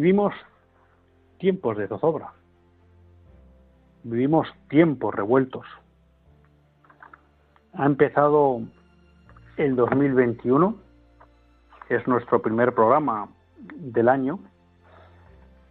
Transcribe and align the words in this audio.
Vivimos 0.00 0.32
tiempos 1.36 1.76
de 1.76 1.86
zozobra. 1.86 2.32
Vivimos 4.02 4.48
tiempos 4.70 5.14
revueltos. 5.14 5.66
Ha 7.74 7.84
empezado 7.84 8.62
el 9.58 9.76
2021, 9.76 10.74
es 11.90 12.08
nuestro 12.08 12.40
primer 12.40 12.74
programa 12.74 13.28
del 13.76 14.08
año, 14.08 14.38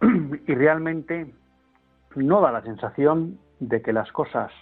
y 0.00 0.54
realmente 0.54 1.34
no 2.14 2.40
da 2.40 2.52
la 2.52 2.62
sensación 2.62 3.36
de 3.58 3.82
que 3.82 3.92
las 3.92 4.12
cosas 4.12 4.52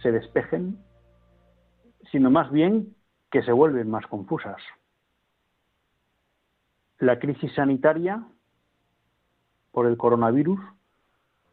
se 0.00 0.12
despejen, 0.12 0.82
sino 2.10 2.30
más 2.30 2.50
bien 2.50 2.96
que 3.30 3.42
se 3.42 3.52
vuelven 3.52 3.90
más 3.90 4.06
confusas. 4.06 4.62
La 6.98 7.18
crisis 7.18 7.52
sanitaria 7.52 8.24
por 9.76 9.86
el 9.86 9.98
coronavirus 9.98 10.58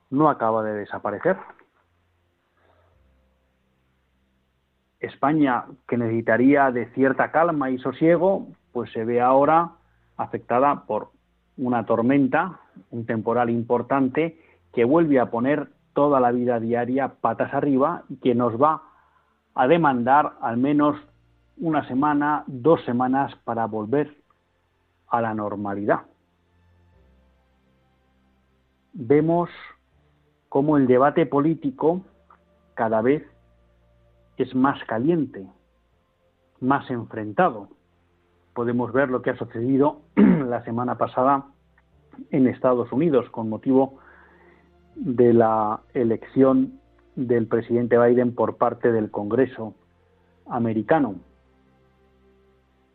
no 0.09 0.29
acaba 0.29 0.63
de 0.63 0.75
desaparecer. 0.75 1.35
España, 5.01 5.65
que 5.89 5.97
necesitaría 5.97 6.71
de 6.71 6.85
cierta 6.91 7.31
calma 7.31 7.69
y 7.69 7.79
sosiego, 7.79 8.47
pues 8.71 8.89
se 8.93 9.03
ve 9.03 9.19
ahora 9.19 9.71
afectada 10.15 10.85
por 10.85 11.09
una 11.57 11.85
tormenta, 11.85 12.61
un 12.91 13.05
temporal 13.05 13.49
importante, 13.49 14.39
que 14.71 14.85
vuelve 14.85 15.19
a 15.19 15.29
poner 15.29 15.67
toda 15.91 16.21
la 16.21 16.31
vida 16.31 16.61
diaria 16.61 17.15
patas 17.19 17.53
arriba 17.53 18.03
y 18.07 18.15
que 18.15 18.35
nos 18.35 18.53
va 18.53 18.83
a 19.53 19.67
demandar 19.67 20.35
al 20.39 20.55
menos 20.55 20.95
una 21.57 21.85
semana, 21.89 22.45
dos 22.47 22.85
semanas 22.85 23.35
para 23.43 23.65
volver 23.65 24.15
a 25.09 25.19
la 25.19 25.33
normalidad 25.33 26.03
vemos 28.93 29.49
cómo 30.49 30.77
el 30.77 30.87
debate 30.87 31.25
político 31.25 32.01
cada 32.75 33.01
vez 33.01 33.23
es 34.37 34.53
más 34.55 34.83
caliente, 34.85 35.47
más 36.59 36.89
enfrentado. 36.89 37.69
Podemos 38.53 38.93
ver 38.93 39.09
lo 39.09 39.21
que 39.21 39.31
ha 39.31 39.37
sucedido 39.37 40.01
la 40.15 40.63
semana 40.63 40.97
pasada 40.97 41.47
en 42.29 42.47
Estados 42.47 42.91
Unidos 42.91 43.29
con 43.31 43.49
motivo 43.49 43.97
de 44.95 45.33
la 45.33 45.81
elección 45.93 46.79
del 47.15 47.47
presidente 47.47 47.97
Biden 47.97 48.33
por 48.35 48.57
parte 48.57 48.91
del 48.91 49.09
Congreso 49.09 49.73
americano. 50.47 51.15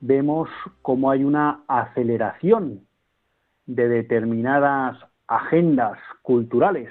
Vemos 0.01 0.49
cómo 0.83 1.11
hay 1.11 1.25
una 1.25 1.63
aceleración 1.67 2.87
de 3.67 3.89
determinadas 3.89 4.97
agendas 5.29 5.99
culturales, 6.23 6.89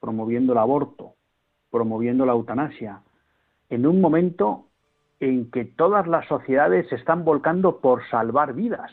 promoviendo 0.00 0.52
el 0.52 0.58
aborto, 0.58 1.14
promoviendo 1.70 2.26
la 2.26 2.32
eutanasia, 2.32 3.00
en 3.70 3.86
un 3.86 4.00
momento 4.00 4.66
en 5.20 5.50
que 5.50 5.64
todas 5.64 6.06
las 6.08 6.26
sociedades 6.26 6.88
se 6.88 6.96
están 6.96 7.24
volcando 7.24 7.78
por 7.78 8.06
salvar 8.08 8.52
vidas, 8.52 8.90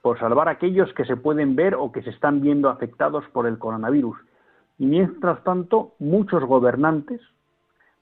por 0.00 0.18
salvar 0.18 0.48
a 0.48 0.52
aquellos 0.52 0.92
que 0.94 1.04
se 1.04 1.16
pueden 1.16 1.54
ver 1.54 1.74
o 1.74 1.92
que 1.92 2.02
se 2.02 2.10
están 2.10 2.40
viendo 2.40 2.70
afectados 2.70 3.24
por 3.32 3.46
el 3.46 3.58
coronavirus. 3.58 4.18
Y 4.78 4.86
mientras 4.86 5.44
tanto, 5.44 5.92
muchos 5.98 6.42
gobernantes 6.44 7.20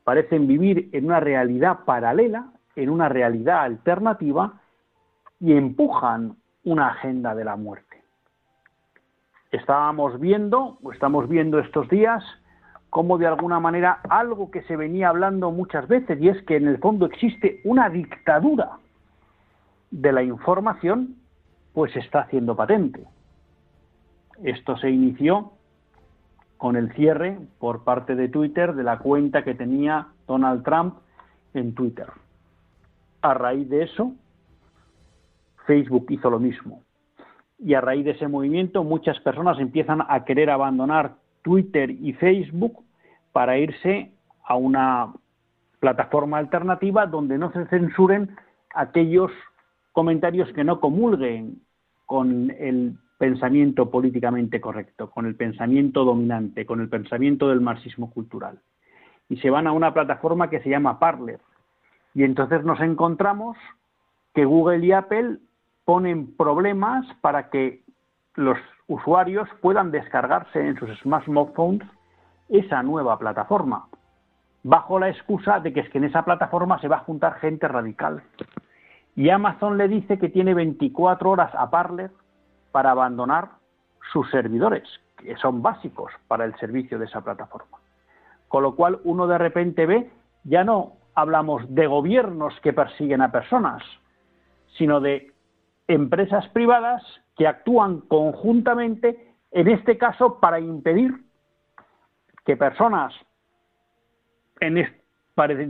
parecen 0.05 0.47
vivir 0.47 0.89
en 0.93 1.07
una 1.07 1.19
realidad 1.19 1.81
paralela, 1.85 2.53
en 2.77 2.91
una 2.91 3.09
realidad 3.09 3.63
alternativa, 3.63 4.61
y 5.41 5.53
empujan 5.53 6.37
una 6.65 6.89
agenda 6.89 7.35
de 7.35 7.45
la 7.45 7.57
muerte 7.57 7.86
estábamos 9.57 10.21
viendo, 10.21 10.79
o 10.83 10.93
estamos 10.93 11.29
viendo 11.29 11.59
estos 11.59 11.89
días, 11.89 12.23
como 12.91 13.19
de 13.19 13.27
alguna 13.27 13.61
manera 13.61 14.01
algo 14.09 14.51
que 14.51 14.63
se 14.63 14.77
venía 14.77 15.09
hablando 15.09 15.51
muchas 15.51 15.87
veces, 15.89 16.21
y 16.21 16.29
es 16.29 16.43
que 16.45 16.57
en 16.57 16.69
el 16.69 16.79
fondo 16.79 17.07
existe 17.07 17.61
una 17.65 17.91
dictadura 17.91 18.79
de 19.91 20.13
la 20.13 20.23
información, 20.23 21.17
pues 21.75 21.95
está 21.97 22.21
haciendo 22.21 22.57
patente. 22.57 23.05
Esto 24.43 24.77
se 24.79 24.91
inició 24.91 25.53
con 26.57 26.77
el 26.77 26.93
cierre 26.95 27.39
por 27.59 27.85
parte 27.85 28.15
de 28.15 28.29
Twitter 28.29 28.75
de 28.75 28.83
la 28.83 28.99
cuenta 28.99 29.45
que 29.45 29.55
tenía 29.55 30.09
Donald 30.27 30.63
Trump 30.65 30.95
en 31.55 31.75
Twitter. 31.75 32.07
A 33.23 33.35
raíz 33.35 33.69
de 33.69 33.83
eso, 33.83 34.13
Facebook 35.67 36.07
hizo 36.11 36.31
lo 36.31 36.39
mismo 36.39 36.86
y 37.59 37.75
a 37.75 37.81
raíz 37.81 38.05
de 38.05 38.13
ese 38.13 38.29
movimiento 38.29 38.85
muchas 38.85 39.19
personas 39.21 39.59
empiezan 39.59 40.03
a 40.09 40.25
querer 40.25 40.51
abandonar 40.51 41.15
Twitter 41.43 41.91
y 41.91 42.13
Facebook 42.15 42.85
para 43.33 43.59
irse 43.59 44.11
a 44.45 44.57
una 44.57 45.13
plataforma 45.81 46.39
alternativa 46.39 47.07
donde 47.07 47.39
no 47.39 47.53
se 47.53 47.67
censuren 47.67 48.37
aquellos 48.75 49.31
comentarios 49.93 50.53
que 50.53 50.65
no 50.65 50.81
comulguen 50.81 51.63
con 52.05 52.51
el 52.59 52.97
pensamiento 53.19 53.91
políticamente 53.91 54.61
correcto, 54.61 55.11
con 55.11 55.27
el 55.27 55.35
pensamiento 55.35 56.05
dominante, 56.05 56.67
con 56.67 56.81
el 56.81 56.89
pensamiento 56.89 57.49
del 57.49 57.61
marxismo 57.61 58.11
cultural. 58.11 58.59
Y 59.29 59.39
se 59.39 59.51
van 59.51 59.67
a 59.67 59.73
una 59.73 59.95
plataforma 59.95 60.51
que 60.51 60.61
se 60.61 60.69
llama 60.69 60.99
Parler. 60.99 61.41
Y 62.15 62.25
entonces 62.25 62.65
nos 62.65 62.81
encontramos 62.81 63.57
que 64.35 64.45
Google 64.45 64.85
y 64.85 64.93
Apple 64.93 65.39
ponen 65.87 66.37
problemas 66.37 67.07
para 67.23 67.49
que 67.49 67.83
los 68.35 68.59
usuarios 68.89 69.49
puedan 69.63 69.91
descargarse 69.93 70.61
en 70.61 70.77
sus 70.77 70.91
smartphones 70.99 71.89
esa 72.49 72.83
nueva 72.83 73.19
plataforma, 73.19 73.87
bajo 74.65 74.99
la 74.99 75.09
excusa 75.09 75.61
de 75.61 75.73
que 75.73 75.81
es 75.81 75.91
que 75.91 75.99
en 75.99 76.05
esa 76.05 76.25
plataforma 76.25 76.81
se 76.81 76.89
va 76.89 76.97
a 76.97 77.05
juntar 77.05 77.39
gente 77.39 77.67
radical. 77.69 78.23
Y 79.15 79.31
Amazon 79.31 79.79
le 79.79 79.89
dice 79.89 80.19
que 80.19 80.29
tiene 80.29 80.55
24 80.55 81.31
horas 81.31 81.55
a 81.55 81.71
Parler 81.71 82.11
para 82.73 82.91
abandonar 82.91 83.51
sus 84.13 84.29
servidores, 84.31 84.83
que 85.17 85.37
son 85.37 85.63
básicos 85.63 86.13
para 86.27 86.45
el 86.45 86.55
servicio 86.57 86.99
de 86.99 87.07
esa 87.07 87.23
plataforma. 87.23 87.79
Con 88.49 88.65
lo 88.65 88.75
cual 88.75 88.99
uno 89.05 89.29
de 89.29 89.39
repente 89.39 89.87
ve, 89.87 90.11
ya 90.43 90.65
no 90.65 90.95
hablamos 91.15 91.63
de 91.73 91.87
gobiernos 91.87 92.59
que 92.61 92.73
persiguen 92.73 93.23
a 93.23 93.31
personas, 93.31 93.83
sino 94.77 95.01
de 95.01 95.33
empresas 95.89 96.49
privadas 96.49 97.03
que 97.37 97.47
actúan 97.47 98.01
conjuntamente, 98.03 99.35
en 99.53 99.69
este 99.69 99.99
caso, 99.99 100.41
para 100.41 100.61
impedir 100.61 101.15
que 102.45 102.57
personas, 102.57 103.13
en 104.61 104.97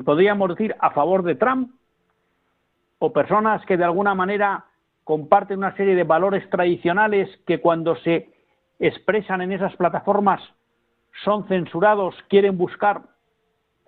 podríamos 0.05 0.51
decir, 0.51 0.77
a 0.79 0.91
favor 0.91 1.23
de 1.23 1.35
Trump, 1.35 1.73
o 2.99 3.13
personas 3.13 3.65
que 3.67 3.77
de 3.77 3.85
alguna 3.85 4.15
manera 4.15 4.65
comparten 5.05 5.59
una 5.59 5.77
serie 5.77 5.95
de 5.95 6.05
valores 6.05 6.49
tradicionales 6.51 7.29
que 7.47 7.61
cuando 7.61 7.97
se 7.97 8.33
expresan 8.79 9.41
en 9.43 9.53
esas 9.53 9.75
plataformas 9.77 10.41
son 11.25 11.47
censurados, 11.49 12.15
quieren 12.29 12.59
buscar 12.59 13.03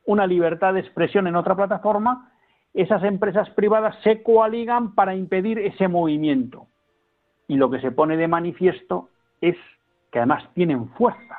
una 0.04 0.26
libertad 0.26 0.74
de 0.74 0.80
expresión 0.80 1.26
en 1.26 1.36
otra 1.36 1.54
plataforma, 1.54 2.32
esas 2.78 3.02
empresas 3.02 3.50
privadas 3.50 3.96
se 4.04 4.22
coaligan 4.22 4.94
para 4.94 5.16
impedir 5.16 5.58
ese 5.58 5.88
movimiento. 5.88 6.68
y 7.50 7.56
lo 7.56 7.70
que 7.70 7.80
se 7.80 7.90
pone 7.90 8.18
de 8.18 8.28
manifiesto 8.28 9.08
es 9.40 9.56
que 10.12 10.18
además 10.18 10.44
tienen 10.52 10.90
fuerza 10.90 11.38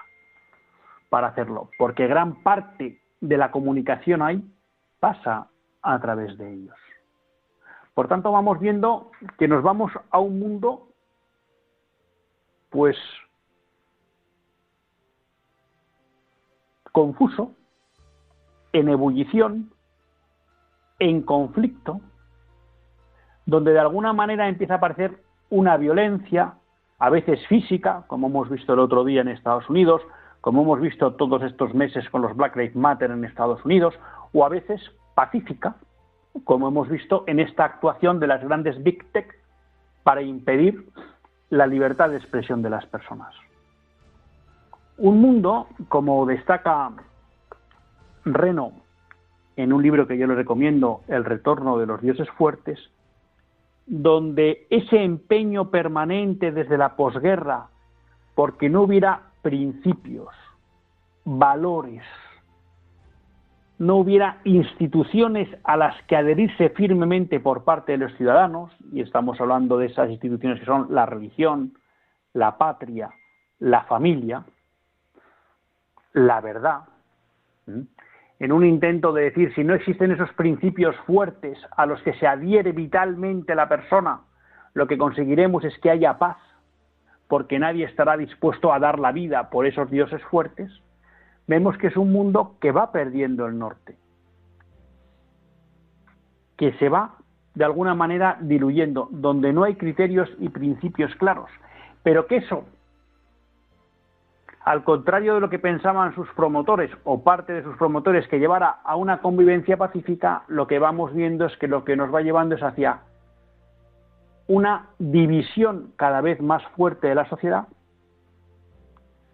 para 1.09 1.27
hacerlo, 1.27 1.69
porque 1.77 2.07
gran 2.07 2.41
parte 2.41 2.99
de 3.21 3.37
la 3.37 3.51
comunicación 3.51 4.23
ahí 4.23 4.43
pasa 4.99 5.49
a 5.83 5.99
través 5.99 6.35
de 6.39 6.51
ellos. 6.51 6.75
Por 7.93 8.07
tanto, 8.07 8.31
vamos 8.31 8.59
viendo 8.59 9.11
que 9.37 9.47
nos 9.47 9.61
vamos 9.61 9.91
a 10.09 10.19
un 10.19 10.39
mundo, 10.39 10.87
pues, 12.71 12.97
confuso, 16.91 17.53
en 18.73 18.89
ebullición, 18.89 19.71
en 20.99 21.21
conflicto, 21.21 22.01
donde 23.45 23.71
de 23.71 23.79
alguna 23.79 24.13
manera 24.13 24.47
empieza 24.47 24.75
a 24.75 24.77
aparecer 24.77 25.23
una 25.49 25.77
violencia, 25.77 26.53
a 26.99 27.09
veces 27.09 27.45
física, 27.47 28.03
como 28.07 28.27
hemos 28.27 28.49
visto 28.49 28.73
el 28.73 28.79
otro 28.79 29.03
día 29.03 29.21
en 29.21 29.29
Estados 29.29 29.69
Unidos, 29.69 30.01
como 30.41 30.61
hemos 30.61 30.79
visto 30.79 31.13
todos 31.15 31.41
estos 31.43 31.73
meses 31.73 32.07
con 32.09 32.21
los 32.21 32.35
Black 32.35 32.55
Lives 32.55 32.75
Matter 32.75 33.11
en 33.11 33.25
Estados 33.25 33.63
Unidos, 33.65 33.93
o 34.33 34.45
a 34.45 34.49
veces 34.49 34.81
pacífica, 35.15 35.75
como 36.43 36.67
hemos 36.67 36.87
visto 36.89 37.23
en 37.27 37.39
esta 37.39 37.65
actuación 37.65 38.19
de 38.19 38.27
las 38.27 38.43
grandes 38.43 38.81
Big 38.83 39.11
Tech 39.11 39.33
para 40.03 40.21
impedir 40.21 40.89
la 41.49 41.65
libertad 41.65 42.09
de 42.09 42.17
expresión 42.17 42.61
de 42.61 42.69
las 42.69 42.85
personas. 42.85 43.33
Un 44.97 45.19
mundo, 45.19 45.67
como 45.87 46.25
destaca 46.25 46.91
Reno 48.25 48.73
en 49.59 49.73
un 49.73 49.83
libro 49.83 50.07
que 50.07 50.17
yo 50.17 50.25
le 50.25 50.35
recomiendo, 50.35 51.01
El 51.09 51.25
retorno 51.25 51.77
de 51.77 51.85
los 51.85 52.01
dioses 52.01 52.29
fuertes, 52.31 52.79
donde 53.85 54.67
ese 54.69 55.03
empeño 55.03 55.69
permanente 55.69 56.53
desde 56.53 56.77
la 56.77 56.95
posguerra, 56.95 57.67
porque 58.35 58.69
no 58.69 58.83
hubiera 58.83 59.23
principios, 59.41 60.29
valores, 61.25 62.03
no 63.79 63.97
hubiera 63.97 64.37
instituciones 64.45 65.49
a 65.65 65.75
las 65.75 66.01
que 66.03 66.15
adherirse 66.15 66.69
firmemente 66.69 67.41
por 67.41 67.65
parte 67.65 67.91
de 67.91 67.97
los 67.97 68.13
ciudadanos, 68.15 68.71
y 68.93 69.01
estamos 69.01 69.41
hablando 69.41 69.77
de 69.77 69.87
esas 69.87 70.09
instituciones 70.09 70.61
que 70.61 70.65
son 70.67 70.87
la 70.89 71.05
religión, 71.05 71.73
la 72.31 72.57
patria, 72.57 73.09
la 73.59 73.83
familia, 73.83 74.45
la 76.13 76.39
verdad, 76.39 76.83
en 78.39 78.53
un 78.53 78.65
intento 78.65 79.11
de 79.11 79.23
decir 79.23 79.53
si 79.53 79.63
no 79.63 79.73
existen 79.73 80.11
esos 80.11 80.31
principios 80.33 80.95
fuertes 81.05 81.57
a 81.75 81.85
los 81.85 82.01
que 82.03 82.13
se 82.13 82.25
adhiere 82.25 82.71
vitalmente 82.71 83.53
la 83.53 83.67
persona, 83.67 84.21
lo 84.73 84.87
que 84.87 84.97
conseguiremos 84.97 85.65
es 85.65 85.77
que 85.79 85.91
haya 85.91 86.17
paz, 86.17 86.37
porque 87.27 87.59
nadie 87.59 87.85
estará 87.85 88.15
dispuesto 88.15 88.73
a 88.73 88.79
dar 88.79 88.97
la 88.97 89.11
vida 89.11 89.49
por 89.49 89.65
esos 89.65 89.91
dioses 89.91 90.23
fuertes, 90.23 90.71
vemos 91.47 91.77
que 91.77 91.87
es 91.87 91.97
un 91.97 92.11
mundo 92.11 92.55
que 92.61 92.71
va 92.71 92.91
perdiendo 92.91 93.45
el 93.45 93.59
norte, 93.59 93.97
que 96.57 96.71
se 96.73 96.87
va 96.87 97.15
de 97.55 97.65
alguna 97.65 97.93
manera 97.93 98.37
diluyendo, 98.39 99.09
donde 99.11 99.51
no 99.51 99.65
hay 99.65 99.75
criterios 99.75 100.29
y 100.39 100.47
principios 100.47 101.13
claros, 101.15 101.49
pero 102.03 102.25
que 102.25 102.37
eso 102.37 102.63
al 104.65 104.83
contrario 104.83 105.35
de 105.35 105.39
lo 105.39 105.49
que 105.49 105.59
pensaban 105.59 106.13
sus 106.15 106.27
promotores 106.31 106.91
o 107.03 107.23
parte 107.23 107.53
de 107.53 107.63
sus 107.63 107.77
promotores 107.77 108.27
que 108.27 108.39
llevara 108.39 108.79
a 108.83 108.95
una 108.95 109.21
convivencia 109.21 109.77
pacífica, 109.77 110.43
lo 110.47 110.67
que 110.67 110.79
vamos 110.79 111.13
viendo 111.13 111.45
es 111.45 111.55
que 111.57 111.67
lo 111.67 111.83
que 111.85 111.95
nos 111.95 112.13
va 112.13 112.21
llevando 112.21 112.55
es 112.55 112.63
hacia 112.63 113.01
una 114.47 114.87
división 114.97 115.93
cada 115.95 116.21
vez 116.21 116.41
más 116.41 116.63
fuerte 116.75 117.07
de 117.07 117.15
la 117.15 117.29
sociedad 117.29 117.67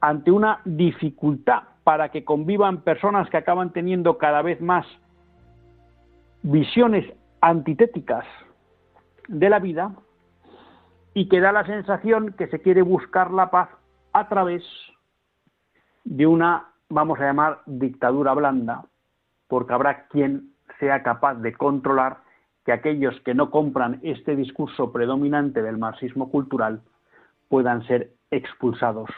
ante 0.02 0.30
una 0.30 0.60
dificultad 0.66 1.64
para 1.84 2.10
que 2.10 2.24
convivan 2.24 2.82
personas 2.82 3.30
que 3.30 3.38
acaban 3.38 3.72
teniendo 3.72 4.18
cada 4.18 4.42
vez 4.42 4.62
más 4.62 4.86
visiones 6.44 7.12
antitéticas 7.42 8.26
de 9.28 9.50
la 9.50 9.60
vida 9.60 9.92
y 11.14 11.28
que 11.30 11.40
da 11.40 11.52
la 11.52 11.66
sensación 11.66 12.34
que 12.34 12.48
se 12.48 12.62
quiere 12.62 12.82
buscar 12.82 13.32
la 13.32 13.50
paz 13.50 13.70
a 14.14 14.28
través 14.28 14.64
de 16.06 16.26
una, 16.26 16.68
vamos 16.88 17.20
a 17.20 17.24
llamar, 17.24 17.62
dictadura 17.66 18.34
blanda, 18.34 18.86
porque 19.48 19.74
habrá 19.74 20.08
quien 20.08 20.54
sea 20.80 21.04
capaz 21.04 21.36
de 21.36 21.54
controlar 21.54 22.20
que 22.64 22.72
aquellos 22.72 23.20
que 23.22 23.34
no 23.34 23.52
compran 23.52 24.00
este 24.02 24.36
discurso 24.36 24.92
predominante 24.92 25.62
del 25.62 25.78
marxismo 25.78 26.32
cultural 26.32 26.82
puedan 27.50 27.86
ser 27.86 28.14
expulsados 28.32 29.10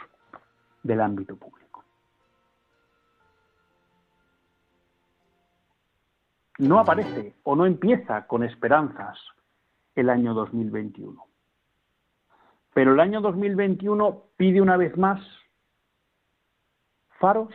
del 0.82 1.00
ámbito 1.00 1.36
público. 1.36 1.84
No 6.58 6.78
aparece 6.80 7.36
o 7.44 7.54
no 7.54 7.66
empieza 7.66 8.26
con 8.26 8.42
esperanzas 8.42 9.18
el 9.94 10.10
año 10.10 10.34
2021. 10.34 11.24
Pero 12.74 12.92
el 12.92 13.00
año 13.00 13.20
2021 13.20 14.22
pide 14.36 14.60
una 14.60 14.76
vez 14.76 14.96
más 14.96 15.20
faros 17.18 17.52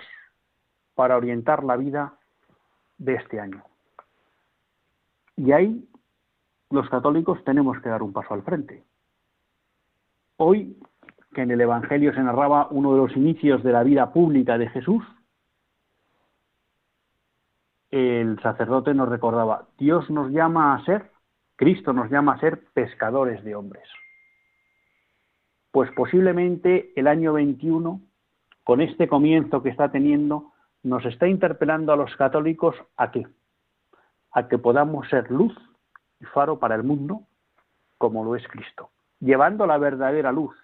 para 0.96 1.18
orientar 1.18 1.64
la 1.64 1.76
vida 1.76 2.18
de 2.98 3.16
este 3.16 3.40
año. 3.40 3.64
Y 5.36 5.52
ahí 5.52 5.90
los 6.70 6.90
católicos 6.90 7.44
tenemos 7.44 7.80
que 7.82 7.90
dar 7.90 8.04
un 8.04 8.14
paso 8.14 8.34
al 8.34 8.44
frente. 8.44 8.84
Hoy, 10.38 10.78
que 11.34 11.42
en 11.42 11.52
el 11.52 11.62
Evangelio 11.62 12.14
se 12.14 12.22
narraba 12.22 12.68
uno 12.70 12.94
de 12.94 12.98
los 12.98 13.16
inicios 13.18 13.64
de 13.64 13.72
la 13.72 13.84
vida 13.84 14.12
pública 14.12 14.58
de 14.58 14.70
Jesús, 14.70 15.04
el 17.92 18.40
sacerdote 18.42 18.94
nos 18.96 19.08
recordaba, 19.08 19.68
Dios 19.78 20.10
nos 20.10 20.32
llama 20.32 20.74
a 20.74 20.84
ser, 20.84 21.12
Cristo 21.56 21.94
nos 21.94 22.10
llama 22.10 22.34
a 22.34 22.40
ser 22.40 22.66
pescadores 22.74 23.44
de 23.44 23.54
hombres. 23.56 23.88
Pues 25.70 25.92
posiblemente 25.92 26.92
el 26.96 27.08
año 27.08 27.34
21 27.34 28.02
con 28.64 28.82
este 28.82 29.08
comienzo 29.08 29.62
que 29.62 29.70
está 29.70 29.92
teniendo, 29.92 30.52
nos 30.84 31.06
está 31.06 31.28
interpelando 31.28 31.94
a 31.94 31.98
los 31.98 32.16
católicos 32.16 32.76
a 32.98 33.12
qué? 33.12 33.28
A 34.32 34.48
que 34.48 34.58
podamos 34.58 35.08
ser 35.10 35.30
luz 35.32 35.54
y 36.20 36.26
faro 36.26 36.60
para 36.60 36.76
el 36.76 36.84
mundo 36.84 37.24
como 37.98 38.26
lo 38.26 38.36
es 38.36 38.46
Cristo, 38.48 38.90
llevando 39.20 39.66
la 39.66 39.78
verdadera 39.78 40.32
luz, 40.32 40.56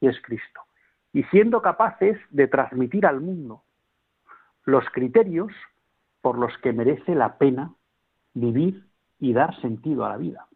y 0.00 0.06
es 0.06 0.20
Cristo, 0.22 0.60
y 1.12 1.24
siendo 1.24 1.60
capaces 1.60 2.16
de 2.30 2.46
transmitir 2.46 3.04
al 3.04 3.20
mundo 3.20 3.62
los 4.64 4.84
criterios 4.90 5.52
por 6.20 6.38
los 6.38 6.56
que 6.58 6.72
merece 6.72 7.14
la 7.14 7.36
pena 7.36 7.72
vivir 8.34 8.84
y 9.18 9.32
dar 9.32 9.60
sentido 9.60 10.04
a 10.04 10.10
la 10.10 10.16
vida. 10.18 10.46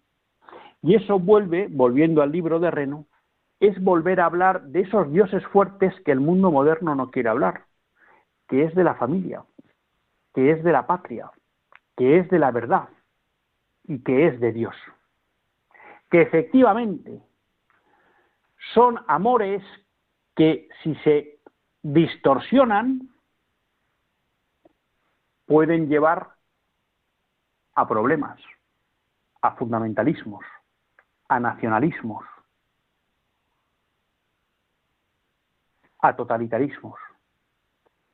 Y 0.82 0.94
eso 0.94 1.18
vuelve, 1.18 1.68
volviendo 1.70 2.22
al 2.22 2.30
libro 2.30 2.60
de 2.60 2.70
Reno, 2.70 3.06
es 3.62 3.80
volver 3.80 4.20
a 4.20 4.24
hablar 4.24 4.64
de 4.64 4.80
esos 4.80 5.10
dioses 5.12 5.46
fuertes 5.46 5.94
que 6.04 6.10
el 6.10 6.18
mundo 6.18 6.50
moderno 6.50 6.96
no 6.96 7.12
quiere 7.12 7.28
hablar, 7.28 7.66
que 8.48 8.64
es 8.64 8.74
de 8.74 8.82
la 8.82 8.96
familia, 8.96 9.44
que 10.34 10.50
es 10.50 10.64
de 10.64 10.72
la 10.72 10.84
patria, 10.84 11.30
que 11.96 12.18
es 12.18 12.28
de 12.28 12.40
la 12.40 12.50
verdad 12.50 12.88
y 13.84 14.02
que 14.02 14.26
es 14.26 14.40
de 14.40 14.50
Dios. 14.50 14.74
Que 16.10 16.22
efectivamente 16.22 17.22
son 18.74 18.98
amores 19.06 19.62
que 20.34 20.68
si 20.82 20.96
se 20.96 21.38
distorsionan 21.82 23.10
pueden 25.46 25.88
llevar 25.88 26.34
a 27.76 27.86
problemas, 27.86 28.40
a 29.40 29.54
fundamentalismos, 29.54 30.44
a 31.28 31.38
nacionalismos, 31.38 32.24
a 36.02 36.14
totalitarismos, 36.16 36.98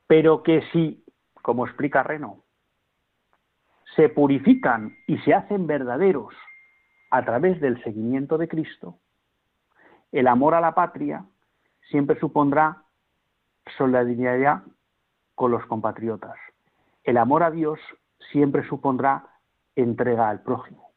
pero 0.07 0.43
que 0.43 0.61
si, 0.71 1.03
como 1.41 1.65
explica 1.65 2.03
Reno, 2.03 2.43
se 3.95 4.07
purifican 4.09 4.95
y 5.07 5.17
se 5.19 5.33
hacen 5.33 5.67
verdaderos 5.67 6.33
a 7.11 7.25
través 7.25 7.59
del 7.59 7.83
seguimiento 7.83 8.37
de 8.37 8.47
Cristo, 8.47 8.99
el 10.11 10.27
amor 10.27 10.53
a 10.53 10.61
la 10.61 10.73
patria 10.73 11.25
siempre 11.89 12.19
supondrá 12.19 12.83
solidaridad 13.77 14.63
con 15.35 15.51
los 15.51 15.65
compatriotas. 15.65 16.37
El 17.03 17.17
amor 17.17 17.43
a 17.43 17.51
Dios 17.51 17.79
siempre 18.31 18.67
supondrá 18.67 19.27
entrega 19.75 20.29
al 20.29 20.41
prójimo. 20.41 20.91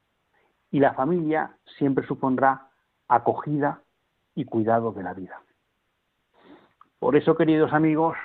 Y 0.70 0.80
la 0.80 0.94
familia 0.94 1.56
siempre 1.78 2.06
supondrá 2.06 2.68
acogida 3.08 3.82
y 4.34 4.44
cuidado 4.44 4.92
de 4.92 5.02
la 5.02 5.14
vida. 5.14 5.40
Por 7.02 7.16
eso, 7.16 7.34
queridos 7.34 7.72
amigos, 7.72 8.16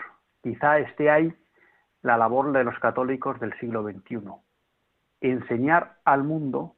quizá 0.43 0.77
esté 0.77 1.09
ahí 1.09 1.33
la 2.03 2.15
labor 2.15 2.51
de 2.51 2.63
los 2.63 2.77
católicos 2.77 3.39
del 3.39 3.51
siglo 3.57 3.81
XXI. 3.81 4.19
Enseñar 5.19 5.97
al 6.05 6.23
mundo 6.23 6.75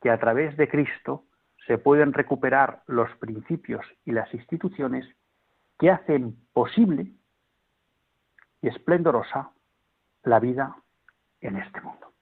que 0.00 0.08
a 0.08 0.18
través 0.18 0.56
de 0.56 0.66
Cristo 0.66 1.26
se 1.66 1.76
pueden 1.76 2.14
recuperar 2.14 2.82
los 2.86 3.14
principios 3.16 3.84
y 4.06 4.12
las 4.12 4.32
instituciones 4.32 5.06
que 5.78 5.90
hacen 5.90 6.38
posible 6.54 7.12
y 8.62 8.68
esplendorosa 8.68 9.50
la 10.22 10.40
vida 10.40 10.74
en 11.42 11.58
este 11.58 11.82
mundo. 11.82 12.12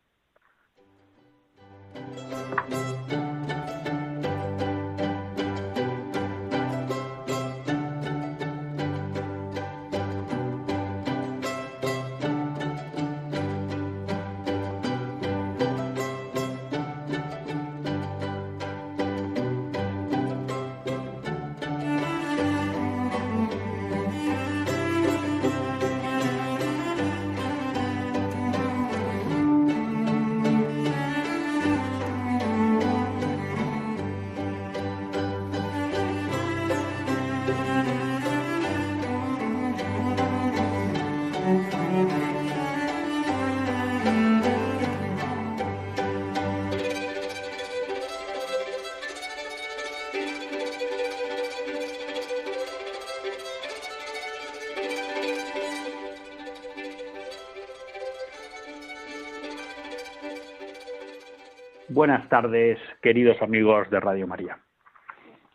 Buenas 61.93 62.29
tardes, 62.29 62.79
queridos 63.03 63.43
amigos 63.43 63.91
de 63.91 63.99
Radio 63.99 64.25
María. 64.29 64.61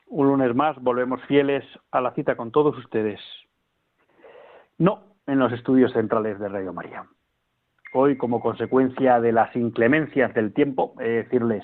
Un 0.07 0.27
lunes 0.27 0.53
más 0.53 0.75
volvemos 0.81 1.23
fieles 1.27 1.63
a 1.91 2.01
la 2.01 2.11
cita 2.11 2.35
con 2.35 2.51
todos 2.51 2.77
ustedes. 2.77 3.21
No 4.77 5.15
en 5.27 5.39
los 5.39 5.53
estudios 5.53 5.93
centrales 5.93 6.37
de 6.37 6.49
Radio 6.49 6.73
María. 6.73 7.05
Hoy, 7.93 8.17
como 8.17 8.41
consecuencia 8.41 9.21
de 9.21 9.31
las 9.31 9.55
inclemencias 9.55 10.33
del 10.33 10.51
tiempo, 10.51 10.93
he 10.99 11.03
de 11.03 11.23
decirles 11.23 11.63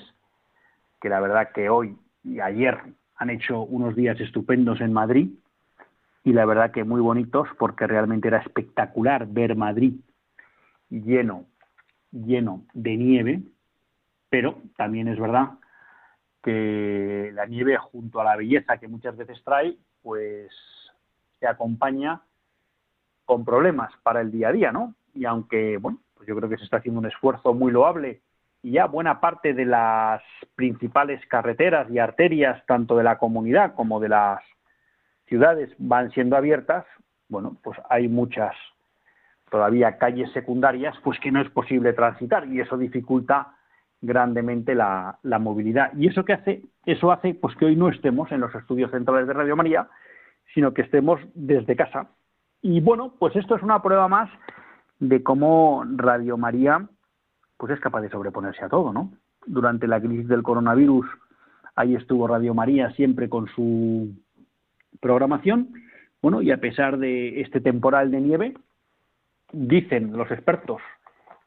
que 1.02 1.10
la 1.10 1.20
verdad 1.20 1.52
que 1.52 1.68
hoy 1.68 1.94
y 2.24 2.40
ayer 2.40 2.78
han 3.16 3.28
hecho 3.28 3.60
unos 3.60 3.94
días 3.94 4.18
estupendos 4.20 4.80
en 4.80 4.94
Madrid 4.94 5.28
y 6.24 6.32
la 6.32 6.46
verdad 6.46 6.70
que 6.70 6.84
muy 6.84 7.02
bonitos 7.02 7.46
porque 7.58 7.86
realmente 7.86 8.28
era 8.28 8.38
espectacular 8.38 9.26
ver 9.26 9.54
Madrid 9.54 10.00
lleno, 10.88 11.44
lleno 12.10 12.64
de 12.72 12.96
nieve 12.96 13.42
pero 14.32 14.62
también 14.78 15.08
es 15.08 15.20
verdad 15.20 15.50
que 16.42 17.30
la 17.34 17.44
nieve 17.44 17.76
junto 17.76 18.18
a 18.18 18.24
la 18.24 18.34
belleza 18.34 18.78
que 18.78 18.88
muchas 18.88 19.14
veces 19.14 19.44
trae, 19.44 19.76
pues 20.00 20.50
se 21.38 21.46
acompaña 21.46 22.22
con 23.26 23.44
problemas 23.44 23.92
para 24.02 24.22
el 24.22 24.32
día 24.32 24.48
a 24.48 24.52
día, 24.52 24.72
¿no? 24.72 24.94
Y 25.12 25.26
aunque, 25.26 25.76
bueno, 25.76 25.98
pues 26.14 26.26
yo 26.26 26.34
creo 26.34 26.48
que 26.48 26.56
se 26.56 26.64
está 26.64 26.78
haciendo 26.78 27.00
un 27.00 27.06
esfuerzo 27.08 27.52
muy 27.52 27.70
loable 27.70 28.22
y 28.62 28.72
ya 28.72 28.86
buena 28.86 29.20
parte 29.20 29.52
de 29.52 29.66
las 29.66 30.22
principales 30.54 31.20
carreteras 31.26 31.90
y 31.90 31.98
arterias, 31.98 32.64
tanto 32.64 32.96
de 32.96 33.04
la 33.04 33.18
comunidad 33.18 33.74
como 33.74 34.00
de 34.00 34.08
las 34.08 34.40
ciudades, 35.26 35.74
van 35.76 36.10
siendo 36.12 36.38
abiertas, 36.38 36.86
bueno, 37.28 37.58
pues 37.62 37.78
hay 37.90 38.08
muchas 38.08 38.54
todavía 39.50 39.98
calles 39.98 40.32
secundarias, 40.32 40.96
pues 41.04 41.20
que 41.20 41.30
no 41.30 41.42
es 41.42 41.50
posible 41.50 41.92
transitar 41.92 42.48
y 42.48 42.62
eso 42.62 42.78
dificulta 42.78 43.56
grandemente 44.02 44.74
la, 44.74 45.18
movilidad. 45.22 45.92
¿Y 45.96 46.08
eso 46.08 46.24
qué 46.24 46.34
hace? 46.34 46.62
Eso 46.84 47.12
hace 47.12 47.34
pues 47.34 47.56
que 47.56 47.66
hoy 47.66 47.76
no 47.76 47.88
estemos 47.88 48.30
en 48.32 48.40
los 48.40 48.54
estudios 48.54 48.90
centrales 48.90 49.26
de 49.28 49.32
Radio 49.32 49.56
María, 49.56 49.88
sino 50.52 50.74
que 50.74 50.82
estemos 50.82 51.20
desde 51.34 51.76
casa. 51.76 52.08
Y 52.60 52.80
bueno, 52.80 53.14
pues 53.18 53.34
esto 53.36 53.56
es 53.56 53.62
una 53.62 53.80
prueba 53.80 54.08
más 54.08 54.28
de 54.98 55.22
cómo 55.22 55.84
Radio 55.96 56.36
María 56.36 56.86
pues 57.56 57.72
es 57.72 57.80
capaz 57.80 58.00
de 58.00 58.10
sobreponerse 58.10 58.64
a 58.64 58.68
todo, 58.68 58.92
¿no? 58.92 59.12
Durante 59.46 59.86
la 59.86 60.00
crisis 60.00 60.26
del 60.26 60.42
coronavirus, 60.42 61.06
ahí 61.76 61.94
estuvo 61.94 62.26
Radio 62.26 62.54
María 62.54 62.90
siempre 62.92 63.28
con 63.28 63.46
su 63.48 64.10
programación. 65.00 65.72
Bueno, 66.20 66.42
y 66.42 66.50
a 66.50 66.60
pesar 66.60 66.98
de 66.98 67.40
este 67.40 67.60
temporal 67.60 68.10
de 68.10 68.20
nieve, 68.20 68.54
dicen 69.52 70.16
los 70.16 70.30
expertos 70.32 70.82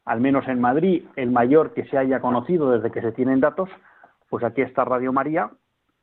al 0.06 0.22
menos 0.22 0.48
en 0.48 0.62
Madrid, 0.62 1.04
el 1.16 1.32
mayor 1.32 1.74
que 1.74 1.86
se 1.86 1.98
haya 1.98 2.20
conocido 2.20 2.72
desde 2.72 2.92
que 2.92 3.02
se 3.02 3.12
tienen 3.12 3.40
datos, 3.40 3.70
pues 4.30 4.44
aquí 4.44 4.62
está 4.62 4.86
Radio 4.86 5.12
María 5.12 5.50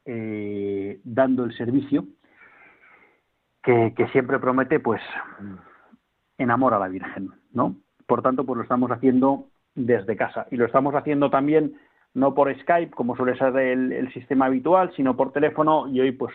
eh, 0.05 1.01
dando 1.05 1.45
el 1.45 1.57
servicio 1.57 2.05
que, 3.63 3.95
siempre 4.11 4.41
promete, 4.41 4.81
pues, 4.81 5.01
enamora 6.37 6.77
a 6.77 6.81
la 6.81 6.89
Virgen, 6.89 7.31
¿no? 7.53 7.77
Por 8.07 8.21
tanto, 8.21 8.45
pues 8.45 8.57
lo 8.57 8.63
estamos 8.65 8.91
haciendo 8.91 9.47
desde 9.77 10.17
casa 10.17 10.49
y 10.51 10.57
lo 10.57 10.67
estamos 10.67 10.95
haciendo 10.97 11.31
también 11.31 11.77
no 12.13 12.35
por 12.35 12.53
Skype, 12.61 12.91
como 12.91 13.17
suele 13.17 13.39
ser 13.39 13.57
el, 13.57 13.93
el 13.93 14.13
sistema 14.13 14.47
habitual, 14.47 14.93
sino 14.97 15.17
por 15.17 15.33
teléfono 15.33 15.87
y 15.89 16.01
hoy, 16.01 16.13
pues, 16.13 16.35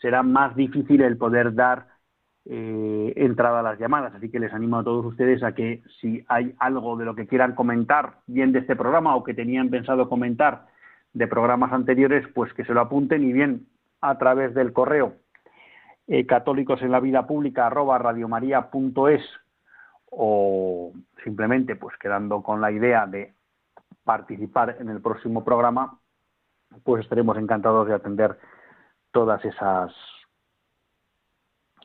será 0.00 0.22
más 0.22 0.54
difícil 0.54 1.02
el 1.02 1.18
poder 1.18 1.54
dar 1.54 1.88
eh, 2.46 3.12
entrada 3.16 3.60
a 3.60 3.62
las 3.62 3.78
llamadas. 3.78 4.14
Así 4.14 4.30
que 4.30 4.40
les 4.40 4.52
animo 4.52 4.78
a 4.78 4.84
todos 4.84 5.04
ustedes 5.04 5.42
a 5.42 5.52
que 5.52 5.82
si 6.00 6.24
hay 6.28 6.54
algo 6.58 6.96
de 6.96 7.04
lo 7.04 7.14
que 7.14 7.26
quieran 7.26 7.54
comentar, 7.54 8.18
bien 8.26 8.52
de 8.52 8.60
este 8.60 8.76
programa 8.76 9.14
o 9.16 9.24
que 9.24 9.34
tenían 9.34 9.70
pensado 9.70 10.08
comentar 10.08 10.66
de 11.12 11.26
programas 11.26 11.72
anteriores, 11.72 12.26
pues 12.34 12.52
que 12.54 12.64
se 12.64 12.72
lo 12.72 12.80
apunten 12.80 13.24
y 13.24 13.32
bien 13.32 13.66
a 14.00 14.16
través 14.18 14.54
del 14.54 14.72
correo 14.72 15.14
eh, 16.06 16.26
católicos 16.26 16.80
en 16.82 16.92
la 16.92 17.00
vida 17.00 17.26
pública 17.26 17.66
arroba 17.66 17.98
radiomaria.es 17.98 19.22
o 20.10 20.92
simplemente 21.22 21.76
pues 21.76 21.96
quedando 21.98 22.42
con 22.42 22.60
la 22.60 22.72
idea 22.72 23.06
de 23.06 23.32
participar 24.04 24.76
en 24.80 24.88
el 24.88 25.00
próximo 25.00 25.44
programa, 25.44 25.98
pues 26.82 27.04
estaremos 27.04 27.36
encantados 27.36 27.86
de 27.86 27.94
atender 27.94 28.38
todas 29.12 29.44
esas 29.44 29.92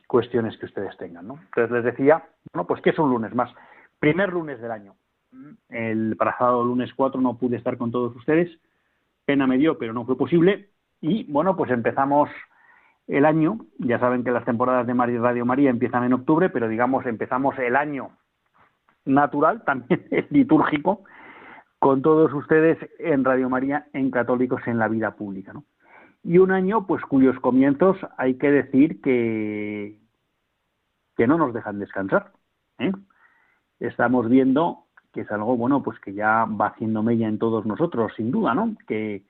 cuestiones 0.06 0.56
que 0.58 0.66
ustedes 0.66 0.96
tengan. 0.96 1.26
¿no? 1.26 1.38
Entonces 1.44 1.70
les 1.70 1.84
decía, 1.84 2.24
bueno, 2.52 2.66
pues 2.66 2.80
que 2.82 2.90
es 2.90 2.98
un 2.98 3.10
lunes 3.10 3.34
más, 3.34 3.52
primer 3.98 4.32
lunes 4.32 4.60
del 4.60 4.70
año. 4.70 4.94
El 5.68 6.16
pasado 6.16 6.64
lunes 6.64 6.92
4 6.94 7.20
no 7.20 7.36
pude 7.36 7.56
estar 7.56 7.76
con 7.76 7.90
todos 7.90 8.14
ustedes, 8.16 8.58
pena 9.24 9.46
me 9.46 9.58
dio, 9.58 9.76
pero 9.78 9.92
no 9.92 10.06
fue 10.06 10.16
posible. 10.16 10.70
Y 11.00 11.30
bueno, 11.30 11.56
pues 11.56 11.70
empezamos 11.70 12.30
el 13.06 13.24
año, 13.24 13.58
ya 13.78 13.98
saben 13.98 14.24
que 14.24 14.30
las 14.30 14.44
temporadas 14.44 14.86
de 14.86 14.94
Radio 14.94 15.44
María 15.44 15.70
empiezan 15.70 16.04
en 16.04 16.14
octubre, 16.14 16.48
pero 16.50 16.68
digamos 16.68 17.06
empezamos 17.06 17.56
el 17.58 17.76
año 17.76 18.10
natural, 19.04 19.62
también 19.64 20.06
litúrgico, 20.30 21.04
con 21.78 22.02
todos 22.02 22.32
ustedes 22.32 22.78
en 22.98 23.24
Radio 23.24 23.48
María, 23.48 23.86
en 23.92 24.10
Católicos 24.10 24.62
en 24.66 24.78
la 24.78 24.88
Vida 24.88 25.12
Pública. 25.12 25.52
¿no? 25.52 25.64
Y 26.26 26.38
un 26.38 26.50
año 26.50 26.86
pues 26.88 27.02
cuyos 27.04 27.38
comienzos 27.38 27.96
hay 28.16 28.34
que 28.34 28.50
decir 28.50 29.00
que, 29.00 29.96
que 31.16 31.26
no 31.28 31.38
nos 31.38 31.54
dejan 31.54 31.78
descansar. 31.78 32.32
¿eh? 32.80 32.90
Estamos 33.78 34.28
viendo 34.28 34.86
que 35.12 35.20
es 35.20 35.30
algo 35.30 35.56
bueno 35.56 35.84
pues 35.84 36.00
que 36.00 36.14
ya 36.14 36.44
va 36.44 36.68
haciendo 36.68 37.04
mella 37.04 37.28
en 37.28 37.38
todos 37.38 37.64
nosotros, 37.64 38.12
sin 38.16 38.32
duda, 38.32 38.54
¿no? 38.54 38.74
Que 38.88 39.22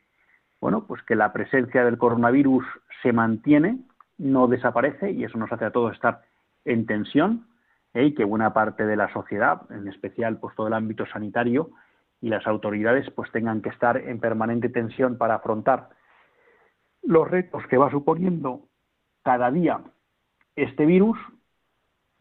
bueno 0.58 0.86
pues 0.86 1.02
que 1.02 1.16
la 1.16 1.34
presencia 1.34 1.84
del 1.84 1.98
coronavirus 1.98 2.64
se 3.02 3.12
mantiene, 3.12 3.78
no 4.16 4.46
desaparece 4.46 5.10
y 5.10 5.24
eso 5.24 5.36
nos 5.36 5.52
hace 5.52 5.66
a 5.66 5.72
todos 5.72 5.92
estar 5.92 6.22
en 6.64 6.86
tensión 6.86 7.46
¿eh? 7.92 8.06
y 8.06 8.14
que 8.14 8.24
buena 8.24 8.54
parte 8.54 8.86
de 8.86 8.96
la 8.96 9.12
sociedad, 9.12 9.60
en 9.70 9.86
especial 9.86 10.38
pues 10.38 10.56
todo 10.56 10.68
el 10.68 10.72
ámbito 10.72 11.04
sanitario 11.04 11.72
y 12.22 12.30
las 12.30 12.46
autoridades 12.46 13.10
pues 13.10 13.30
tengan 13.32 13.60
que 13.60 13.68
estar 13.68 13.98
en 13.98 14.18
permanente 14.18 14.70
tensión 14.70 15.18
para 15.18 15.34
afrontar 15.34 15.90
los 17.02 17.30
retos 17.30 17.66
que 17.68 17.78
va 17.78 17.90
suponiendo 17.90 18.62
cada 19.22 19.50
día 19.50 19.80
este 20.56 20.86
virus, 20.86 21.18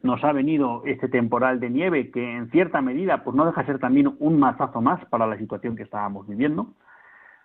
nos 0.02 0.24
ha 0.24 0.32
venido 0.32 0.84
este 0.86 1.08
temporal 1.08 1.60
de 1.60 1.70
nieve 1.70 2.12
que 2.12 2.36
en 2.36 2.52
cierta 2.52 2.82
medida 2.82 3.24
pues 3.24 3.36
no 3.36 3.46
deja 3.46 3.62
de 3.62 3.68
ser 3.68 3.80
también 3.80 4.16
un 4.20 4.40
mazazo 4.40 4.82
más 4.82 5.04
para 5.06 5.26
la 5.26 5.38
situación 5.38 5.76
que 5.76 5.84
estábamos 5.84 6.28
viviendo, 6.28 6.68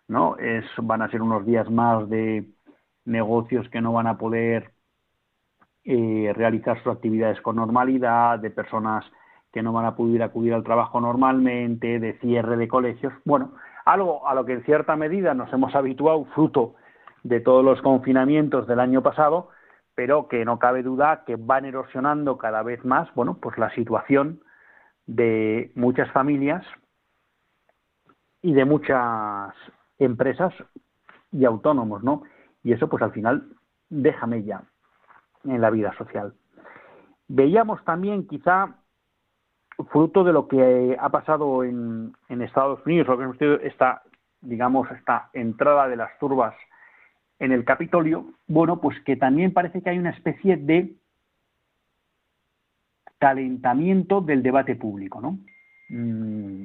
¿no? 0.09 0.37
Es, 0.37 0.65
van 0.83 1.03
a 1.03 1.11
ser 1.11 1.23
unos 1.23 1.47
días 1.47 1.71
más 1.71 2.09
de 2.09 2.45
negocios 3.05 3.69
que 3.71 3.81
no 3.81 3.93
van 3.93 4.07
a 4.07 4.19
poder 4.19 4.73
eh, 5.85 6.33
realizar 6.35 6.83
sus 6.83 6.93
actividades 6.93 7.41
con 7.41 7.57
normalidad, 7.57 8.39
de 8.39 8.51
personas 8.51 9.05
que 9.53 9.63
no 9.63 9.73
van 9.73 9.87
a 9.87 9.97
poder 9.97 10.23
acudir 10.23 10.53
al 10.53 10.63
trabajo 10.63 11.01
normalmente, 11.01 11.99
de 11.99 12.19
cierre 12.19 12.57
de 12.57 12.69
colegios, 12.69 13.13
bueno, 13.25 13.53
algo 13.85 14.29
a 14.29 14.35
lo 14.35 14.45
que 14.45 14.53
en 14.53 14.65
cierta 14.65 14.95
medida 14.97 15.35
nos 15.35 15.53
hemos 15.53 15.75
habituado 15.75 16.27
fruto 16.35 16.75
de 17.23 17.41
todos 17.41 17.65
los 17.65 17.81
confinamientos 17.83 18.67
del 18.67 18.81
año 18.81 19.03
pasado, 19.03 19.49
pero 19.95 20.29
que 20.29 20.45
no 20.45 20.59
cabe 20.59 20.83
duda 20.83 21.25
que 21.27 21.37
van 21.37 21.65
erosionando 21.65 22.39
cada 22.39 22.63
vez 22.63 22.85
más, 22.85 23.13
bueno, 23.15 23.39
pues 23.41 23.59
la 23.59 23.71
situación 23.75 24.41
de 25.07 25.73
muchas 25.75 26.11
familias 26.13 26.65
y 28.43 28.53
de 28.55 28.65
muchas 28.65 29.55
empresas 29.99 30.55
y 31.33 31.45
autónomos, 31.45 32.03
¿no? 32.03 32.23
Y 32.63 32.73
eso, 32.73 32.89
pues 32.89 33.03
al 33.03 33.13
final, 33.13 33.49
déjame 33.89 34.43
ya 34.45 34.63
en 35.45 35.61
la 35.61 35.71
vida 35.71 35.93
social. 35.97 36.35
Veíamos 37.29 37.85
también, 37.85 38.27
quizá, 38.27 38.77
fruto 39.91 40.25
de 40.25 40.33
lo 40.33 40.49
que 40.49 40.97
ha 40.99 41.09
pasado 41.11 41.65
en, 41.65 42.15
Estados 42.29 42.85
Unidos, 42.85 43.09
lo 43.09 43.17
que 43.17 43.25
hemos 43.25 43.39
tenido 43.39 43.59
esta, 43.61 44.03
digamos, 44.41 44.91
esta 44.91 45.31
entrada 45.33 45.89
de 45.89 45.97
las 45.97 46.19
turbas 46.19 46.55
en 47.41 47.53
el 47.53 47.65
Capitolio, 47.65 48.27
bueno, 48.47 48.81
pues 48.81 49.01
que 49.01 49.17
también 49.17 49.53
parece 49.53 49.83
que 49.83 49.91
hay 49.91 49.99
una 49.99 50.11
especie 50.11 50.57
de 50.57 50.95
calentamiento 53.19 54.21
del 54.21 54.43
debate 54.43 54.77
público, 54.77 55.21
¿no? 55.21 55.39
Mm, 55.89 56.65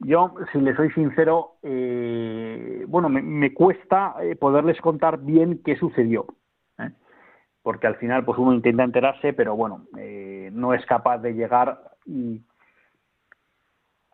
yo, 0.00 0.34
si 0.52 0.60
le 0.60 0.76
soy 0.76 0.90
sincero, 0.92 1.56
eh, 1.62 2.84
bueno, 2.88 3.08
me, 3.08 3.52
cuesta 3.54 4.16
eh, 4.20 4.36
poderles 4.36 4.80
contar 4.80 5.18
bien 5.18 5.60
qué 5.64 5.76
sucedió, 5.76 6.26
¿eh? 6.78 6.90
porque 7.62 7.86
al 7.86 7.96
final, 7.96 8.24
pues 8.24 8.38
uno 8.38 8.52
intenta 8.52 8.84
enterarse, 8.84 9.32
pero 9.32 9.56
bueno, 9.56 9.86
no 10.52 10.74
es 10.74 10.84
capaz 10.86 11.18
de 11.18 11.34
llegar 11.34 11.80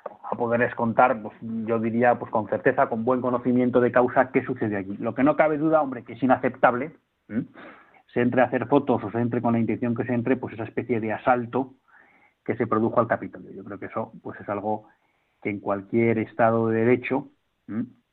a 0.04 0.36
poderles 0.36 0.74
contar, 0.74 1.20
pues 1.22 1.34
yo 1.40 1.78
diría, 1.78 2.18
pues 2.18 2.30
con 2.30 2.48
certeza, 2.48 2.88
con 2.88 3.04
buen 3.04 3.20
conocimiento 3.20 3.80
de 3.80 3.92
causa, 3.92 4.30
qué 4.30 4.44
sucedió 4.44 4.78
allí. 4.78 4.96
Lo 4.98 5.14
que 5.14 5.22
no 5.22 5.36
cabe 5.36 5.58
duda, 5.58 5.82
hombre, 5.82 6.04
que 6.04 6.14
es 6.14 6.22
inaceptable, 6.22 6.92
se 8.12 8.20
entre 8.20 8.42
a 8.42 8.44
hacer 8.44 8.66
fotos 8.66 9.02
o 9.02 9.10
se 9.10 9.18
entre 9.18 9.42
con 9.42 9.54
la 9.54 9.58
intención 9.58 9.94
que 9.94 10.04
se 10.04 10.14
entre, 10.14 10.36
pues 10.36 10.54
esa 10.54 10.64
especie 10.64 11.00
de 11.00 11.12
asalto 11.12 11.74
que 12.44 12.56
se 12.56 12.66
produjo 12.66 13.00
al 13.00 13.08
Capitolio. 13.08 13.50
Yo 13.52 13.64
creo 13.64 13.78
que 13.78 13.86
eso, 13.86 14.12
pues 14.22 14.38
es 14.40 14.48
algo 14.48 14.88
que 15.42 15.50
en 15.50 15.60
cualquier 15.60 16.18
Estado 16.18 16.68
de 16.68 16.80
Derecho 16.80 17.28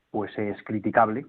pues 0.09 0.37
es 0.37 0.61
criticable 0.63 1.25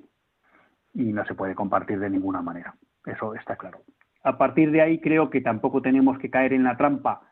y 0.95 1.12
no 1.12 1.25
se 1.25 1.35
puede 1.35 1.54
compartir 1.54 1.99
de 1.99 2.11
ninguna 2.11 2.42
manera. 2.42 2.75
Eso 3.04 3.35
está 3.35 3.57
claro. 3.57 3.81
A 4.25 4.38
partir 4.38 4.71
de 4.71 4.83
ahí 4.83 5.00
creo 5.00 5.31
que 5.31 5.40
tampoco 5.40 5.83
tenemos 5.83 6.19
que 6.19 6.31
caer 6.31 6.52
en 6.52 6.64
la 6.64 6.76
trampa 6.76 7.23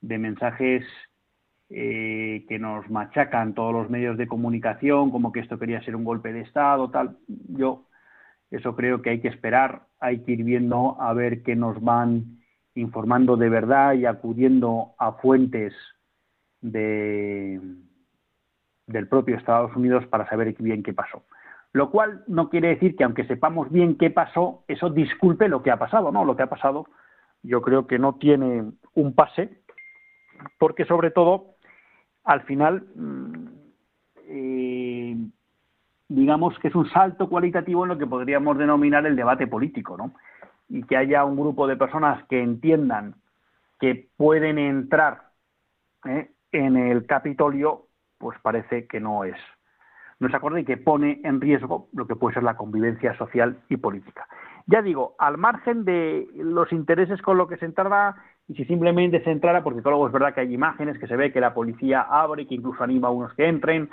de 0.00 0.18
mensajes 0.18 0.84
eh, 1.74 2.44
que 2.48 2.58
nos 2.58 2.88
machacan 2.90 3.54
todos 3.54 3.72
los 3.72 3.90
medios 3.90 4.16
de 4.18 4.28
comunicación, 4.28 5.10
como 5.10 5.32
que 5.32 5.40
esto 5.40 5.58
quería 5.58 5.82
ser 5.82 5.96
un 5.96 6.04
golpe 6.04 6.32
de 6.32 6.40
Estado, 6.40 6.90
tal. 6.90 7.16
Yo 7.28 7.86
eso 8.50 8.76
creo 8.76 9.00
que 9.00 9.10
hay 9.10 9.20
que 9.20 9.28
esperar, 9.28 9.86
hay 9.98 10.20
que 10.20 10.32
ir 10.32 10.44
viendo 10.44 11.00
a 11.00 11.14
ver 11.14 11.42
qué 11.42 11.56
nos 11.56 11.82
van 11.82 12.42
informando 12.74 13.36
de 13.36 13.48
verdad 13.48 13.94
y 13.94 14.04
acudiendo 14.04 14.94
a 14.98 15.12
fuentes 15.12 15.74
de, 16.60 17.60
del 18.86 19.08
propio 19.08 19.36
Estados 19.36 19.74
Unidos 19.74 20.06
para 20.06 20.28
saber 20.28 20.54
bien 20.58 20.82
qué 20.82 20.92
pasó. 20.92 21.24
Lo 21.72 21.90
cual 21.90 22.22
no 22.26 22.50
quiere 22.50 22.68
decir 22.68 22.96
que 22.96 23.04
aunque 23.04 23.24
sepamos 23.24 23.70
bien 23.70 23.96
qué 23.96 24.10
pasó, 24.10 24.64
eso 24.68 24.90
disculpe 24.90 25.48
lo 25.48 25.62
que 25.62 25.70
ha 25.70 25.78
pasado, 25.78 26.12
¿no? 26.12 26.24
Lo 26.24 26.36
que 26.36 26.42
ha 26.42 26.50
pasado 26.50 26.86
yo 27.42 27.62
creo 27.62 27.86
que 27.86 27.98
no 27.98 28.16
tiene 28.16 28.72
un 28.94 29.14
pase, 29.14 29.62
porque 30.58 30.84
sobre 30.84 31.10
todo, 31.10 31.51
al 32.24 32.42
final, 32.42 32.86
mm, 32.94 33.48
eh, 34.28 35.16
digamos 36.08 36.58
que 36.58 36.68
es 36.68 36.74
un 36.74 36.88
salto 36.90 37.28
cualitativo 37.28 37.84
en 37.84 37.90
lo 37.90 37.98
que 37.98 38.06
podríamos 38.06 38.58
denominar 38.58 39.06
el 39.06 39.16
debate 39.16 39.46
político, 39.46 39.96
¿no? 39.96 40.12
Y 40.68 40.84
que 40.84 40.96
haya 40.96 41.24
un 41.24 41.36
grupo 41.36 41.66
de 41.66 41.76
personas 41.76 42.24
que 42.28 42.42
entiendan 42.42 43.14
que 43.80 44.08
pueden 44.16 44.58
entrar 44.58 45.30
¿eh? 46.04 46.30
en 46.52 46.76
el 46.76 47.06
Capitolio 47.06 47.88
pues 48.18 48.38
parece 48.40 48.86
que 48.86 49.00
no 49.00 49.24
es 49.24 49.36
no 50.20 50.28
es 50.28 50.34
acorde 50.34 50.60
y 50.60 50.64
que 50.64 50.76
pone 50.76 51.20
en 51.24 51.40
riesgo 51.40 51.88
lo 51.92 52.06
que 52.06 52.14
puede 52.14 52.34
ser 52.34 52.44
la 52.44 52.56
convivencia 52.56 53.18
social 53.18 53.58
y 53.68 53.76
política. 53.76 54.28
Ya 54.66 54.80
digo, 54.80 55.16
al 55.18 55.36
margen 55.36 55.84
de 55.84 56.28
los 56.36 56.72
intereses 56.72 57.20
con 57.20 57.36
lo 57.36 57.48
que 57.48 57.56
se 57.56 57.64
entrara 57.64 58.14
y 58.52 58.54
si 58.54 58.64
simplemente 58.66 59.24
se 59.24 59.30
entrara, 59.30 59.64
porque 59.64 59.80
luego 59.82 60.06
es 60.06 60.12
verdad 60.12 60.34
que 60.34 60.42
hay 60.42 60.52
imágenes 60.52 60.98
que 60.98 61.06
se 61.06 61.16
ve 61.16 61.32
que 61.32 61.40
la 61.40 61.54
policía 61.54 62.02
abre, 62.02 62.46
que 62.46 62.56
incluso 62.56 62.84
anima 62.84 63.08
a 63.08 63.10
unos 63.10 63.32
que 63.32 63.48
entren, 63.48 63.88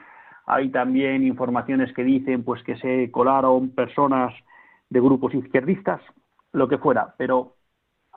hay 0.46 0.68
también 0.68 1.24
informaciones 1.24 1.94
que 1.94 2.04
dicen 2.04 2.44
pues 2.44 2.62
que 2.64 2.76
se 2.76 3.10
colaron 3.10 3.70
personas 3.70 4.34
de 4.90 5.00
grupos 5.00 5.34
izquierdistas, 5.34 6.02
lo 6.52 6.68
que 6.68 6.78
fuera, 6.78 7.16
pero 7.18 7.56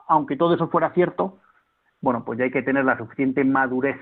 aunque 0.08 0.36
todo 0.36 0.54
eso 0.54 0.66
fuera 0.66 0.90
cierto, 0.94 1.38
bueno, 2.00 2.24
pues 2.24 2.40
ya 2.40 2.44
hay 2.44 2.50
que 2.50 2.62
tener 2.62 2.84
la 2.84 2.98
suficiente 2.98 3.44
madurez 3.44 4.00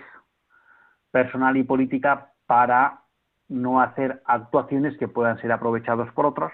personal 1.11 1.59
y 1.59 1.65
política 1.65 2.33
para 2.47 3.03
no 3.49 3.83
hacer 3.83 4.23
actuaciones 4.25 4.97
que 4.97 5.09
puedan 5.09 5.39
ser 5.43 5.53
aprovechados 5.53 6.11
por 6.13 6.25
otros. 6.25 6.53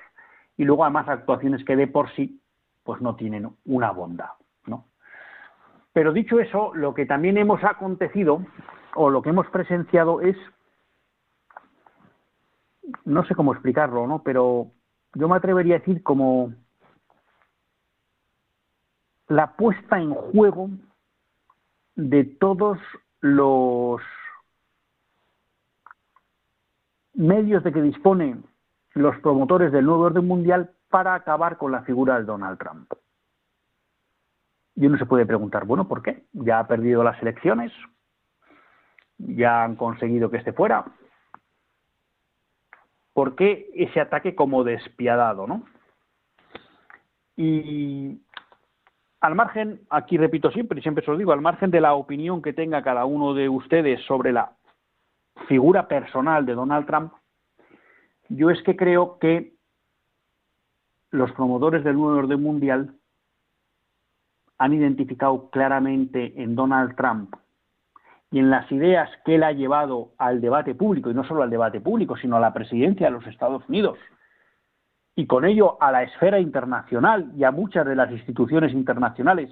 Y 0.57 0.64
luego 0.64 0.83
además 0.83 1.09
actuaciones 1.09 1.64
que 1.64 1.77
de 1.77 1.87
por 1.87 2.11
sí 2.16 2.40
pues 2.83 3.01
no 3.01 3.14
tienen 3.14 3.49
una 3.64 3.92
bondad. 3.92 4.31
Pero 5.97 6.13
dicho 6.13 6.39
eso, 6.39 6.75
lo 6.75 6.93
que 6.93 7.07
también 7.07 7.39
hemos 7.39 7.65
acontecido 7.65 8.45
o 8.97 9.09
lo 9.09 9.23
que 9.23 9.31
hemos 9.31 9.47
presenciado 9.47 10.21
es 10.21 10.37
no 13.07 13.25
sé 13.25 13.35
cómo 13.35 13.55
explicarlo, 13.55 14.07
¿no? 14.07 14.23
Pero 14.23 14.73
yo 15.15 15.27
me 15.27 15.37
atrevería 15.37 15.77
a 15.77 15.79
decir 15.79 16.03
como 16.03 16.53
la 19.29 19.57
puesta 19.57 19.99
en 19.99 20.13
juego 20.13 20.69
de 21.95 22.25
todos 22.25 22.77
los 23.23 24.03
medios 27.15 27.65
de 27.65 27.73
que 27.73 27.81
disponen 27.81 28.45
los 28.93 29.17
promotores 29.21 29.73
del 29.73 29.87
nuevo 29.87 30.03
orden 30.03 30.27
mundial 30.27 30.73
para 30.91 31.15
acabar 31.15 31.57
con 31.57 31.73
la 31.73 31.85
figura 31.85 32.19
de 32.19 32.27
Donald 32.27 32.59
Trump. 32.59 32.93
Y 34.77 34.87
uno 34.87 34.99
se 34.99 35.07
puede 35.07 35.25
preguntar, 35.25 35.65
bueno, 35.65 35.89
¿por 35.89 36.03
qué? 36.03 36.25
Ya 36.33 36.59
ha 36.59 36.69
perdido 36.69 37.03
las 37.03 37.21
elecciones, 37.23 37.73
ya 39.19 39.65
han 39.65 39.75
conseguido 39.75 40.31
que 40.31 40.37
esté 40.37 40.53
fuera. 40.53 40.85
¿Por 43.15 43.35
qué 43.35 43.71
ese 43.75 44.01
ataque 44.01 44.35
como 44.35 44.62
despiadado, 44.62 45.47
no? 45.47 45.65
Y 47.37 48.21
al 49.21 49.35
margen, 49.35 49.81
aquí 49.89 50.19
repito 50.19 50.51
siempre 50.51 50.79
y 50.79 50.83
siempre 50.83 51.05
se 51.05 51.11
lo 51.11 51.17
digo, 51.17 51.33
al 51.33 51.41
margen 51.41 51.71
de 51.71 51.81
la 51.81 51.95
opinión 51.95 52.43
que 52.43 52.53
tenga 52.53 52.83
cada 52.83 53.07
uno 53.07 53.33
de 53.33 53.49
ustedes 53.49 54.03
sobre 54.05 54.33
la 54.33 54.53
figura 55.49 55.89
personal 55.89 56.45
de 56.45 56.55
Donald 56.55 56.87
Trump, 56.87 57.12
yo 58.29 58.51
es 58.51 58.62
que 58.62 58.77
creo 58.77 59.19
que 59.19 59.55
los 61.11 61.33
promotores 61.33 61.85
del 61.85 61.97
nuevo 61.97 62.19
orden 62.19 62.43
mundial 62.43 62.95
han 64.59 64.73
identificado 64.73 65.51
claramente 65.51 66.33
en 66.42 66.55
Donald 66.55 66.97
Trump 66.97 67.35
y 68.31 68.38
en 68.38 68.51
las 68.51 68.71
ideas 68.73 69.09
que 69.25 69.37
él 69.37 69.45
ha 69.45 69.53
llevado 69.53 70.12
al 70.19 70.40
debate 70.40 70.75
público, 70.75 71.11
y 71.11 71.14
no 71.14 71.25
solo 71.25 71.42
al 71.42 71.51
debate 71.51 71.81
público, 71.81 72.16
sino 72.16 72.37
a 72.37 72.40
la 72.40 72.53
presidencia 72.53 73.07
de 73.07 73.12
los 73.12 73.27
Estados 73.27 73.62
Unidos, 73.69 73.99
y 75.14 75.27
con 75.27 75.45
ello 75.45 75.81
a 75.81 75.92
la 75.92 76.03
esfera 76.03 76.38
internacional 76.40 77.33
y 77.37 77.45
a 77.45 77.51
muchas 77.51 77.87
de 77.87 77.97
las 77.97 78.11
instituciones 78.11 78.73
internacionales 78.73 79.51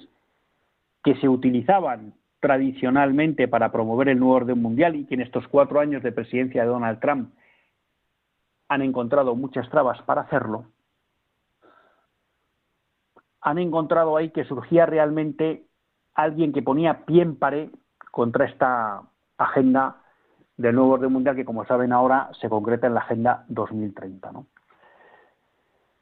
que 1.03 1.14
se 1.17 1.29
utilizaban 1.29 2.14
tradicionalmente 2.40 3.49
para 3.49 3.73
promover 3.73 4.11
el 4.11 4.19
nuevo 4.19 4.35
orden 4.35 4.61
mundial 4.61 4.97
y 4.97 5.07
que 5.07 5.14
en 5.14 5.23
estos 5.23 5.49
cuatro 5.49 5.81
años 5.81 6.03
de 6.03 6.12
presidencia 6.12 6.62
de 6.62 6.69
Donald 6.69 7.01
Trump 7.01 7.31
han 8.69 8.83
encontrado 8.83 9.35
muchas 9.35 9.69
trabas 9.71 10.03
para 10.03 10.23
hacerlo, 10.23 10.67
han 13.45 13.59
encontrado 13.59 14.17
ahí 14.17 14.31
que 14.31 14.45
surgía 14.45 14.87
realmente 14.87 15.67
alguien 16.15 16.53
que 16.53 16.63
ponía 16.63 17.05
pie 17.05 17.23
en 17.23 17.37
pared 17.37 17.69
contra 18.11 18.47
esta 18.47 19.03
agenda 19.37 20.01
del 20.57 20.75
nuevo 20.75 20.93
orden 20.93 21.13
mundial 21.13 21.37
que, 21.37 21.45
como 21.45 21.67
saben 21.67 21.93
ahora, 21.93 22.31
se 22.41 22.49
concreta 22.49 22.87
en 22.87 22.95
la 22.95 23.01
Agenda 23.01 23.45
2030. 23.49 24.31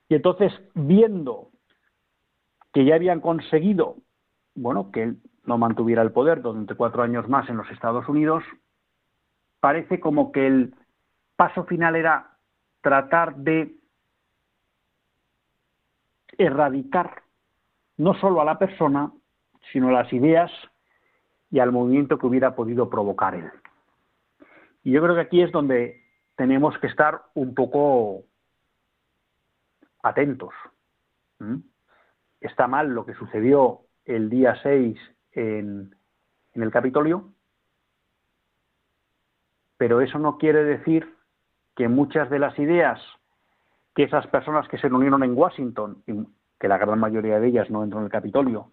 Y 0.09 0.15
entonces, 0.15 0.53
viendo 0.75 1.49
que 2.73 2.85
ya 2.85 2.95
habían 2.95 3.21
conseguido, 3.21 3.97
bueno, 4.55 4.93
que 4.93 5.15
no 5.45 5.59
mantuviera 5.59 6.03
el 6.03 6.13
poder 6.13 6.43
durante 6.43 6.77
cuatro 6.77 7.03
años 7.03 7.29
más 7.29 7.49
en 7.49 7.57
los 7.57 7.69
Estados 7.71 8.09
Unidos, 8.09 8.45
parece 9.59 9.99
como 9.99 10.31
que 10.31 10.47
el 10.47 10.75
paso 11.35 11.65
final 11.65 11.97
era 11.97 12.37
tratar 12.83 13.35
de 13.35 13.75
erradicar 16.39 17.23
no 18.03 18.15
solo 18.15 18.41
a 18.41 18.45
la 18.45 18.59
persona, 18.59 19.13
sino 19.73 19.89
a 19.89 19.93
las 19.93 20.13
ideas 20.13 20.51
y 21.53 21.61
al 21.61 21.71
movimiento 21.71 22.19
que 22.19 22.27
hubiera 22.27 22.57
podido 22.57 22.91
provocar 22.91 23.37
él. 23.37 23.49
Y 24.83 24.91
yo 24.91 25.01
creo 25.01 25.15
que 25.15 25.21
aquí 25.21 25.41
es 25.41 25.53
donde 25.53 26.03
tenemos 26.35 26.77
que 26.79 26.89
estar 26.89 27.23
un 27.35 27.55
poco 27.55 28.25
atentos. 30.03 30.53
Está 32.41 32.67
mal 32.67 32.89
lo 32.89 33.07
que 33.07 33.15
sucedió 33.15 33.83
el 34.05 34.29
día 34.31 34.57
6 34.65 34.99
en, 35.33 35.95
en 36.55 36.63
el 36.63 36.73
Capitolio, 36.73 37.33
pero 39.77 40.01
eso 40.01 40.19
no 40.19 40.39
quiere 40.39 40.65
decir 40.65 41.15
que 41.77 41.87
muchas 41.87 42.29
de 42.31 42.41
las 42.41 42.59
ideas 42.59 43.01
que 43.95 44.03
esas 44.03 44.27
personas 44.27 44.67
que 44.69 44.79
se 44.79 44.89
reunieron 44.89 45.23
en 45.23 45.37
Washington, 45.37 46.03
que 46.63 46.69
la 46.69 46.79
gran 46.79 47.01
mayoría 47.01 47.41
de 47.41 47.49
ellas 47.49 47.69
no 47.71 47.83
entró 47.83 47.99
en 47.99 48.05
el 48.05 48.11
Capitolio, 48.11 48.71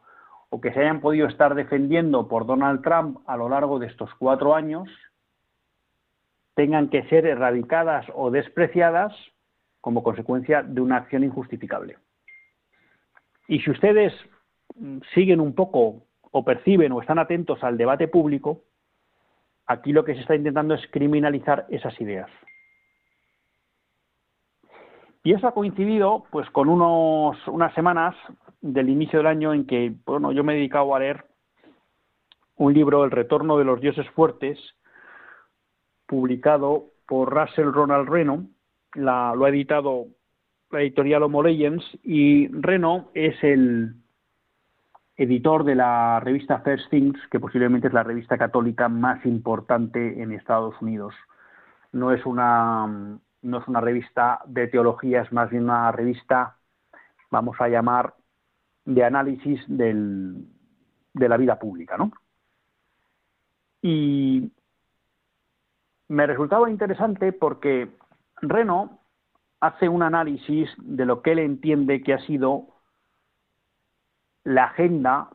o 0.51 0.61
que 0.61 0.71
se 0.71 0.81
hayan 0.81 1.01
podido 1.01 1.27
estar 1.27 1.55
defendiendo 1.55 2.27
por 2.27 2.45
Donald 2.45 2.83
Trump 2.83 3.17
a 3.25 3.35
lo 3.35 3.49
largo 3.49 3.79
de 3.79 3.87
estos 3.87 4.13
cuatro 4.19 4.53
años, 4.53 4.87
tengan 6.53 6.89
que 6.89 7.01
ser 7.05 7.25
erradicadas 7.25 8.05
o 8.13 8.29
despreciadas 8.29 9.11
como 9.81 10.03
consecuencia 10.03 10.61
de 10.61 10.81
una 10.81 10.97
acción 10.97 11.23
injustificable. 11.23 11.97
Y 13.47 13.59
si 13.61 13.71
ustedes 13.71 14.13
mm, 14.75 14.99
siguen 15.15 15.39
un 15.39 15.55
poco 15.55 16.03
o 16.29 16.45
perciben 16.45 16.91
o 16.91 17.01
están 17.01 17.17
atentos 17.17 17.63
al 17.63 17.75
debate 17.75 18.07
público, 18.07 18.61
aquí 19.65 19.93
lo 19.93 20.05
que 20.05 20.13
se 20.13 20.21
está 20.21 20.35
intentando 20.35 20.75
es 20.75 20.85
criminalizar 20.91 21.65
esas 21.71 21.99
ideas. 21.99 22.29
Y 25.23 25.33
eso 25.33 25.47
ha 25.47 25.53
coincidido 25.53 26.25
pues 26.31 26.49
con 26.51 26.69
unos, 26.69 27.37
unas 27.47 27.73
semanas 27.73 28.15
del 28.61 28.89
inicio 28.89 29.19
del 29.19 29.27
año 29.27 29.53
en 29.53 29.65
que 29.65 29.93
bueno, 30.05 30.31
yo 30.31 30.43
me 30.43 30.53
he 30.53 30.57
dedicado 30.57 30.95
a 30.95 30.99
leer 30.99 31.25
un 32.55 32.73
libro, 32.73 33.05
El 33.05 33.11
retorno 33.11 33.57
de 33.57 33.63
los 33.63 33.79
dioses 33.79 34.09
fuertes, 34.11 34.59
publicado 36.05 36.87
por 37.07 37.33
Russell 37.33 37.71
Ronald 37.71 38.09
Reno, 38.09 38.47
lo 38.95 39.45
ha 39.45 39.49
editado 39.49 40.07
la 40.71 40.81
editorial 40.81 41.23
Homo 41.23 41.41
Legends, 41.41 41.83
y 42.03 42.47
Reno 42.49 43.09
es 43.13 43.41
el 43.43 43.95
editor 45.15 45.63
de 45.63 45.75
la 45.75 46.19
revista 46.19 46.59
First 46.59 46.89
Things, 46.89 47.19
que 47.31 47.39
posiblemente 47.39 47.87
es 47.87 47.93
la 47.93 48.03
revista 48.03 48.37
católica 48.37 48.89
más 48.89 49.25
importante 49.25 50.21
en 50.21 50.31
Estados 50.33 50.75
Unidos. 50.81 51.15
No 51.91 52.11
es 52.11 52.25
una 52.25 53.19
no 53.41 53.59
es 53.59 53.67
una 53.67 53.81
revista 53.81 54.41
de 54.45 54.67
teología, 54.67 55.21
es 55.21 55.31
más 55.31 55.49
bien 55.49 55.63
una 55.63 55.91
revista, 55.91 56.57
vamos 57.29 57.59
a 57.59 57.67
llamar, 57.67 58.15
de 58.85 59.03
análisis 59.03 59.61
de 59.67 59.93
la 61.13 61.37
vida 61.37 61.59
pública, 61.59 61.97
¿no? 61.97 62.11
Y 63.81 64.51
me 66.07 66.25
resultaba 66.25 66.69
interesante 66.69 67.31
porque 67.31 67.95
Reno 68.41 68.99
hace 69.59 69.87
un 69.87 70.01
análisis 70.01 70.69
de 70.77 71.05
lo 71.05 71.21
que 71.21 71.33
él 71.33 71.39
entiende 71.39 72.01
que 72.01 72.13
ha 72.13 72.25
sido 72.25 72.67
la 74.43 74.65
agenda 74.65 75.29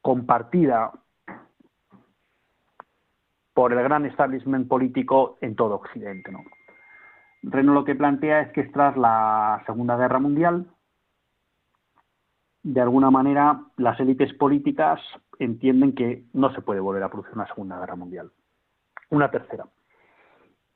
compartida 0.00 0.92
por 3.56 3.72
el 3.72 3.82
gran 3.82 4.04
establishment 4.04 4.68
político 4.68 5.38
en 5.40 5.56
todo 5.56 5.76
Occidente. 5.76 6.30
¿no? 6.30 6.44
Reno 7.42 7.72
lo 7.72 7.86
que 7.86 7.94
plantea 7.94 8.42
es 8.42 8.52
que 8.52 8.64
tras 8.64 8.98
la 8.98 9.62
Segunda 9.64 9.96
Guerra 9.96 10.18
Mundial, 10.18 10.66
de 12.62 12.80
alguna 12.82 13.10
manera 13.10 13.62
las 13.78 13.98
élites 13.98 14.34
políticas 14.34 15.00
entienden 15.38 15.94
que 15.94 16.24
no 16.34 16.52
se 16.52 16.60
puede 16.60 16.80
volver 16.80 17.02
a 17.02 17.08
producir 17.08 17.32
una 17.32 17.46
Segunda 17.46 17.80
Guerra 17.80 17.96
Mundial, 17.96 18.30
una 19.08 19.30
tercera, 19.30 19.64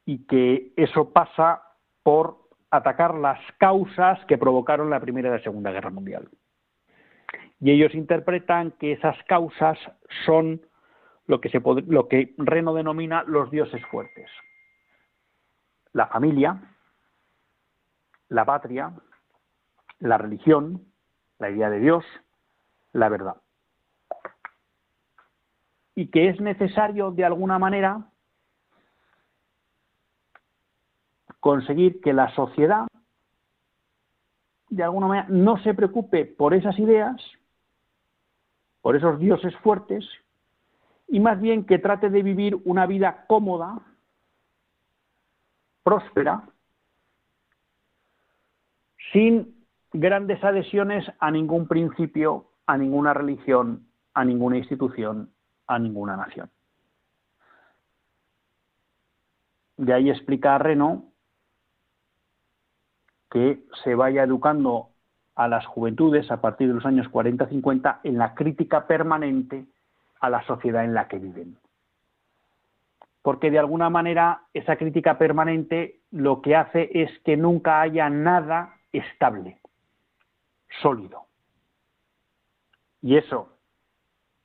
y 0.07 0.25
que 0.25 0.73
eso 0.75 1.12
pasa 1.12 1.61
por 2.03 2.38
atacar 2.71 3.14
las 3.14 3.40
causas 3.59 4.25
que 4.25 4.38
provocaron 4.38 4.88
la 4.88 5.01
Primera 5.01 5.29
y 5.29 5.33
la 5.33 5.43
Segunda 5.43 5.71
Guerra 5.71 5.90
Mundial. 5.90 6.31
Y 7.61 7.73
ellos 7.73 7.95
interpretan 7.95 8.71
que 8.81 8.93
esas 8.93 9.23
causas 9.25 9.79
son 10.25 10.62
lo 11.31 12.09
que, 12.09 12.35
Reno 12.38 12.75
denomina 12.75 13.23
los 13.23 13.51
dioses 13.51 13.85
fuertes. 13.87 14.29
La 15.93 16.09
familia, 16.09 16.61
la 18.29 18.45
patria, 18.45 18.93
la 20.01 20.19
religión, 20.19 20.85
la 21.38 21.51
idea 21.51 21.71
de 21.71 21.79
Dios, 21.79 22.05
la 22.93 23.09
verdad. 23.09 23.37
Y 25.95 26.09
que 26.09 26.29
es 26.29 26.40
necesario 26.40 27.12
de 27.12 27.25
alguna 27.25 27.59
manera 27.59 28.07
conseguir 31.38 32.01
que 32.01 32.12
la 32.12 32.35
sociedad 32.35 32.87
de 34.69 34.85
alguna 34.85 35.07
manera 35.07 35.27
no 35.29 35.59
se 35.62 35.75
preocupe 35.75 36.25
por 36.25 36.55
esas 36.55 36.79
ideas, 36.79 37.21
por 38.83 38.97
esos 38.97 39.19
dioses 39.19 39.55
fuertes, 39.59 40.09
y 41.11 41.18
más 41.18 41.40
bien 41.40 41.64
que 41.66 41.79
trate 41.79 42.09
de 42.09 42.23
vivir 42.23 42.57
una 42.64 42.87
vida 42.87 43.25
cómoda, 43.27 43.81
próspera, 45.83 46.49
sin 49.12 49.66
grandes 49.92 50.42
adhesiones 50.44 51.05
a 51.18 51.33
ningún 51.33 51.66
principio, 51.66 52.53
a 52.66 52.79
ninguna 52.79 53.12
religión, 53.12 53.88
a 54.14 54.25
ninguna 54.25 54.59
institución, 54.59 55.33
a 55.66 55.81
ninguna 55.81 56.16
nación. 56.16 56.49
De 59.79 59.92
ahí 59.92 60.11
explica 60.11 60.55
a 60.55 60.59
Reno 60.59 61.07
que 63.33 63.64
se 63.83 63.96
vaya 63.96 64.23
educando 64.23 64.90
a 65.35 65.49
las 65.49 65.66
juventudes 65.66 66.31
a 66.31 66.40
partir 66.40 66.68
de 66.68 66.75
los 66.75 66.87
años 66.87 67.09
40-50 67.11 68.01
en 68.05 68.18
la 68.18 68.35
crítica 68.35 68.87
permanente 68.87 69.66
a 70.20 70.30
la 70.30 70.42
sociedad 70.44 70.85
en 70.85 70.94
la 70.94 71.09
que 71.09 71.18
viven. 71.18 71.56
Porque 73.22 73.50
de 73.50 73.59
alguna 73.59 73.90
manera 73.90 74.42
esa 74.54 74.76
crítica 74.76 75.18
permanente 75.18 76.00
lo 76.11 76.40
que 76.40 76.56
hace 76.56 76.90
es 76.92 77.11
que 77.20 77.37
nunca 77.37 77.80
haya 77.80 78.09
nada 78.09 78.76
estable, 78.92 79.59
sólido. 80.80 81.26
Y 83.02 83.16
eso 83.16 83.56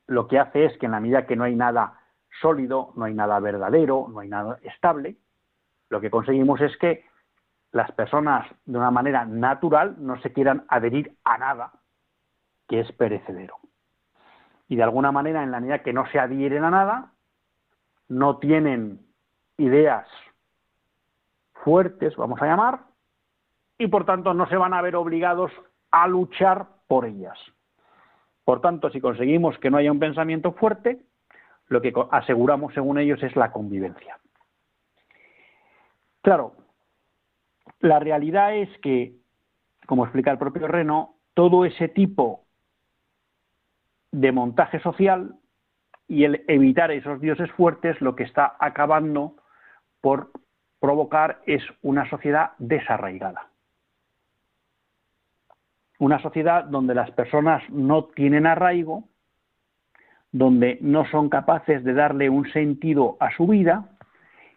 lo 0.08 0.28
que 0.28 0.40
hace 0.40 0.66
es 0.66 0.78
que 0.78 0.86
en 0.86 0.92
la 0.94 1.00
medida 1.00 1.26
que 1.26 1.36
no 1.36 1.46
hay 1.46 1.56
nada 1.56 2.00
sólido, 2.42 2.92
no 2.96 3.06
hay 3.06 3.14
nada 3.14 3.40
verdadero, 3.40 4.08
no 4.10 4.20
hay 4.20 4.28
nada 4.28 4.60
estable, 4.64 5.16
lo 5.90 6.02
que 6.02 6.10
conseguimos 6.10 6.62
es 6.62 6.76
que 6.78 7.06
las 7.72 7.92
personas 7.92 8.48
de 8.66 8.78
una 8.78 8.92
manera 8.92 9.26
natural 9.26 9.96
no 10.00 10.20
se 10.22 10.32
quieran 10.32 10.66
adherir 10.68 11.16
a 11.24 11.38
nada 11.38 11.72
que 12.68 12.82
es 12.82 12.92
perecedero 12.94 13.58
y 14.68 14.76
de 14.76 14.84
alguna 14.84 15.12
manera 15.12 15.44
en 15.44 15.52
la 15.52 15.60
medida 15.60 15.84
que 15.84 15.94
no 15.94 16.08
se 16.08 16.20
adhieren 16.20 16.64
a 16.64 16.72
nada, 16.72 17.12
no 18.08 18.38
tienen 18.38 19.00
ideas 19.58 20.08
fuertes, 21.64 22.16
vamos 22.16 22.42
a 22.42 22.46
llamar, 22.46 22.82
y 23.78 23.88
por 23.88 24.06
tanto 24.06 24.34
no 24.34 24.48
se 24.48 24.58
van 24.58 24.74
a 24.74 24.82
ver 24.82 24.96
obligados 24.96 25.52
a 25.92 26.08
luchar 26.08 26.68
por 26.88 27.06
ellas. 27.06 27.38
Por 28.44 28.62
tanto, 28.62 28.90
si 28.92 29.02
conseguimos 29.02 29.58
que 29.58 29.72
no 29.72 29.78
haya 29.78 29.92
un 29.92 30.00
pensamiento 30.00 30.54
fuerte, 30.54 31.02
lo 31.68 31.82
que 31.82 31.94
aseguramos 32.12 32.74
según 32.74 33.00
ellos 33.00 33.22
es 33.24 33.36
la 33.36 33.52
convivencia. 33.52 34.20
Claro, 36.22 36.54
la 37.80 38.00
realidad 38.00 38.56
es 38.56 38.70
que, 38.80 39.16
como 39.88 40.06
explica 40.06 40.32
el 40.32 40.38
propio 40.38 40.68
Reno, 40.68 41.16
todo 41.34 41.66
ese 41.66 41.88
tipo 41.88 42.45
de 44.16 44.32
montaje 44.32 44.80
social 44.80 45.36
y 46.08 46.24
el 46.24 46.46
evitar 46.48 46.90
esos 46.92 47.20
dioses 47.20 47.52
fuertes 47.52 48.00
lo 48.00 48.16
que 48.16 48.24
está 48.24 48.56
acabando 48.60 49.36
por 50.00 50.32
provocar 50.80 51.42
es 51.46 51.62
una 51.82 52.10
sociedad 52.10 52.52
desarraigada. 52.58 53.50
Una 56.00 56.22
sociedad 56.22 56.64
donde 56.64 56.96
las 56.96 57.12
personas 57.12 57.62
no 57.70 58.06
tienen 58.06 58.46
arraigo, 58.46 59.04
donde 60.32 60.78
no 60.82 61.06
son 61.08 61.28
capaces 61.28 61.84
de 61.84 61.94
darle 61.94 62.30
un 62.30 62.50
sentido 62.52 63.18
a 63.20 63.36
su 63.36 63.48
vida 63.48 63.90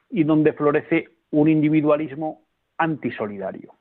y 0.09 0.23
donde 0.23 0.53
florece 0.53 1.09
un 1.31 1.49
individualismo 1.49 2.43
antisolidario. 2.77 3.75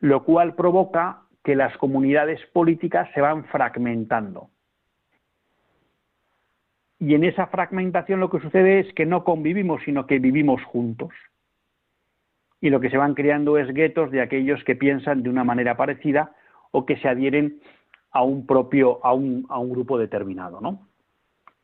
Lo 0.00 0.22
cual 0.24 0.54
provoca 0.54 1.23
que 1.44 1.54
las 1.54 1.76
comunidades 1.76 2.40
políticas 2.52 3.08
se 3.14 3.20
van 3.20 3.44
fragmentando. 3.44 4.48
Y 6.98 7.14
en 7.14 7.24
esa 7.24 7.46
fragmentación 7.48 8.18
lo 8.18 8.30
que 8.30 8.40
sucede 8.40 8.80
es 8.80 8.92
que 8.94 9.04
no 9.04 9.24
convivimos, 9.24 9.82
sino 9.84 10.06
que 10.06 10.18
vivimos 10.18 10.64
juntos. 10.64 11.12
Y 12.62 12.70
lo 12.70 12.80
que 12.80 12.88
se 12.88 12.96
van 12.96 13.12
creando 13.12 13.58
es 13.58 13.68
guetos 13.74 14.10
de 14.10 14.22
aquellos 14.22 14.64
que 14.64 14.74
piensan 14.74 15.22
de 15.22 15.28
una 15.28 15.44
manera 15.44 15.76
parecida 15.76 16.32
o 16.70 16.86
que 16.86 16.96
se 16.96 17.08
adhieren 17.08 17.60
a 18.10 18.22
un 18.22 18.46
propio, 18.46 19.04
a 19.04 19.12
un, 19.12 19.44
a 19.50 19.58
un 19.58 19.70
grupo 19.70 19.98
determinado, 19.98 20.62
¿no? 20.62 20.88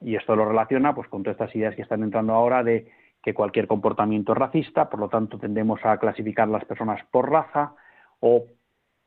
Y 0.02 0.14
esto 0.14 0.36
lo 0.36 0.44
relaciona 0.44 0.94
pues 0.94 1.08
con 1.08 1.22
todas 1.22 1.40
estas 1.40 1.56
ideas 1.56 1.74
que 1.74 1.82
están 1.82 2.02
entrando 2.02 2.34
ahora 2.34 2.62
de 2.62 2.90
que 3.22 3.32
cualquier 3.32 3.66
comportamiento 3.66 4.32
es 4.32 4.38
racista, 4.38 4.90
por 4.90 5.00
lo 5.00 5.08
tanto 5.08 5.38
tendemos 5.38 5.80
a 5.84 5.96
clasificar 5.98 6.48
las 6.48 6.64
personas 6.66 7.02
por 7.10 7.30
raza 7.30 7.74
o 8.20 8.44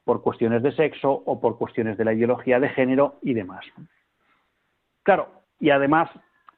por 0.03 0.21
cuestiones 0.21 0.63
de 0.63 0.71
sexo 0.73 1.11
o 1.11 1.39
por 1.39 1.57
cuestiones 1.57 1.97
de 1.97 2.05
la 2.05 2.13
ideología 2.13 2.59
de 2.59 2.69
género 2.69 3.15
y 3.21 3.33
demás. 3.33 3.65
Claro, 5.03 5.29
y 5.59 5.69
además 5.69 6.09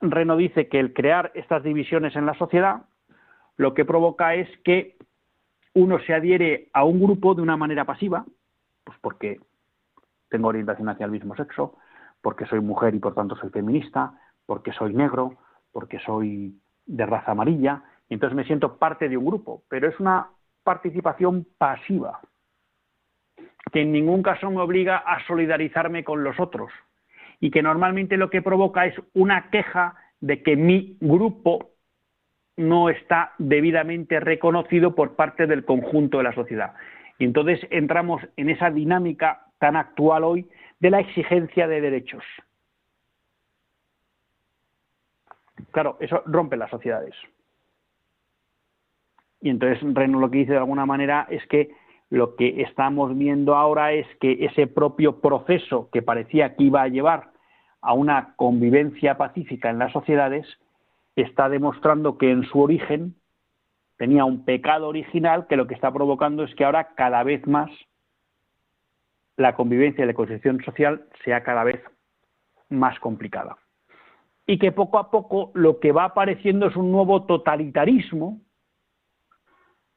Reno 0.02 0.36
dice 0.38 0.68
que 0.68 0.80
el 0.80 0.94
crear 0.94 1.32
estas 1.36 1.64
divisiones 1.64 2.16
en 2.16 2.26
la 2.26 2.34
sociedad 2.36 2.84
lo 3.58 3.74
que 3.74 3.86
provoca 3.86 4.36
es 4.36 4.50
que 4.64 4.98
uno 5.74 6.00
se 6.00 6.14
adhiere 6.14 6.70
a 6.74 6.84
un 6.84 7.02
grupo 7.02 7.36
de 7.36 7.42
una 7.42 7.58
manera 7.58 7.86
pasiva, 7.86 8.26
pues 8.84 8.98
porque 9.02 9.40
tengo 10.30 10.48
orientación 10.48 10.90
hacia 10.90 11.06
el 11.06 11.12
mismo 11.12 11.36
sexo, 11.36 11.76
porque 12.22 12.46
soy 12.46 12.60
mujer 12.60 12.96
y 12.96 13.00
por 13.00 13.14
tanto 13.14 13.36
soy 13.36 13.50
feminista, 13.50 14.14
porque 14.46 14.72
soy 14.74 14.94
negro, 14.94 15.38
porque 15.72 16.00
soy 16.00 16.60
de 16.86 17.06
raza 17.06 17.32
amarilla, 17.32 17.84
y 18.10 18.14
entonces 18.16 18.36
me 18.36 18.46
siento 18.46 18.78
parte 18.78 19.10
de 19.10 19.18
un 19.18 19.26
grupo, 19.26 19.64
pero 19.70 19.88
es 19.88 20.00
una 20.00 20.30
participación 20.64 21.46
pasiva, 21.58 22.20
que 23.72 23.82
en 23.82 23.92
ningún 23.92 24.24
caso 24.24 24.50
me 24.50 24.62
obliga 24.62 24.98
a 24.98 25.26
solidarizarme 25.26 26.04
con 26.04 26.24
los 26.24 26.40
otros, 26.40 26.72
y 27.40 27.52
que 27.52 27.62
normalmente 27.62 28.18
lo 28.18 28.30
que 28.30 28.42
provoca 28.42 28.86
es 28.86 28.96
una 29.14 29.50
queja 29.50 29.96
de 30.22 30.42
que 30.42 30.56
mi 30.56 30.98
grupo 31.02 31.72
no 32.58 32.90
está 32.90 33.34
debidamente 33.38 34.20
reconocido 34.20 34.96
por 34.96 35.16
parte 35.16 35.46
del 35.46 35.66
conjunto 35.66 36.18
de 36.20 36.24
la 36.24 36.34
sociedad. 36.34 36.74
Y 37.20 37.26
entonces 37.26 37.60
entramos 37.70 38.22
en 38.38 38.50
esa 38.50 38.70
dinámica 38.70 39.48
tan 39.60 39.76
actual 39.76 40.24
hoy 40.24 40.50
de 40.80 40.90
la 40.90 41.00
exigencia 41.00 41.68
de 41.68 41.82
derechos. 41.82 42.24
Claro, 45.72 45.98
eso 46.00 46.24
rompe 46.26 46.58
las 46.58 46.70
sociedades. 46.70 47.16
Y 49.42 49.50
entonces 49.50 49.80
Reno 49.94 50.20
lo 50.20 50.32
que 50.32 50.40
dice 50.40 50.54
de 50.54 50.58
alguna 50.58 50.86
manera 50.86 51.28
es 51.30 51.46
que 51.48 51.72
lo 52.10 52.36
que 52.36 52.62
estamos 52.62 53.18
viendo 53.18 53.56
ahora 53.56 53.94
es 53.94 54.08
que 54.20 54.46
ese 54.46 54.68
propio 54.68 55.22
proceso 55.22 55.90
que 55.92 56.02
parecía 56.02 56.56
que 56.56 56.66
iba 56.66 56.82
a 56.82 56.88
llevar 56.88 57.32
a 57.82 57.94
una 57.94 58.36
convivencia 58.36 59.18
pacífica 59.18 59.70
en 59.70 59.80
las 59.80 59.92
sociedades 59.92 60.46
está 61.16 61.50
demostrando 61.50 62.18
que 62.18 62.32
en 62.32 62.44
su 62.44 62.60
origen 62.60 63.16
tenía 63.98 64.26
un 64.26 64.44
pecado 64.44 64.88
original 64.88 65.48
que 65.48 65.56
lo 65.56 65.68
que 65.68 65.76
está 65.76 65.92
provocando 65.92 66.44
es 66.44 66.54
que 66.56 66.66
ahora 66.66 66.94
cada 66.96 67.24
vez 67.24 67.46
más 67.48 67.70
la 69.38 69.56
convivencia 69.56 70.04
y 70.04 70.08
la 70.08 70.14
construcción 70.14 70.64
social 70.64 71.06
sea 71.24 71.44
cada 71.44 71.64
vez 71.64 71.82
más 72.70 73.00
complicada. 73.00 73.58
Y 74.48 74.60
que 74.60 74.72
poco 74.72 75.00
a 75.00 75.10
poco 75.10 75.52
lo 75.54 75.80
que 75.80 75.92
va 75.92 76.06
apareciendo 76.06 76.68
es 76.68 76.76
un 76.76 76.92
nuevo 76.92 77.24
totalitarismo, 77.24 78.42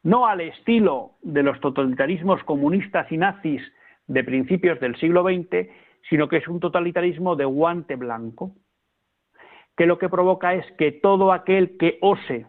no 0.09 0.27
al 0.27 0.41
estilo 0.41 1.13
de 1.21 1.43
los 1.43 1.61
totalitarismos 1.61 2.43
comunistas 2.45 3.13
y 3.13 3.19
nazis 3.19 3.61
de 4.07 4.25
principios 4.25 4.81
del 4.81 4.97
siglo 4.97 5.23
XX, 5.23 5.69
sino 6.09 6.29
que 6.29 6.39
es 6.39 6.49
un 6.49 6.61
totalitarismo 6.61 7.37
de 7.37 7.45
guante 7.45 7.95
blanco, 7.95 8.53
que 9.77 9.85
lo 9.85 9.99
que 9.99 10.09
provoca 10.09 10.55
es 10.55 10.65
que 10.79 10.93
todo 10.93 11.31
aquel 11.31 11.77
que 11.77 11.99
ose 12.01 12.47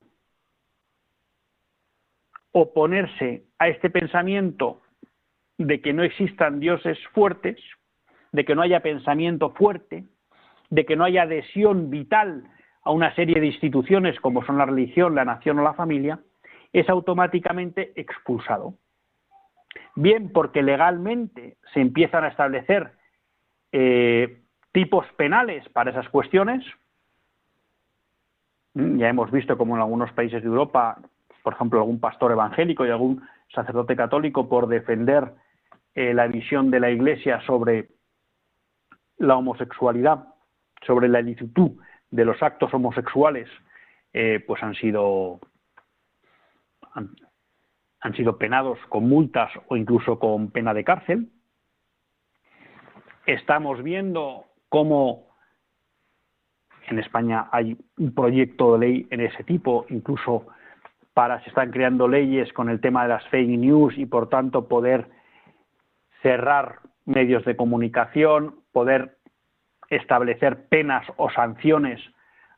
oponerse 2.53 3.43
a 3.59 3.67
este 3.67 3.89
pensamiento 3.89 4.81
de 5.57 5.81
que 5.81 5.91
no 5.91 6.03
existan 6.03 6.61
dioses 6.61 6.97
fuertes, 7.09 7.59
de 8.31 8.45
que 8.45 8.55
no 8.55 8.61
haya 8.61 8.79
pensamiento 8.79 9.49
fuerte, 9.49 10.05
de 10.69 10.85
que 10.85 10.95
no 10.95 11.03
haya 11.03 11.23
adhesión 11.23 11.89
vital 11.89 12.45
a 12.83 12.91
una 12.91 13.13
serie 13.15 13.41
de 13.41 13.47
instituciones 13.47 14.17
como 14.21 14.45
son 14.45 14.57
la 14.57 14.65
religión, 14.65 15.13
la 15.13 15.25
nación 15.25 15.59
o 15.59 15.63
la 15.63 15.73
familia, 15.73 16.19
es 16.73 16.89
automáticamente 16.89 17.93
expulsado. 17.95 18.75
Bien 19.95 20.31
porque 20.31 20.61
legalmente 20.61 21.57
se 21.73 21.81
empiezan 21.81 22.23
a 22.23 22.29
establecer 22.29 22.91
eh, 23.71 24.41
tipos 24.71 25.05
penales 25.17 25.67
para 25.69 25.91
esas 25.91 26.09
cuestiones. 26.09 26.65
Mm, 28.73 28.97
ya 28.97 29.09
hemos 29.09 29.31
visto 29.31 29.57
como 29.57 29.75
en 29.75 29.81
algunos 29.81 30.11
países 30.13 30.41
de 30.41 30.47
Europa, 30.47 30.97
por 31.43 31.53
ejemplo, 31.53 31.79
algún 31.79 31.99
pastor 31.99 32.31
evangélico 32.31 32.85
y 32.85 32.89
algún 32.89 33.27
sacerdote 33.53 33.95
católico 33.95 34.47
por 34.47 34.67
defender 34.67 35.33
eh, 35.95 36.13
la 36.13 36.27
visión 36.27 36.69
de 36.71 36.79
la 36.79 36.91
Iglesia 36.91 37.41
sobre 37.41 37.89
la 39.17 39.35
homosexualidad, 39.35 40.25
sobre 40.85 41.09
la 41.09 41.21
licitud 41.21 41.71
de 42.11 42.25
los 42.25 42.41
actos 42.41 42.73
homosexuales, 42.73 43.49
eh, 44.13 44.43
pues 44.45 44.63
han 44.63 44.75
sido 44.75 45.39
han 46.93 48.13
sido 48.15 48.37
penados 48.37 48.79
con 48.89 49.07
multas 49.07 49.51
o 49.67 49.75
incluso 49.75 50.19
con 50.19 50.51
pena 50.51 50.73
de 50.73 50.83
cárcel. 50.83 51.29
Estamos 53.25 53.83
viendo 53.83 54.45
cómo 54.69 55.29
en 56.87 56.99
España 56.99 57.47
hay 57.51 57.77
un 57.97 58.13
proyecto 58.13 58.73
de 58.73 58.79
ley 58.79 59.07
en 59.11 59.21
ese 59.21 59.43
tipo, 59.43 59.85
incluso 59.89 60.47
para 61.13 61.41
se 61.43 61.49
están 61.49 61.71
creando 61.71 62.07
leyes 62.07 62.51
con 62.53 62.69
el 62.69 62.79
tema 62.79 63.03
de 63.03 63.09
las 63.09 63.27
fake 63.27 63.59
news 63.59 63.97
y 63.97 64.05
por 64.05 64.29
tanto 64.29 64.67
poder 64.67 65.07
cerrar 66.21 66.79
medios 67.05 67.43
de 67.45 67.55
comunicación, 67.55 68.55
poder 68.71 69.17
establecer 69.89 70.67
penas 70.67 71.05
o 71.17 71.29
sanciones 71.29 71.99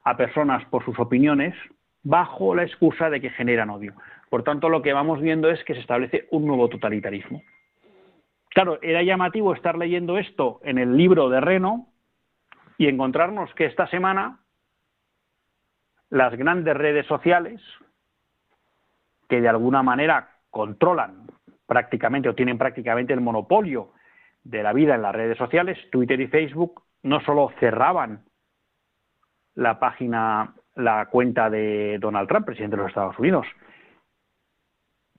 a 0.04 0.18
personas 0.18 0.64
por 0.66 0.84
sus 0.84 1.00
opiniones 1.00 1.56
bajo 2.04 2.56
la 2.56 2.64
excusa 2.64 3.10
de 3.10 3.22
que 3.22 3.30
generan 3.30 3.70
odio. 3.70 3.94
Por 4.32 4.44
tanto, 4.44 4.70
lo 4.70 4.82
que 4.82 4.94
vamos 4.94 5.20
viendo 5.20 5.50
es 5.50 5.62
que 5.66 5.74
se 5.74 5.82
establece 5.82 6.30
un 6.32 6.48
nuevo 6.48 6.70
totalitarismo. 6.70 7.44
Claro, 8.48 8.80
era 8.82 9.04
llamativo 9.04 9.54
estar 9.54 9.78
leyendo 9.78 10.18
esto 10.18 10.62
en 10.64 10.78
el 10.78 10.96
libro 10.96 11.28
de 11.28 11.42
Reno 11.42 11.90
y 12.78 12.88
encontrarnos 12.88 13.54
que 13.56 13.66
esta 13.66 13.88
semana 13.88 14.40
las 16.10 16.34
grandes 16.38 16.78
redes 16.78 17.06
sociales, 17.08 17.62
que 19.28 19.42
de 19.42 19.50
alguna 19.50 19.84
manera 19.84 20.30
controlan 20.50 21.28
prácticamente 21.66 22.30
o 22.30 22.34
tienen 22.34 22.58
prácticamente 22.58 23.12
el 23.12 23.20
monopolio 23.20 23.92
de 24.46 24.64
la 24.64 24.72
vida 24.72 24.96
en 24.96 25.02
las 25.02 25.14
redes 25.14 25.38
sociales, 25.38 25.78
Twitter 25.92 26.22
y 26.22 26.28
Facebook, 26.28 26.84
no 27.04 27.20
solo 27.20 27.52
cerraban 27.60 28.24
la 29.56 29.78
página, 29.78 30.56
la 30.76 31.08
cuenta 31.08 31.50
de 31.50 31.98
Donald 32.00 32.30
Trump, 32.30 32.46
presidente 32.46 32.78
de 32.78 32.84
los 32.84 32.92
Estados 32.92 33.20
Unidos, 33.20 33.46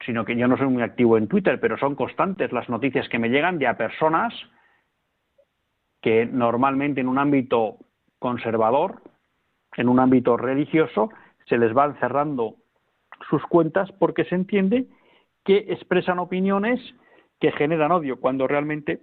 sino 0.04 0.24
que 0.24 0.36
yo 0.36 0.48
no 0.48 0.56
soy 0.56 0.68
muy 0.68 0.82
activo 0.82 1.16
en 1.16 1.28
Twitter, 1.28 1.60
pero 1.60 1.78
son 1.78 1.94
constantes 1.94 2.52
las 2.52 2.68
noticias 2.68 3.08
que 3.08 3.18
me 3.18 3.28
llegan 3.28 3.58
de 3.58 3.66
a 3.66 3.76
personas 3.76 4.34
que 6.00 6.26
normalmente 6.26 7.00
en 7.00 7.08
un 7.08 7.18
ámbito 7.18 7.76
conservador, 8.18 9.02
en 9.76 9.88
un 9.88 10.00
ámbito 10.00 10.36
religioso, 10.36 11.10
se 11.46 11.58
les 11.58 11.72
van 11.72 11.98
cerrando 11.98 12.56
sus 13.30 13.42
cuentas 13.46 13.90
porque 13.92 14.24
se 14.24 14.34
entiende 14.34 14.86
que 15.44 15.58
expresan 15.68 16.18
opiniones 16.18 16.80
que 17.40 17.52
generan 17.52 17.92
odio, 17.92 18.20
cuando 18.20 18.46
realmente 18.46 19.00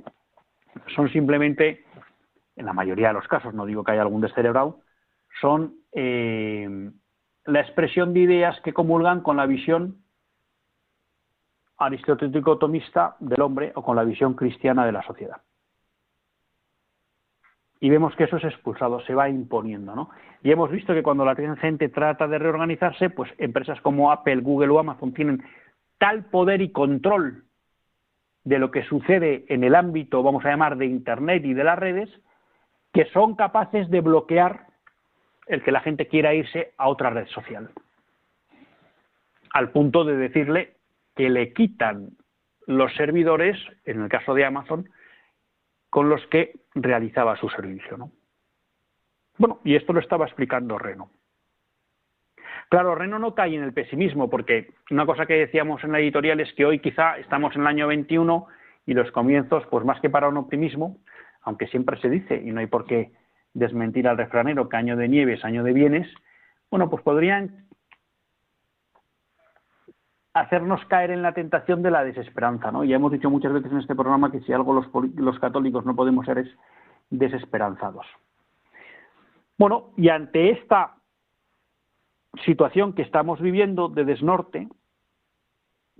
son 0.95 1.09
simplemente, 1.09 1.83
en 2.55 2.65
la 2.65 2.73
mayoría 2.73 3.09
de 3.09 3.15
los 3.15 3.27
casos, 3.27 3.53
no 3.53 3.65
digo 3.65 3.83
que 3.83 3.91
haya 3.91 4.01
algún 4.01 4.21
descerebrado, 4.21 4.81
son 5.41 5.75
eh, 5.93 6.91
la 7.45 7.61
expresión 7.61 8.13
de 8.13 8.21
ideas 8.21 8.59
que 8.61 8.73
comulgan 8.73 9.21
con 9.21 9.37
la 9.37 9.45
visión 9.45 9.97
aristotélico 11.79 12.57
tomista 12.57 13.15
del 13.19 13.41
hombre 13.41 13.71
o 13.75 13.81
con 13.81 13.95
la 13.95 14.03
visión 14.03 14.33
cristiana 14.33 14.85
de 14.85 14.91
la 14.91 15.01
sociedad. 15.03 15.41
Y 17.79 17.89
vemos 17.89 18.13
que 18.15 18.25
eso 18.25 18.37
es 18.37 18.43
expulsado, 18.43 18.99
se 19.01 19.15
va 19.15 19.29
imponiendo, 19.29 19.95
¿no? 19.95 20.09
Y 20.43 20.51
hemos 20.51 20.69
visto 20.69 20.93
que 20.93 21.03
cuando 21.03 21.23
la 21.23 21.35
gente 21.35 21.87
trata 21.87 22.27
de 22.27 22.37
reorganizarse, 22.37 23.09
pues 23.09 23.31
empresas 23.37 23.79
como 23.81 24.11
Apple, 24.11 24.41
Google 24.41 24.69
o 24.69 24.79
Amazon 24.79 25.13
tienen 25.13 25.43
tal 25.97 26.25
poder 26.25 26.61
y 26.61 26.71
control 26.71 27.45
de 28.43 28.59
lo 28.59 28.71
que 28.71 28.83
sucede 28.83 29.45
en 29.47 29.63
el 29.63 29.75
ámbito, 29.75 30.23
vamos 30.23 30.43
a 30.43 30.49
llamar, 30.49 30.77
de 30.77 30.85
Internet 30.85 31.45
y 31.45 31.53
de 31.53 31.63
las 31.63 31.79
redes, 31.79 32.09
que 32.93 33.05
son 33.11 33.35
capaces 33.35 33.89
de 33.89 34.01
bloquear 34.01 34.67
el 35.47 35.63
que 35.63 35.71
la 35.71 35.81
gente 35.81 36.07
quiera 36.07 36.33
irse 36.33 36.73
a 36.77 36.89
otra 36.89 37.09
red 37.09 37.27
social. 37.27 37.69
Al 39.53 39.71
punto 39.71 40.03
de 40.03 40.15
decirle 40.15 40.75
que 41.19 41.29
le 41.29 41.51
quitan 41.51 42.11
los 42.65 42.95
servidores, 42.95 43.57
en 43.83 44.03
el 44.03 44.07
caso 44.07 44.33
de 44.33 44.45
Amazon, 44.45 44.89
con 45.89 46.07
los 46.07 46.25
que 46.27 46.53
realizaba 46.75 47.35
su 47.35 47.49
servicio. 47.49 47.97
¿no? 47.97 48.13
Bueno, 49.37 49.59
y 49.65 49.75
esto 49.75 49.91
lo 49.91 49.99
estaba 49.99 50.25
explicando 50.25 50.77
Reno. 50.77 51.11
Claro, 52.69 52.95
Reno 52.95 53.19
no 53.19 53.35
cae 53.35 53.53
en 53.53 53.63
el 53.63 53.73
pesimismo, 53.73 54.29
porque 54.29 54.71
una 54.91 55.05
cosa 55.05 55.25
que 55.25 55.33
decíamos 55.33 55.83
en 55.83 55.91
la 55.91 55.99
editorial 55.99 56.39
es 56.39 56.53
que 56.53 56.63
hoy 56.63 56.79
quizá 56.79 57.17
estamos 57.17 57.53
en 57.53 57.63
el 57.63 57.67
año 57.67 57.87
21 57.87 58.47
y 58.85 58.93
los 58.93 59.11
comienzos, 59.11 59.65
pues 59.69 59.83
más 59.83 59.99
que 59.99 60.09
para 60.09 60.29
un 60.29 60.37
optimismo, 60.37 60.99
aunque 61.41 61.67
siempre 61.67 61.99
se 61.99 62.09
dice, 62.09 62.41
y 62.41 62.51
no 62.53 62.61
hay 62.61 62.67
por 62.67 62.85
qué 62.85 63.11
desmentir 63.53 64.07
al 64.07 64.17
refranero 64.17 64.69
que 64.69 64.77
año 64.77 64.95
de 64.95 65.09
nieve 65.09 65.33
es 65.33 65.43
año 65.43 65.65
de 65.65 65.73
bienes, 65.73 66.07
bueno, 66.71 66.89
pues 66.89 67.03
podrían 67.03 67.67
hacernos 70.33 70.83
caer 70.85 71.11
en 71.11 71.21
la 71.21 71.33
tentación 71.33 71.81
de 71.81 71.91
la 71.91 72.03
desesperanza, 72.03 72.71
¿no? 72.71 72.83
Ya 72.83 72.95
hemos 72.95 73.11
dicho 73.11 73.29
muchas 73.29 73.53
veces 73.53 73.71
en 73.71 73.79
este 73.79 73.95
programa 73.95 74.31
que 74.31 74.41
si 74.41 74.53
algo 74.53 74.73
los, 74.73 74.87
los 75.15 75.39
católicos 75.39 75.85
no 75.85 75.95
podemos 75.95 76.25
ser 76.25 76.39
es 76.39 76.49
desesperanzados. 77.09 78.05
Bueno, 79.57 79.91
y 79.97 80.09
ante 80.09 80.51
esta 80.51 80.95
situación 82.45 82.93
que 82.93 83.01
estamos 83.01 83.41
viviendo 83.41 83.89
de 83.89 84.05
desnorte, 84.05 84.69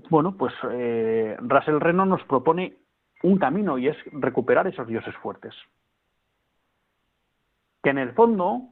bueno, 0.09 0.37
pues 0.37 0.53
eh, 0.71 1.35
Russell 1.39 1.79
Reno 1.79 2.05
nos 2.05 2.23
propone 2.23 2.77
un 3.23 3.37
camino 3.37 3.77
y 3.77 3.87
es 3.87 3.97
recuperar 4.11 4.67
esos 4.67 4.87
dioses 4.87 5.15
fuertes. 5.17 5.53
Que 7.83 7.89
en 7.89 7.97
el 7.97 8.13
fondo 8.13 8.69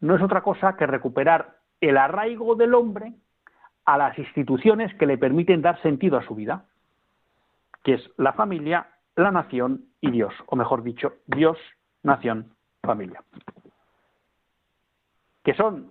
no 0.00 0.14
es 0.14 0.22
otra 0.22 0.42
cosa 0.42 0.76
que 0.76 0.86
recuperar 0.86 1.56
el 1.80 1.96
arraigo 1.96 2.54
del 2.54 2.74
hombre 2.74 3.14
a 3.88 3.96
las 3.96 4.18
instituciones 4.18 4.94
que 4.96 5.06
le 5.06 5.16
permiten 5.16 5.62
dar 5.62 5.80
sentido 5.80 6.18
a 6.18 6.22
su 6.22 6.34
vida, 6.34 6.66
que 7.82 7.94
es 7.94 8.10
la 8.18 8.34
familia, 8.34 8.86
la 9.16 9.30
nación 9.30 9.86
y 10.02 10.10
Dios, 10.10 10.34
o 10.44 10.56
mejor 10.56 10.82
dicho, 10.82 11.14
Dios, 11.26 11.56
nación, 12.02 12.52
familia. 12.82 13.22
Que 15.42 15.54
son, 15.54 15.88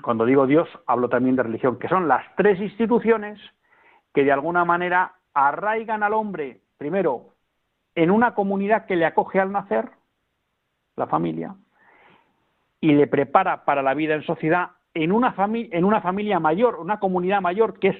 cuando 0.00 0.24
digo 0.24 0.46
Dios, 0.46 0.68
hablo 0.86 1.08
también 1.08 1.34
de 1.34 1.42
religión, 1.42 1.80
que 1.80 1.88
son 1.88 2.06
las 2.06 2.24
tres 2.36 2.60
instituciones 2.60 3.40
que 4.14 4.22
de 4.22 4.30
alguna 4.30 4.64
manera 4.64 5.14
arraigan 5.34 6.04
al 6.04 6.12
hombre, 6.12 6.60
primero, 6.78 7.30
en 7.96 8.12
una 8.12 8.36
comunidad 8.36 8.86
que 8.86 8.94
le 8.94 9.04
acoge 9.04 9.40
al 9.40 9.50
nacer, 9.50 9.90
la 10.94 11.08
familia, 11.08 11.56
y 12.80 12.92
le 12.92 13.08
prepara 13.08 13.64
para 13.64 13.82
la 13.82 13.94
vida 13.94 14.14
en 14.14 14.22
sociedad 14.22 14.76
en 14.94 15.12
una, 15.12 15.32
familia 15.32 16.40
mayor, 16.40 16.76
una 16.76 16.98
comunidad 16.98 17.40
mayor, 17.40 17.78
que 17.78 17.88
es 17.88 17.96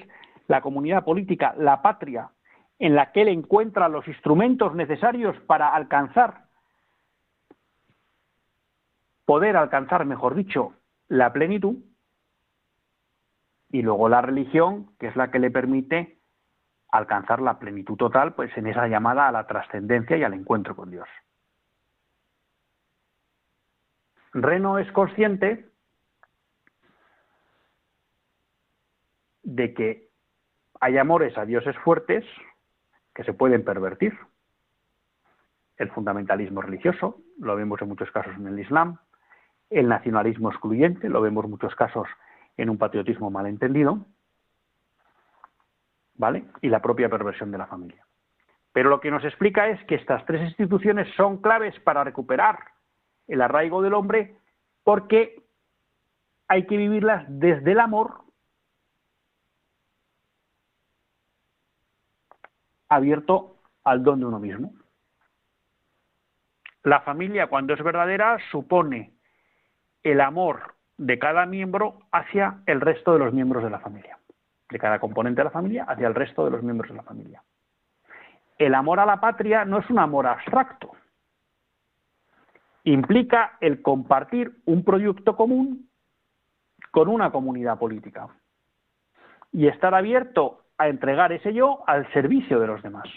la 0.47 0.61
comunidad 0.61 1.03
política, 1.03 1.55
la 1.57 1.81
patria, 1.81 2.29
en 2.79 2.95
la 2.95 3.11
que 3.11 3.21
él 3.21 3.29
encuentra 3.29 3.87
los 3.87 4.07
instrumentos 4.07 4.75
necesarios 4.75 5.35
para 5.47 5.73
alcanzar, 5.73 6.45
poder 9.25 9.57
alcanzar, 9.57 10.05
mejor 10.05 10.35
dicho, 10.35 10.73
la 11.07 11.33
plenitud, 11.33 11.77
y 13.69 13.81
luego 13.81 14.07
la 14.07 14.21
religión, 14.21 14.91
que 14.99 15.07
es 15.07 15.15
la 15.15 15.31
que 15.31 15.39
le 15.39 15.49
permite 15.49 16.19
alcanzar 16.91 17.41
la 17.41 17.57
plenitud 17.57 17.97
total, 17.97 18.35
pues 18.35 18.55
en 18.55 18.67
esa 18.67 18.87
llamada 18.87 19.27
a 19.27 19.31
la 19.31 19.47
trascendencia 19.47 20.15
y 20.15 20.23
al 20.23 20.35
encuentro 20.35 20.75
con 20.75 20.91
Dios. 20.91 21.07
Reno 24.31 24.77
es 24.77 24.91
consciente 24.91 25.72
de 29.43 29.73
que 29.73 30.09
hay 30.79 30.97
amores 30.97 31.37
a 31.37 31.45
dioses 31.45 31.77
fuertes 31.79 32.25
que 33.13 33.23
se 33.23 33.33
pueden 33.33 33.63
pervertir. 33.63 34.17
El 35.77 35.89
fundamentalismo 35.91 36.61
religioso, 36.61 37.19
lo 37.39 37.55
vemos 37.55 37.81
en 37.81 37.89
muchos 37.89 38.11
casos 38.11 38.35
en 38.35 38.47
el 38.47 38.59
Islam, 38.59 38.99
el 39.69 39.87
nacionalismo 39.87 40.49
excluyente, 40.49 41.09
lo 41.09 41.21
vemos 41.21 41.45
en 41.45 41.51
muchos 41.51 41.75
casos 41.75 42.07
en 42.57 42.69
un 42.69 42.77
patriotismo 42.77 43.31
malentendido, 43.31 44.05
¿vale? 46.15 46.45
Y 46.61 46.69
la 46.69 46.81
propia 46.81 47.09
perversión 47.09 47.51
de 47.51 47.57
la 47.57 47.65
familia. 47.65 48.05
Pero 48.71 48.89
lo 48.89 48.99
que 48.99 49.11
nos 49.11 49.23
explica 49.23 49.67
es 49.67 49.83
que 49.85 49.95
estas 49.95 50.25
tres 50.25 50.41
instituciones 50.41 51.07
son 51.15 51.37
claves 51.37 51.79
para 51.81 52.03
recuperar 52.03 52.59
el 53.27 53.41
arraigo 53.41 53.81
del 53.81 53.93
hombre 53.93 54.35
porque 54.83 55.41
hay 56.47 56.65
que 56.67 56.77
vivirlas 56.77 57.25
desde 57.27 57.71
el 57.71 57.79
amor 57.79 58.22
abierto 62.95 63.55
al 63.83 64.03
don 64.03 64.19
de 64.19 64.25
uno 64.25 64.39
mismo. 64.39 64.73
La 66.83 67.01
familia, 67.01 67.47
cuando 67.47 67.73
es 67.73 67.81
verdadera, 67.81 68.37
supone 68.51 69.13
el 70.03 70.19
amor 70.19 70.75
de 70.97 71.17
cada 71.17 71.45
miembro 71.45 71.99
hacia 72.11 72.61
el 72.65 72.81
resto 72.81 73.13
de 73.13 73.19
los 73.19 73.33
miembros 73.33 73.63
de 73.63 73.69
la 73.69 73.79
familia, 73.79 74.17
de 74.69 74.79
cada 74.79 74.99
componente 74.99 75.39
de 75.39 75.45
la 75.45 75.51
familia 75.51 75.85
hacia 75.85 76.07
el 76.07 76.15
resto 76.15 76.45
de 76.45 76.51
los 76.51 76.63
miembros 76.63 76.89
de 76.91 76.97
la 76.97 77.03
familia. 77.03 77.41
El 78.57 78.75
amor 78.75 78.99
a 78.99 79.05
la 79.05 79.19
patria 79.19 79.65
no 79.65 79.79
es 79.79 79.89
un 79.89 79.99
amor 79.99 80.27
abstracto, 80.27 80.91
implica 82.83 83.57
el 83.61 83.81
compartir 83.81 84.57
un 84.65 84.83
proyecto 84.83 85.35
común 85.35 85.89
con 86.91 87.07
una 87.07 87.31
comunidad 87.31 87.79
política 87.79 88.27
y 89.51 89.67
estar 89.67 89.95
abierto 89.95 90.62
a 90.77 90.87
entregar 90.87 91.31
ese 91.31 91.53
yo 91.53 91.83
al 91.87 92.11
servicio 92.13 92.59
de 92.59 92.67
los 92.67 92.81
demás. 92.81 93.07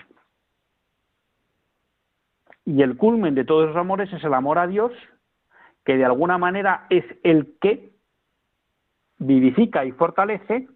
Y 2.64 2.82
el 2.82 2.96
culmen 2.96 3.34
de 3.34 3.44
todos 3.44 3.66
esos 3.66 3.76
amores 3.76 4.12
es 4.12 4.22
el 4.24 4.34
amor 4.34 4.58
a 4.58 4.66
Dios, 4.66 4.92
que 5.84 5.96
de 5.96 6.04
alguna 6.04 6.36
manera 6.36 6.86
es 6.90 7.04
el 7.22 7.56
que 7.60 7.92
vivifica 9.18 9.84
y 9.84 9.92
fortalece 9.92 10.68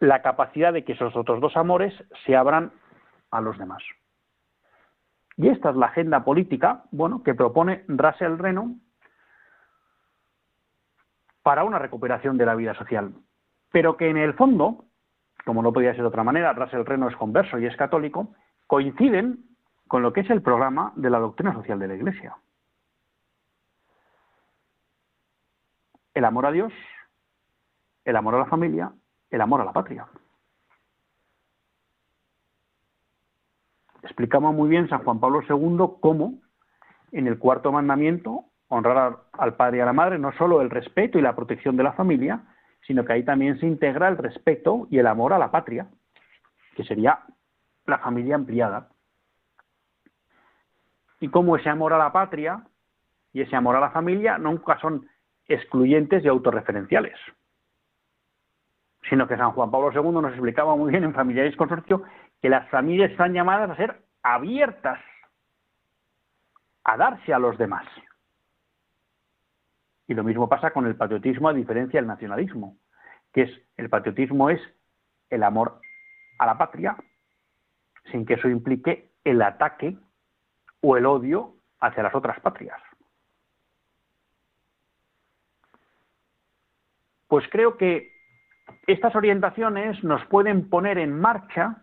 la 0.00 0.22
capacidad 0.22 0.72
de 0.72 0.84
que 0.84 0.92
esos 0.92 1.14
otros 1.16 1.40
dos 1.40 1.56
amores 1.56 1.94
se 2.26 2.36
abran 2.36 2.72
a 3.30 3.40
los 3.40 3.56
demás. 3.58 3.82
Y 5.36 5.48
esta 5.48 5.70
es 5.70 5.76
la 5.76 5.86
agenda 5.86 6.24
política, 6.24 6.84
bueno, 6.90 7.22
que 7.22 7.34
propone 7.34 7.84
Russell 7.86 8.38
Reno 8.38 8.74
para 11.42 11.64
una 11.64 11.78
recuperación 11.78 12.36
de 12.36 12.46
la 12.46 12.56
vida 12.56 12.74
social, 12.74 13.14
pero 13.70 13.96
que 13.96 14.10
en 14.10 14.16
el 14.16 14.34
fondo 14.34 14.87
como 15.44 15.62
no 15.62 15.72
podía 15.72 15.92
ser 15.92 16.02
de 16.02 16.08
otra 16.08 16.24
manera, 16.24 16.52
Russell 16.52 16.84
Reno 16.84 17.08
es 17.08 17.16
converso 17.16 17.58
y 17.58 17.66
es 17.66 17.76
católico, 17.76 18.34
coinciden 18.66 19.44
con 19.86 20.02
lo 20.02 20.12
que 20.12 20.20
es 20.20 20.30
el 20.30 20.42
programa 20.42 20.92
de 20.96 21.10
la 21.10 21.18
doctrina 21.18 21.54
social 21.54 21.78
de 21.78 21.88
la 21.88 21.94
Iglesia. 21.94 22.36
El 26.14 26.24
amor 26.24 26.46
a 26.46 26.52
Dios, 26.52 26.72
el 28.04 28.16
amor 28.16 28.34
a 28.34 28.38
la 28.38 28.46
familia, 28.46 28.92
el 29.30 29.40
amor 29.40 29.60
a 29.60 29.64
la 29.64 29.72
patria. 29.72 30.06
Explicamos 34.02 34.54
muy 34.54 34.68
bien 34.68 34.88
San 34.88 35.02
Juan 35.04 35.20
Pablo 35.20 35.42
II 35.48 35.98
cómo 36.00 36.34
en 37.12 37.26
el 37.26 37.38
cuarto 37.38 37.72
mandamiento 37.72 38.44
honrar 38.68 39.18
al 39.32 39.54
padre 39.54 39.78
y 39.78 39.80
a 39.80 39.86
la 39.86 39.92
madre, 39.92 40.18
no 40.18 40.32
solo 40.32 40.60
el 40.60 40.70
respeto 40.70 41.18
y 41.18 41.22
la 41.22 41.34
protección 41.34 41.76
de 41.76 41.82
la 41.82 41.92
familia, 41.92 42.42
sino 42.86 43.04
que 43.04 43.12
ahí 43.12 43.22
también 43.22 43.58
se 43.60 43.66
integra 43.66 44.08
el 44.08 44.16
respeto 44.16 44.86
y 44.90 44.98
el 44.98 45.06
amor 45.06 45.32
a 45.32 45.38
la 45.38 45.50
patria, 45.50 45.88
que 46.74 46.84
sería 46.84 47.20
la 47.86 47.98
familia 47.98 48.34
ampliada. 48.34 48.88
Y 51.20 51.28
como 51.28 51.56
ese 51.56 51.68
amor 51.68 51.92
a 51.92 51.98
la 51.98 52.12
patria 52.12 52.62
y 53.32 53.42
ese 53.42 53.56
amor 53.56 53.76
a 53.76 53.80
la 53.80 53.90
familia 53.90 54.38
nunca 54.38 54.78
son 54.78 55.08
excluyentes 55.46 56.24
y 56.24 56.28
autorreferenciales, 56.28 57.18
sino 59.08 59.26
que 59.26 59.36
San 59.36 59.52
Juan 59.52 59.70
Pablo 59.70 59.90
II 59.92 60.20
nos 60.20 60.32
explicaba 60.32 60.76
muy 60.76 60.90
bien 60.90 61.04
en 61.04 61.14
Familiares 61.14 61.56
Consorcio 61.56 62.02
que 62.40 62.48
las 62.48 62.68
familias 62.68 63.10
están 63.10 63.32
llamadas 63.32 63.70
a 63.70 63.76
ser 63.76 64.02
abiertas 64.22 65.00
a 66.84 66.96
darse 66.96 67.32
a 67.34 67.38
los 67.38 67.58
demás. 67.58 67.84
Y 70.08 70.14
lo 70.14 70.24
mismo 70.24 70.48
pasa 70.48 70.72
con 70.72 70.86
el 70.86 70.96
patriotismo 70.96 71.48
a 71.48 71.52
diferencia 71.52 72.00
del 72.00 72.08
nacionalismo, 72.08 72.76
que 73.32 73.42
es 73.42 73.50
el 73.76 73.88
patriotismo 73.88 74.50
es 74.50 74.60
el 75.30 75.44
amor 75.44 75.80
a 76.38 76.46
la 76.46 76.58
patria 76.58 76.96
sin 78.10 78.24
que 78.24 78.34
eso 78.34 78.48
implique 78.48 79.10
el 79.24 79.42
ataque 79.42 79.96
o 80.80 80.96
el 80.96 81.06
odio 81.06 81.54
hacia 81.80 82.02
las 82.02 82.14
otras 82.14 82.40
patrias. 82.40 82.80
Pues 87.26 87.46
creo 87.50 87.76
que 87.76 88.10
estas 88.86 89.14
orientaciones 89.14 90.02
nos 90.02 90.24
pueden 90.26 90.70
poner 90.70 90.98
en 90.98 91.18
marcha 91.18 91.82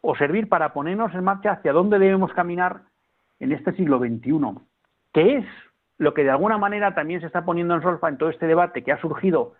o 0.00 0.14
servir 0.14 0.48
para 0.48 0.72
ponernos 0.72 1.12
en 1.14 1.24
marcha 1.24 1.52
hacia 1.52 1.72
dónde 1.72 1.98
debemos 1.98 2.32
caminar 2.32 2.82
en 3.40 3.52
este 3.52 3.72
siglo 3.72 3.98
XXI, 3.98 4.60
que 5.12 5.38
es 5.38 5.46
lo 6.00 6.14
que 6.14 6.24
de 6.24 6.30
alguna 6.30 6.56
manera 6.56 6.94
también 6.94 7.20
se 7.20 7.26
está 7.26 7.44
poniendo 7.44 7.74
en 7.74 7.82
solfa 7.82 8.08
en 8.08 8.16
todo 8.16 8.30
este 8.30 8.46
debate 8.46 8.82
que 8.82 8.90
ha 8.90 9.00
surgido 9.02 9.52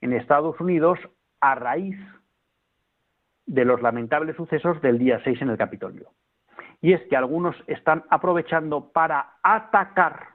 en 0.00 0.12
Estados 0.12 0.58
Unidos 0.60 0.96
a 1.40 1.56
raíz 1.56 1.98
de 3.46 3.64
los 3.64 3.82
lamentables 3.82 4.36
sucesos 4.36 4.80
del 4.80 4.96
día 5.00 5.20
6 5.24 5.42
en 5.42 5.50
el 5.50 5.58
Capitolio. 5.58 6.10
Y 6.80 6.92
es 6.92 7.02
que 7.08 7.16
algunos 7.16 7.56
están 7.66 8.04
aprovechando 8.10 8.92
para 8.92 9.38
atacar 9.42 10.28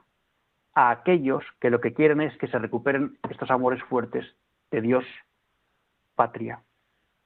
a 0.74 0.90
aquellos 0.90 1.42
que 1.60 1.70
lo 1.70 1.80
que 1.80 1.94
quieren 1.94 2.20
es 2.20 2.36
que 2.36 2.48
se 2.48 2.58
recuperen 2.58 3.16
estos 3.30 3.50
amores 3.50 3.82
fuertes 3.84 4.26
de 4.70 4.82
Dios, 4.82 5.06
patria 6.14 6.60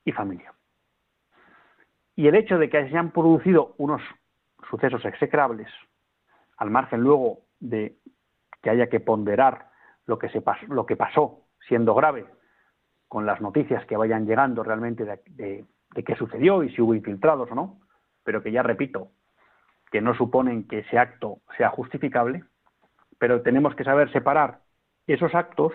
y 0.04 0.12
familia. 0.12 0.54
Y 2.14 2.28
el 2.28 2.36
hecho 2.36 2.56
de 2.56 2.70
que 2.70 2.82
se 2.82 2.86
hayan 2.86 3.10
producido 3.10 3.74
unos 3.78 4.00
sucesos 4.70 5.04
execrables, 5.04 5.68
al 6.56 6.70
margen 6.70 7.00
luego 7.00 7.40
de 7.60 7.97
que 8.62 8.70
haya 8.70 8.88
que 8.88 9.00
ponderar 9.00 9.68
lo 10.06 10.18
que, 10.18 10.28
se 10.30 10.42
lo 10.68 10.86
que 10.86 10.96
pasó, 10.96 11.42
siendo 11.66 11.94
grave, 11.94 12.26
con 13.08 13.26
las 13.26 13.40
noticias 13.40 13.84
que 13.86 13.96
vayan 13.96 14.26
llegando 14.26 14.62
realmente 14.62 15.04
de, 15.04 15.64
qué 16.04 16.16
sucedió 16.16 16.62
y 16.62 16.74
si 16.74 16.82
hubo 16.82 16.94
infiltrados 16.94 17.50
o 17.50 17.54
no, 17.54 17.80
pero 18.22 18.42
que 18.42 18.52
ya 18.52 18.62
repito, 18.62 19.08
que 19.90 20.00
no 20.00 20.14
suponen 20.14 20.68
que 20.68 20.80
ese 20.80 20.98
acto 20.98 21.38
sea 21.56 21.70
justificable, 21.70 22.44
pero 23.18 23.42
tenemos 23.42 23.74
que 23.74 23.84
saber 23.84 24.12
separar 24.12 24.60
esos 25.06 25.34
actos 25.34 25.72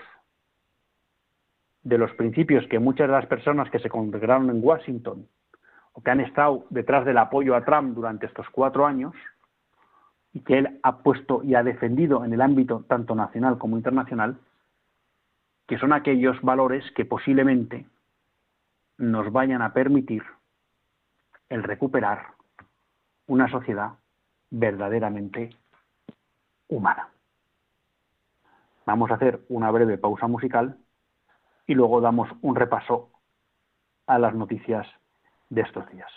de 1.81 1.97
los 1.97 2.11
principios 2.13 2.65
que 2.67 2.79
muchas 2.79 3.07
de 3.07 3.13
las 3.13 3.25
personas 3.25 3.69
que 3.69 3.79
se 3.79 3.89
congregaron 3.89 4.49
en 4.49 4.63
Washington 4.63 5.27
o 5.93 6.01
que 6.01 6.11
han 6.11 6.21
estado 6.21 6.65
detrás 6.69 7.05
del 7.05 7.17
apoyo 7.17 7.55
a 7.55 7.65
Trump 7.65 7.95
durante 7.95 8.25
estos 8.25 8.49
cuatro 8.49 8.85
años 8.85 9.13
y 10.33 10.41
que 10.41 10.57
él 10.57 10.79
ha 10.81 10.97
puesto 10.97 11.43
y 11.43 11.55
ha 11.55 11.63
defendido 11.63 12.25
en 12.25 12.33
el 12.33 12.41
ámbito 12.41 12.83
tanto 12.87 13.15
nacional 13.15 13.57
como 13.57 13.77
internacional, 13.77 14.37
que 15.67 15.77
son 15.77 15.93
aquellos 15.93 16.41
valores 16.41 16.83
que 16.91 17.05
posiblemente 17.05 17.85
nos 18.97 19.31
vayan 19.31 19.61
a 19.61 19.73
permitir 19.73 20.23
el 21.49 21.63
recuperar 21.63 22.33
una 23.27 23.49
sociedad 23.49 23.93
verdaderamente 24.49 25.55
humana. 26.67 27.09
Vamos 28.85 29.11
a 29.11 29.15
hacer 29.15 29.41
una 29.49 29.71
breve 29.71 29.97
pausa 29.97 30.27
musical 30.27 30.77
y 31.67 31.75
luego 31.75 32.01
damos 32.01 32.29
un 32.41 32.55
repaso 32.55 33.09
a 34.07 34.19
las 34.19 34.33
noticias 34.33 34.87
de 35.49 35.61
estos 35.61 35.89
días. 35.91 36.11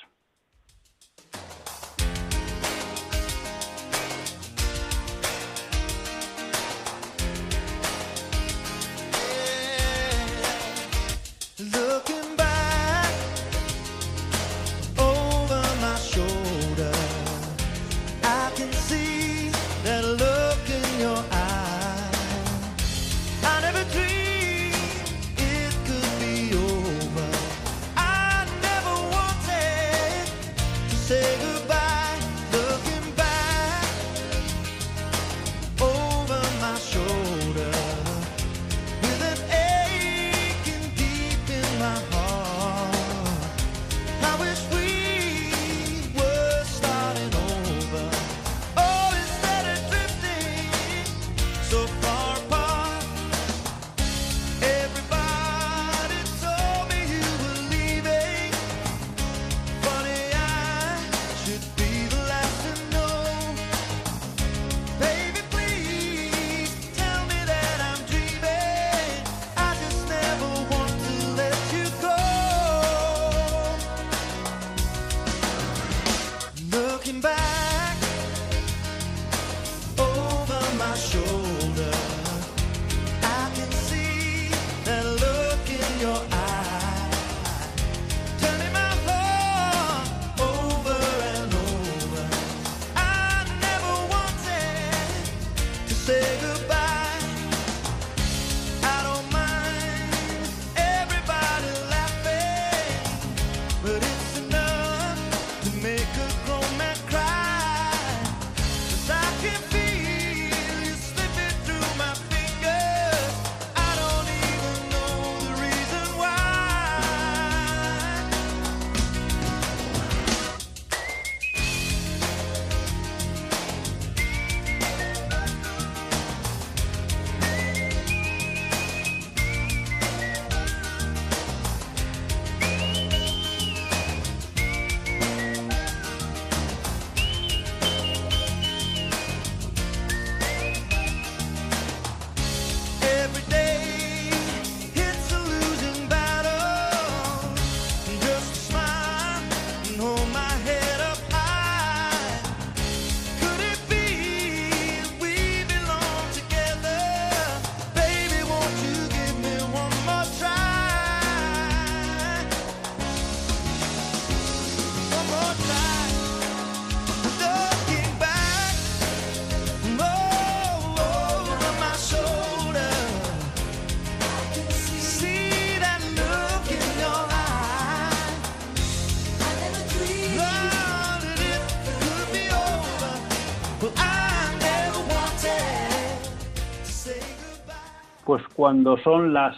Cuando 188.56 188.96
son 188.96 189.34
las 189.34 189.54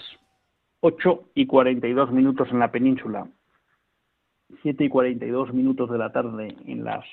8 0.80 1.30
y 1.34 1.46
42 1.46 2.11
minutos 2.11 2.49
en 2.51 2.59
la 2.59 2.72
península, 2.72 3.28
7 4.62 4.84
y 4.84 4.88
42 4.88 5.55
minutos 5.55 5.88
de 5.88 5.99
la 5.99 6.11
tarde 6.11 6.57
en 6.66 6.82
las 6.82 7.05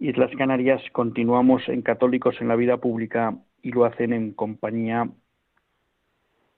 Islas 0.00 0.32
Canarias, 0.36 0.82
continuamos 0.90 1.68
en 1.68 1.82
Católicos 1.82 2.34
en 2.40 2.48
la 2.48 2.56
Vida 2.56 2.78
Pública 2.78 3.38
y 3.62 3.70
lo 3.70 3.84
hacen 3.84 4.12
en 4.12 4.32
compañía 4.32 5.08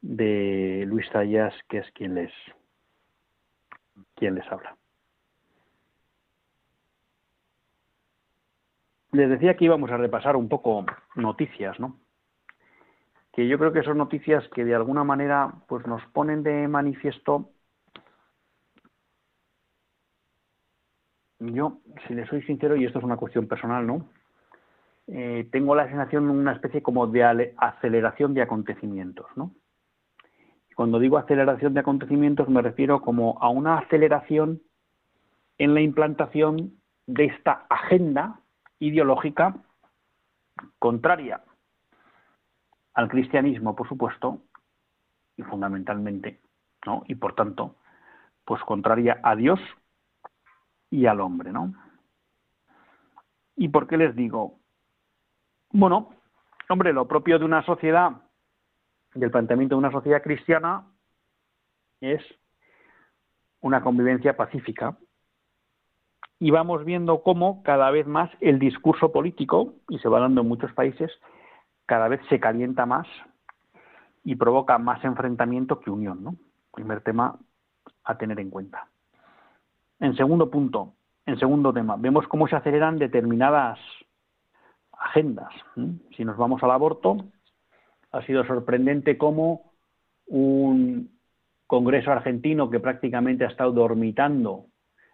de 0.01 0.85
Luis 0.87 1.11
Tallas, 1.11 1.53
que 1.69 1.79
es 1.79 1.91
quien 1.93 2.15
les, 2.15 2.33
quien 4.15 4.35
les 4.35 4.51
habla. 4.51 4.77
Les 9.11 9.29
decía 9.29 9.59
que 9.59 9.67
íbamos 9.67 9.91
a 9.91 9.99
repasar 9.99 10.37
un 10.37 10.49
poco 10.49 10.87
noticias, 11.17 11.79
¿no? 11.79 11.99
Que 13.33 13.49
yo 13.49 13.59
creo 13.59 13.73
que 13.73 13.83
son 13.83 13.99
noticias 13.99 14.47
que 14.49 14.65
de 14.65 14.75
alguna 14.75 15.05
manera 15.05 15.53
pues 15.67 15.87
nos 15.87 16.05
ponen 16.13 16.43
de 16.43 16.69
manifiesto. 16.69 17.51
Yo 21.41 21.79
si 22.07 22.15
le 22.15 22.27
soy 22.27 22.43
sincero 22.43 22.77
y 22.77 22.85
esto 22.85 22.99
es 22.99 23.05
una 23.05 23.17
cuestión 23.17 23.49
personal 23.49 23.85
no 23.85 24.07
eh, 25.09 25.49
tengo 25.51 25.75
la 25.75 25.89
sensación 25.89 26.27
de 26.27 26.31
una 26.31 26.53
especie 26.53 26.83
como 26.83 27.09
de 27.09 27.55
aceleración 27.57 28.33
de 28.33 28.43
acontecimientos 28.43 29.27
no 29.35 29.53
cuando 30.77 31.01
digo 31.01 31.19
aceleración 31.19 31.75
de 31.75 31.81
acontecimientos 31.81 32.49
me 32.49 32.63
refiero 32.63 33.01
como 33.03 33.39
a 33.41 33.49
una 33.49 33.79
aceleración 33.79 34.63
en 35.59 35.75
la 35.75 35.81
implantación 35.81 36.81
de 37.09 37.25
esta 37.25 37.67
agenda 37.69 38.39
ideológica 38.79 39.57
contraria 40.79 41.43
al 42.95 43.09
cristianismo, 43.09 43.75
por 43.75 43.89
supuesto, 43.89 44.43
y 45.37 45.43
fundamentalmente 45.43 46.41
¿no? 46.87 47.03
Y 47.07 47.15
por 47.15 47.35
tanto, 47.35 47.77
pues 48.45 48.63
contraria 48.63 49.21
a 49.23 49.37
Dios 49.37 49.61
y 50.91 51.07
al 51.07 51.21
hombre, 51.21 51.53
¿no? 51.53 51.75
¿Y 53.57 53.69
por 53.69 53.87
qué 53.87 53.97
les 53.97 54.15
digo? 54.17 54.59
Bueno, 55.71 56.11
hombre, 56.69 56.93
lo 56.93 57.07
propio 57.07 57.39
de 57.39 57.45
una 57.45 57.65
sociedad, 57.65 58.13
del 59.15 59.31
planteamiento 59.31 59.75
de 59.75 59.79
una 59.79 59.93
sociedad 59.93 60.23
cristiana, 60.23 60.87
es 62.01 62.23
una 63.61 63.83
convivencia 63.83 64.37
pacífica. 64.37 64.97
Y 66.39 66.51
vamos 66.51 66.85
viendo 66.85 67.23
cómo 67.23 67.63
cada 67.63 67.91
vez 67.91 68.07
más 68.07 68.31
el 68.41 68.59
discurso 68.59 69.13
político, 69.13 69.75
y 69.89 69.99
se 70.01 70.09
va 70.09 70.19
dando 70.19 70.41
en 70.41 70.49
muchos 70.49 70.73
países, 70.73 71.13
cada 71.93 72.09
vez 72.09 72.23
se 72.31 72.41
calienta 72.41 72.87
más 72.87 73.07
y 74.25 74.35
provoca 74.37 74.79
más 74.79 75.05
enfrentamiento 75.05 75.79
que 75.79 75.91
unión. 75.91 76.25
¿no? 76.25 76.37
Primer 76.73 77.03
tema 77.03 77.39
a 78.05 78.17
tener 78.17 78.41
en 78.41 78.49
cuenta. 78.49 78.89
En 80.01 80.17
segundo 80.17 80.51
punto, 80.51 80.95
en 81.27 81.39
segundo 81.39 81.71
tema, 81.71 81.97
vemos 81.99 82.27
cómo 82.29 82.49
se 82.49 82.57
aceleran 82.57 82.99
determinadas 82.99 83.79
agendas. 84.91 85.53
Si 86.17 86.25
nos 86.25 86.39
vamos 86.39 86.63
al 86.63 86.71
aborto, 86.71 87.27
ha 88.11 88.23
sido 88.23 88.43
sorprendente 88.47 89.19
cómo 89.19 89.73
un 90.29 91.11
Congreso 91.67 92.11
argentino 92.11 92.71
que 92.71 92.81
prácticamente 92.81 93.45
ha 93.45 93.49
estado 93.49 93.73
dormitando 93.73 94.65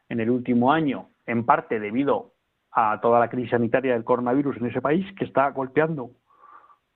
en 0.08 0.20
el 0.20 0.30
último 0.30 0.70
año, 0.70 1.08
en 1.26 1.44
parte 1.44 1.80
debido 1.80 2.34
a 2.70 3.00
toda 3.00 3.18
la 3.18 3.30
crisis 3.30 3.50
sanitaria 3.50 3.94
del 3.94 4.04
coronavirus 4.04 4.58
en 4.58 4.66
ese 4.66 4.80
país, 4.80 5.04
que 5.16 5.24
está 5.24 5.50
golpeando 5.50 6.12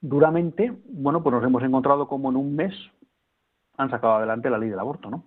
duramente, 0.03 0.73
bueno, 0.85 1.23
pues 1.23 1.33
nos 1.33 1.45
hemos 1.45 1.63
encontrado 1.63 2.09
como 2.09 2.29
en 2.29 2.37
un 2.37 2.55
mes 2.55 2.75
han 3.79 3.89
sacado 3.91 4.15
adelante 4.15 4.51
la 4.51 4.59
ley 4.59 4.69
del 4.69 4.79
aborto, 4.79 5.09
¿no? 5.09 5.25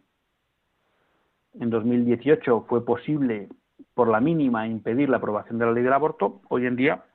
En 1.59 1.69
2018 1.69 2.65
fue 2.67 2.85
posible, 2.85 3.49
por 3.93 4.09
la 4.09 4.19
mínima, 4.19 4.67
impedir 4.67 5.09
la 5.09 5.17
aprobación 5.17 5.57
de 5.57 5.65
la 5.65 5.71
ley 5.71 5.83
del 5.83 5.93
aborto. 5.93 6.41
Hoy 6.49 6.67
en 6.67 6.75
día 6.75 7.05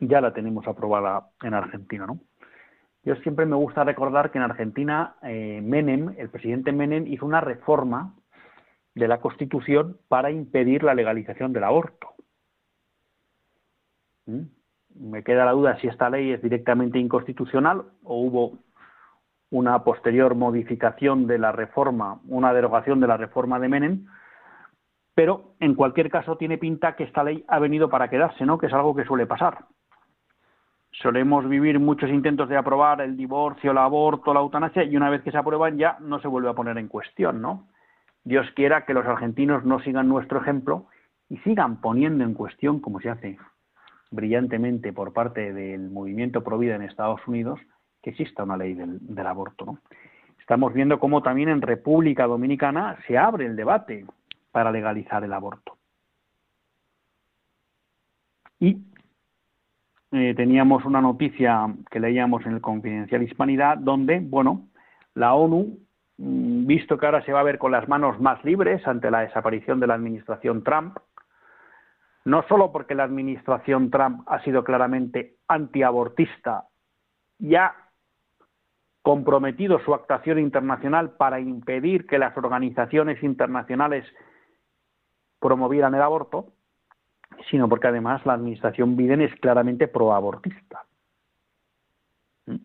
ya 0.00 0.20
la 0.20 0.34
tenemos 0.34 0.66
aprobada 0.66 1.30
en 1.42 1.54
Argentina, 1.54 2.06
¿no? 2.06 2.18
Yo 3.04 3.14
siempre 3.16 3.46
me 3.46 3.56
gusta 3.56 3.84
recordar 3.84 4.30
que 4.30 4.38
en 4.38 4.44
Argentina 4.44 5.16
eh, 5.22 5.60
Menem, 5.62 6.14
el 6.18 6.30
presidente 6.30 6.72
Menem, 6.72 7.06
hizo 7.06 7.26
una 7.26 7.40
reforma 7.40 8.14
de 8.94 9.08
la 9.08 9.20
Constitución 9.20 9.98
para 10.08 10.30
impedir 10.30 10.82
la 10.82 10.94
legalización 10.94 11.52
del 11.52 11.64
aborto. 11.64 12.08
¿Mm? 14.26 14.44
Me 14.94 15.22
queda 15.22 15.44
la 15.44 15.52
duda 15.52 15.78
si 15.80 15.88
esta 15.88 16.08
ley 16.08 16.32
es 16.32 16.42
directamente 16.42 16.98
inconstitucional 16.98 17.82
o 18.04 18.20
hubo 18.20 18.58
una 19.50 19.84
posterior 19.84 20.34
modificación 20.34 21.26
de 21.26 21.38
la 21.38 21.52
reforma, 21.52 22.20
una 22.28 22.52
derogación 22.52 23.00
de 23.00 23.06
la 23.06 23.16
reforma 23.16 23.58
de 23.58 23.68
Menem, 23.68 24.06
pero 25.14 25.54
en 25.60 25.74
cualquier 25.74 26.10
caso 26.10 26.36
tiene 26.36 26.58
pinta 26.58 26.96
que 26.96 27.04
esta 27.04 27.22
ley 27.22 27.44
ha 27.48 27.58
venido 27.58 27.88
para 27.88 28.08
quedarse, 28.08 28.44
¿no? 28.44 28.58
Que 28.58 28.66
es 28.66 28.72
algo 28.72 28.94
que 28.94 29.04
suele 29.04 29.26
pasar. 29.26 29.66
Solemos 30.90 31.48
vivir 31.48 31.78
muchos 31.78 32.10
intentos 32.10 32.48
de 32.48 32.56
aprobar 32.56 33.00
el 33.00 33.16
divorcio, 33.16 33.72
el 33.72 33.78
aborto, 33.78 34.34
la 34.34 34.40
eutanasia 34.40 34.84
y 34.84 34.96
una 34.96 35.10
vez 35.10 35.22
que 35.22 35.30
se 35.30 35.38
aprueban 35.38 35.76
ya 35.76 35.96
no 36.00 36.20
se 36.20 36.28
vuelve 36.28 36.50
a 36.50 36.54
poner 36.54 36.78
en 36.78 36.88
cuestión, 36.88 37.40
¿no? 37.40 37.68
Dios 38.24 38.46
quiera 38.54 38.84
que 38.84 38.94
los 38.94 39.06
argentinos 39.06 39.64
no 39.64 39.80
sigan 39.80 40.08
nuestro 40.08 40.40
ejemplo 40.40 40.86
y 41.28 41.36
sigan 41.38 41.80
poniendo 41.80 42.24
en 42.24 42.34
cuestión, 42.34 42.80
como 42.80 43.00
se 43.00 43.10
hace 43.10 43.38
brillantemente 44.14 44.92
por 44.92 45.12
parte 45.12 45.52
del 45.52 45.90
movimiento 45.90 46.42
Provida 46.42 46.76
en 46.76 46.82
Estados 46.82 47.20
Unidos, 47.26 47.60
que 48.02 48.10
exista 48.10 48.44
una 48.44 48.56
ley 48.56 48.74
del, 48.74 49.26
aborto. 49.26 49.78
Estamos 50.38 50.72
viendo 50.74 50.98
cómo 50.98 51.22
también 51.22 51.48
en 51.48 51.62
República 51.62 52.26
Dominicana 52.26 52.98
se 53.06 53.16
abre 53.16 53.46
el 53.46 53.56
debate 53.56 54.04
para 54.52 54.70
legalizar 54.70 55.24
el 55.24 55.32
aborto. 55.32 55.76
Y 58.60 58.78
eh, 60.12 60.34
teníamos 60.36 60.84
una 60.84 61.00
noticia 61.00 61.74
que 61.90 61.98
leíamos 61.98 62.44
en 62.46 62.52
el 62.52 62.60
Confidencial 62.60 63.22
Hispanidad, 63.22 63.78
donde, 63.78 64.20
bueno, 64.20 64.68
la 65.14 65.34
ONU, 65.34 65.78
mm, 66.18 66.66
visto 66.66 66.98
que 66.98 67.06
ahora 67.06 67.24
se 67.24 67.32
va 67.32 67.40
a 67.40 67.44
ver 67.44 67.58
con 67.58 67.72
las 67.72 67.88
manos 67.88 68.20
más 68.20 68.44
libres 68.44 68.86
ante 68.86 69.10
la 69.10 69.20
desaparición 69.20 69.80
de 69.80 69.86
la 69.86 69.94
administración 69.94 70.62
Trump, 70.62 70.98
no 72.24 72.42
solo 72.48 72.72
porque 72.72 72.94
la 72.94 73.04
administración 73.04 73.90
Trump 73.90 74.22
ha 74.26 74.42
sido 74.42 74.64
claramente 74.64 75.36
antiabortista 75.46 76.68
y 77.38 77.54
ha 77.54 77.74
comprometido 79.02 79.78
su 79.80 79.92
actuación 79.92 80.38
internacional 80.38 81.10
para 81.12 81.38
impedir 81.38 82.06
que 82.06 82.18
las 82.18 82.34
organizaciones 82.36 83.22
internacionales 83.22 84.06
promovieran 85.38 85.94
el 85.94 86.00
aborto, 86.00 86.54
sino 87.50 87.68
porque 87.68 87.88
además 87.88 88.24
la 88.24 88.32
administración 88.32 88.96
Biden 88.96 89.20
es 89.20 89.34
claramente 89.40 89.88
proabortista. 89.88 90.86
¿Mm? 92.46 92.56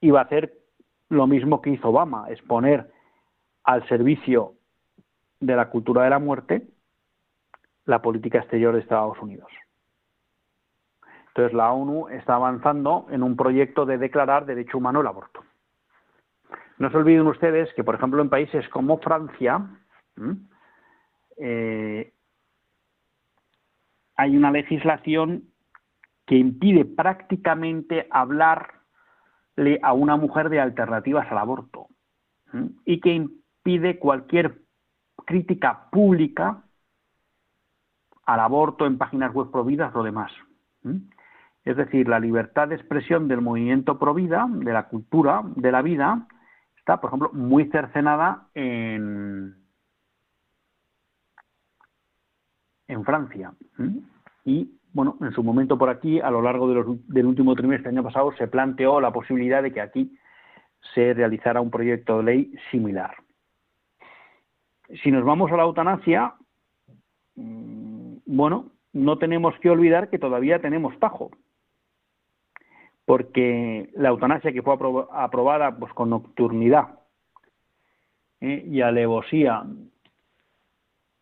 Y 0.00 0.10
va 0.10 0.20
a 0.20 0.24
hacer 0.24 0.54
lo 1.10 1.26
mismo 1.26 1.60
que 1.60 1.70
hizo 1.70 1.88
Obama, 1.88 2.30
es 2.30 2.40
poner 2.42 2.90
al 3.64 3.86
servicio 3.88 4.54
de 5.40 5.54
la 5.54 5.68
cultura 5.68 6.04
de 6.04 6.10
la 6.10 6.18
muerte 6.18 6.66
la 7.88 8.02
política 8.02 8.38
exterior 8.38 8.74
de 8.74 8.80
Estados 8.80 9.18
Unidos. 9.18 9.50
Entonces 11.28 11.54
la 11.54 11.72
ONU 11.72 12.08
está 12.08 12.34
avanzando 12.34 13.06
en 13.10 13.22
un 13.22 13.34
proyecto 13.34 13.86
de 13.86 13.96
declarar 13.96 14.44
derecho 14.44 14.76
humano 14.76 15.00
el 15.00 15.06
aborto. 15.06 15.42
No 16.76 16.90
se 16.90 16.98
olviden 16.98 17.26
ustedes 17.26 17.72
que, 17.74 17.82
por 17.82 17.94
ejemplo, 17.94 18.20
en 18.20 18.28
países 18.28 18.68
como 18.68 18.98
Francia 18.98 19.66
eh, 21.38 22.12
hay 24.16 24.36
una 24.36 24.50
legislación 24.50 25.44
que 26.26 26.36
impide 26.36 26.84
prácticamente 26.84 28.06
hablarle 28.10 29.80
a 29.82 29.94
una 29.94 30.16
mujer 30.16 30.50
de 30.50 30.60
alternativas 30.60 31.26
al 31.30 31.38
aborto 31.38 31.86
y 32.84 33.00
que 33.00 33.14
impide 33.14 33.98
cualquier 33.98 34.60
crítica 35.24 35.88
pública 35.90 36.64
al 38.28 38.40
aborto 38.40 38.84
en 38.84 38.98
páginas 38.98 39.32
web 39.32 39.50
providas 39.50 39.96
o 39.96 40.02
demás. 40.02 40.30
Es 41.64 41.76
decir, 41.78 42.06
la 42.08 42.20
libertad 42.20 42.68
de 42.68 42.74
expresión 42.74 43.26
del 43.26 43.40
movimiento 43.40 43.98
provida, 43.98 44.46
de 44.50 44.70
la 44.70 44.88
cultura, 44.88 45.42
de 45.56 45.72
la 45.72 45.80
vida, 45.80 46.26
por 46.84 47.06
ejemplo, 47.06 47.30
muy 47.32 47.70
cercenada 47.70 48.48
en, 48.54 49.54
Francia. 53.04 53.52
Y, 54.44 54.78
bueno, 54.92 55.16
en 55.22 55.32
su 55.32 55.42
momento 55.42 55.78
por 55.78 55.88
aquí, 55.88 56.20
a 56.20 56.30
lo 56.30 56.42
largo 56.42 56.68
del 56.68 57.26
último 57.26 57.54
trimestre 57.54 57.90
del 57.90 57.98
año 57.98 58.08
pasado, 58.08 58.34
se 58.36 58.48
planteó 58.48 59.00
la 59.00 59.10
posibilidad 59.10 59.62
de 59.62 59.72
que 59.72 59.80
aquí 59.80 60.18
se 60.94 61.14
realizara 61.14 61.62
un 61.62 61.70
proyecto 61.70 62.18
de 62.18 62.24
ley 62.24 62.54
similar. 62.70 63.14
Si 65.02 65.10
nos 65.10 65.24
vamos 65.24 65.50
a 65.50 65.56
la 65.56 65.62
eutanasia, 65.62 66.34
bueno, 68.28 68.72
no 68.92 69.16
tenemos 69.16 69.58
que 69.60 69.70
olvidar 69.70 70.10
que 70.10 70.18
todavía 70.18 70.60
tenemos 70.60 70.98
tajo 70.98 71.30
porque 73.06 73.88
la 73.94 74.10
eutanasia 74.10 74.52
que 74.52 74.60
fue 74.60 74.74
aprobada 74.74 75.74
pues, 75.74 75.90
con 75.94 76.10
nocturnidad 76.10 76.98
¿eh? 78.42 78.62
y 78.66 78.82
alevosía, 78.82 79.64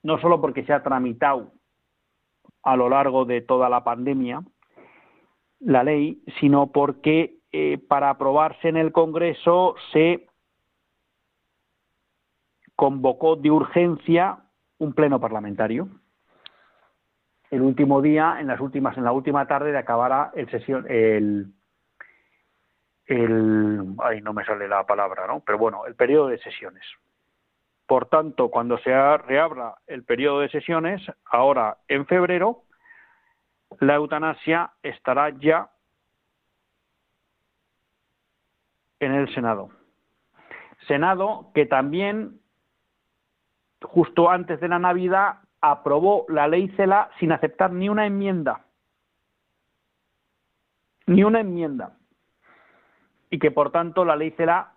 no 0.03 0.19
solo 0.19 0.41
porque 0.41 0.65
se 0.65 0.73
ha 0.73 0.83
tramitado 0.83 1.53
a 2.65 2.75
lo 2.75 2.89
largo 2.89 3.25
de 3.25 3.41
toda 3.41 3.69
la 3.69 3.85
pandemia 3.85 4.43
la 5.61 5.85
ley, 5.85 6.25
sino 6.41 6.73
porque 6.73 7.37
eh, 7.53 7.79
para 7.79 8.11
aprobarse 8.11 8.69
en 8.69 8.79
el 8.79 8.91
Congreso 8.91 9.77
se 9.93 10.27
convocó 12.75 13.37
de 13.37 13.53
urgencia 13.53 14.41
un 14.79 14.93
pleno 14.93 15.21
parlamentario 15.21 15.89
el 17.57 17.63
último 17.63 18.03
día, 18.03 18.37
en 18.39 18.49
las 18.49 18.61
últimas, 18.61 18.97
en 18.97 19.05
la 19.05 19.13
última 19.13 19.47
tarde 19.47 19.73
de 19.73 19.79
acabar 19.79 20.31
el 20.35 20.51
sesión, 20.51 20.85
el, 20.91 21.47
el, 23.07 23.95
ay, 23.99 24.21
no 24.21 24.35
me 24.35 24.45
sale 24.45 24.69
la 24.69 24.85
palabra, 24.85 25.27
¿no? 25.27 25.41
Pero 25.41 25.57
bueno, 25.57 25.87
el 25.87 25.95
periodo 25.95 26.29
de 26.29 26.39
sesiones. 26.39 26.85
Por 27.87 28.07
tanto, 28.07 28.51
cuando 28.51 28.77
se 28.79 28.91
reabra 28.91 29.77
el 29.87 30.05
periodo 30.05 30.41
de 30.41 30.51
sesiones, 30.51 31.01
ahora 31.25 31.79
en 31.89 32.05
febrero, 32.07 32.65
la 33.81 33.95
eutanasia 33.95 34.73
estará 34.83 35.31
ya 35.31 35.71
en 39.01 39.13
el 39.13 39.33
Senado. 39.35 39.71
Senado 40.87 41.53
que 41.55 41.65
también, 41.65 42.41
justo 43.83 44.31
antes 44.31 44.61
de 44.61 44.69
la 44.69 44.79
Navidad, 44.79 45.39
aprobó 45.61 46.27
la 46.29 46.49
ley 46.49 46.69
CELA 46.77 47.11
sin 47.19 47.33
aceptar 47.33 47.73
ni 47.73 47.89
una 47.89 48.07
enmienda. 48.07 48.65
Ni 51.07 51.23
una 51.25 51.41
enmienda 51.41 51.97
y 53.31 53.39
que 53.39 53.51
por 53.51 53.71
tanto 53.71 54.05
la 54.05 54.17
ley 54.17 54.31
CELA 54.33 54.73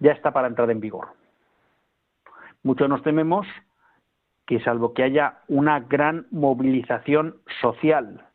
ya 0.00 0.12
está 0.12 0.32
para 0.32 0.48
entrar 0.48 0.70
en 0.70 0.80
vigor. 0.80 1.08
Muchos 2.62 2.88
nos 2.88 3.02
tememos 3.02 3.46
que 4.46 4.60
salvo 4.60 4.92
que 4.92 5.02
haya 5.02 5.40
una 5.48 5.80
gran 5.80 6.26
movilización 6.30 7.36
social, 7.60 8.26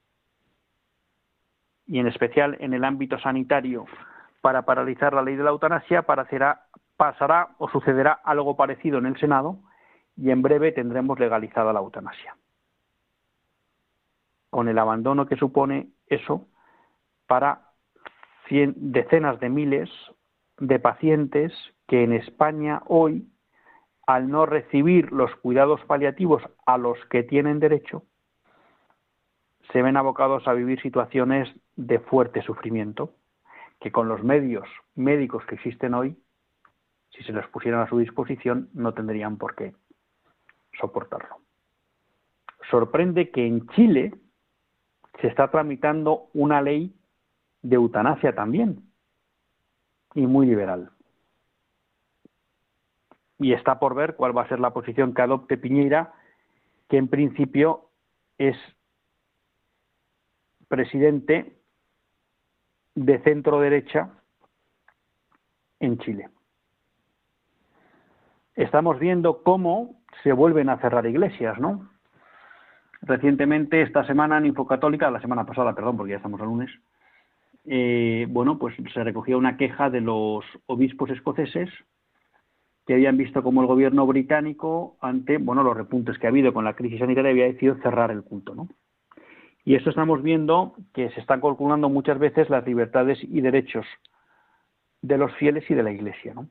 y 1.85 1.99
en 1.99 2.07
especial 2.07 2.57
en 2.59 2.73
el 2.73 2.83
ámbito 2.83 3.19
sanitario, 3.19 3.85
para 4.41 4.63
paralizar 4.63 5.13
la 5.13 5.21
ley 5.21 5.35
de 5.35 5.43
la 5.43 5.51
eutanasia, 5.51 6.03
pasará 6.03 7.49
o 7.57 7.69
sucederá 7.69 8.13
algo 8.23 8.55
parecido 8.55 8.97
en 8.97 9.05
el 9.05 9.19
Senado 9.19 9.59
y 10.17 10.31
en 10.31 10.41
breve 10.41 10.71
tendremos 10.71 11.19
legalizada 11.19 11.71
la 11.71 11.79
eutanasia. 11.79 12.35
Con 14.49 14.67
el 14.67 14.79
abandono 14.79 15.27
que 15.27 15.35
supone 15.35 15.89
eso 16.07 16.47
para 17.27 17.61
decenas 18.49 19.39
de 19.39 19.49
miles 19.49 19.89
de 20.57 20.79
pacientes 20.79 21.53
que 21.87 22.03
en 22.03 22.13
España 22.13 22.81
hoy, 22.87 23.27
al 24.07 24.29
no 24.29 24.45
recibir 24.45 25.11
los 25.11 25.35
cuidados 25.35 25.81
paliativos 25.85 26.41
a 26.65 26.77
los 26.77 26.97
que 27.09 27.23
tienen 27.23 27.59
derecho, 27.59 28.03
se 29.71 29.81
ven 29.81 29.97
abocados 29.97 30.47
a 30.47 30.53
vivir 30.53 30.81
situaciones 30.81 31.53
de 31.75 31.99
fuerte 31.99 32.41
sufrimiento, 32.41 33.11
que 33.81 33.91
con 33.91 34.07
los 34.07 34.23
medios 34.23 34.67
médicos 34.95 35.45
que 35.45 35.55
existen 35.55 35.93
hoy, 35.93 36.17
si 37.09 37.23
se 37.23 37.33
los 37.33 37.45
pusieran 37.47 37.81
a 37.81 37.89
su 37.89 37.99
disposición, 37.99 38.69
no 38.73 38.93
tendrían 38.93 39.37
por 39.37 39.55
qué 39.55 39.73
soportarlo. 40.79 41.37
Sorprende 42.69 43.31
que 43.31 43.45
en 43.45 43.67
Chile 43.69 44.13
se 45.21 45.27
está 45.27 45.49
tramitando 45.49 46.29
una 46.33 46.61
ley 46.61 46.93
de 47.61 47.75
eutanasia 47.75 48.35
también, 48.35 48.83
y 50.13 50.25
muy 50.25 50.47
liberal. 50.47 50.91
Y 53.39 53.53
está 53.53 53.79
por 53.79 53.93
ver 53.93 54.15
cuál 54.15 54.35
va 54.35 54.43
a 54.43 54.49
ser 54.49 54.59
la 54.59 54.73
posición 54.73 55.13
que 55.13 55.21
adopte 55.21 55.57
Piñera, 55.57 56.13
que 56.89 56.97
en 56.97 57.07
principio 57.07 57.89
es 58.37 58.57
presidente 60.67 61.59
de 62.95 63.19
centro 63.23 63.59
derecha 63.59 64.09
en 65.79 65.99
Chile. 65.99 66.29
Estamos 68.55 68.97
viendo 68.97 69.43
cómo 69.43 69.96
se 70.23 70.31
vuelven 70.31 70.69
a 70.69 70.77
cerrar 70.77 71.05
iglesias, 71.05 71.59
¿no? 71.59 71.89
Recientemente, 73.01 73.81
esta 73.81 74.05
semana 74.05 74.37
en 74.37 74.47
Infocatólica, 74.47 75.11
la 75.11 75.21
semana 75.21 75.45
pasada, 75.45 75.73
perdón, 75.73 75.97
porque 75.97 76.11
ya 76.11 76.17
estamos 76.17 76.41
al 76.41 76.47
lunes, 76.47 76.69
eh, 77.65 78.25
bueno, 78.29 78.57
pues 78.57 78.75
se 78.93 79.03
recogía 79.03 79.37
una 79.37 79.57
queja 79.57 79.89
de 79.89 80.01
los 80.01 80.43
obispos 80.65 81.09
escoceses 81.09 81.69
que 82.85 82.93
habían 82.93 83.17
visto 83.17 83.43
como 83.43 83.61
el 83.61 83.67
gobierno 83.67 84.07
británico, 84.07 84.95
ante 85.01 85.37
bueno 85.37 85.61
los 85.61 85.75
repuntes 85.75 86.17
que 86.17 86.27
ha 86.27 86.29
habido 86.29 86.53
con 86.53 86.63
la 86.63 86.73
crisis 86.73 86.99
sanitaria, 86.99 87.31
había 87.31 87.45
decidido 87.45 87.75
cerrar 87.81 88.11
el 88.11 88.23
culto, 88.23 88.55
¿no? 88.55 88.69
Y 89.67 89.75
esto 89.75 89.89
estamos 89.89 90.23
viendo 90.23 90.75
que 90.93 91.09
se 91.09 91.19
están 91.19 91.41
calculando 91.41 91.89
muchas 91.89 92.17
veces 92.17 92.49
las 92.49 92.65
libertades 92.65 93.19
y 93.21 93.41
derechos 93.41 93.85
de 95.01 95.17
los 95.17 95.35
fieles 95.35 95.69
y 95.69 95.73
de 95.73 95.83
la 95.83 95.91
Iglesia. 95.91 96.33
¿no? 96.33 96.47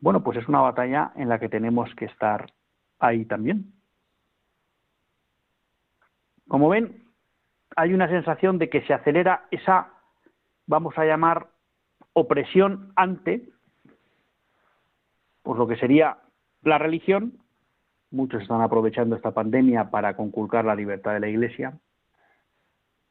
Bueno, 0.00 0.22
pues 0.22 0.38
es 0.38 0.48
una 0.48 0.60
batalla 0.60 1.12
en 1.16 1.28
la 1.28 1.38
que 1.38 1.48
tenemos 1.48 1.94
que 1.94 2.06
estar 2.06 2.52
ahí 2.98 3.24
también. 3.24 3.72
Como 6.46 6.68
ven, 6.68 7.04
hay 7.76 7.92
una 7.92 8.08
sensación 8.08 8.58
de 8.58 8.70
que 8.70 8.82
se 8.82 8.94
acelera 8.94 9.46
esa, 9.50 9.88
vamos 10.66 10.96
a 10.96 11.04
llamar, 11.04 11.48
opresión 12.12 12.92
ante, 12.96 13.48
por 15.42 15.58
lo 15.58 15.66
que 15.66 15.76
sería 15.76 16.18
la 16.62 16.78
religión. 16.78 17.38
Muchos 18.10 18.42
están 18.42 18.62
aprovechando 18.62 19.16
esta 19.16 19.32
pandemia 19.32 19.90
para 19.90 20.16
conculcar 20.16 20.64
la 20.64 20.74
libertad 20.74 21.12
de 21.12 21.20
la 21.20 21.28
Iglesia 21.28 21.78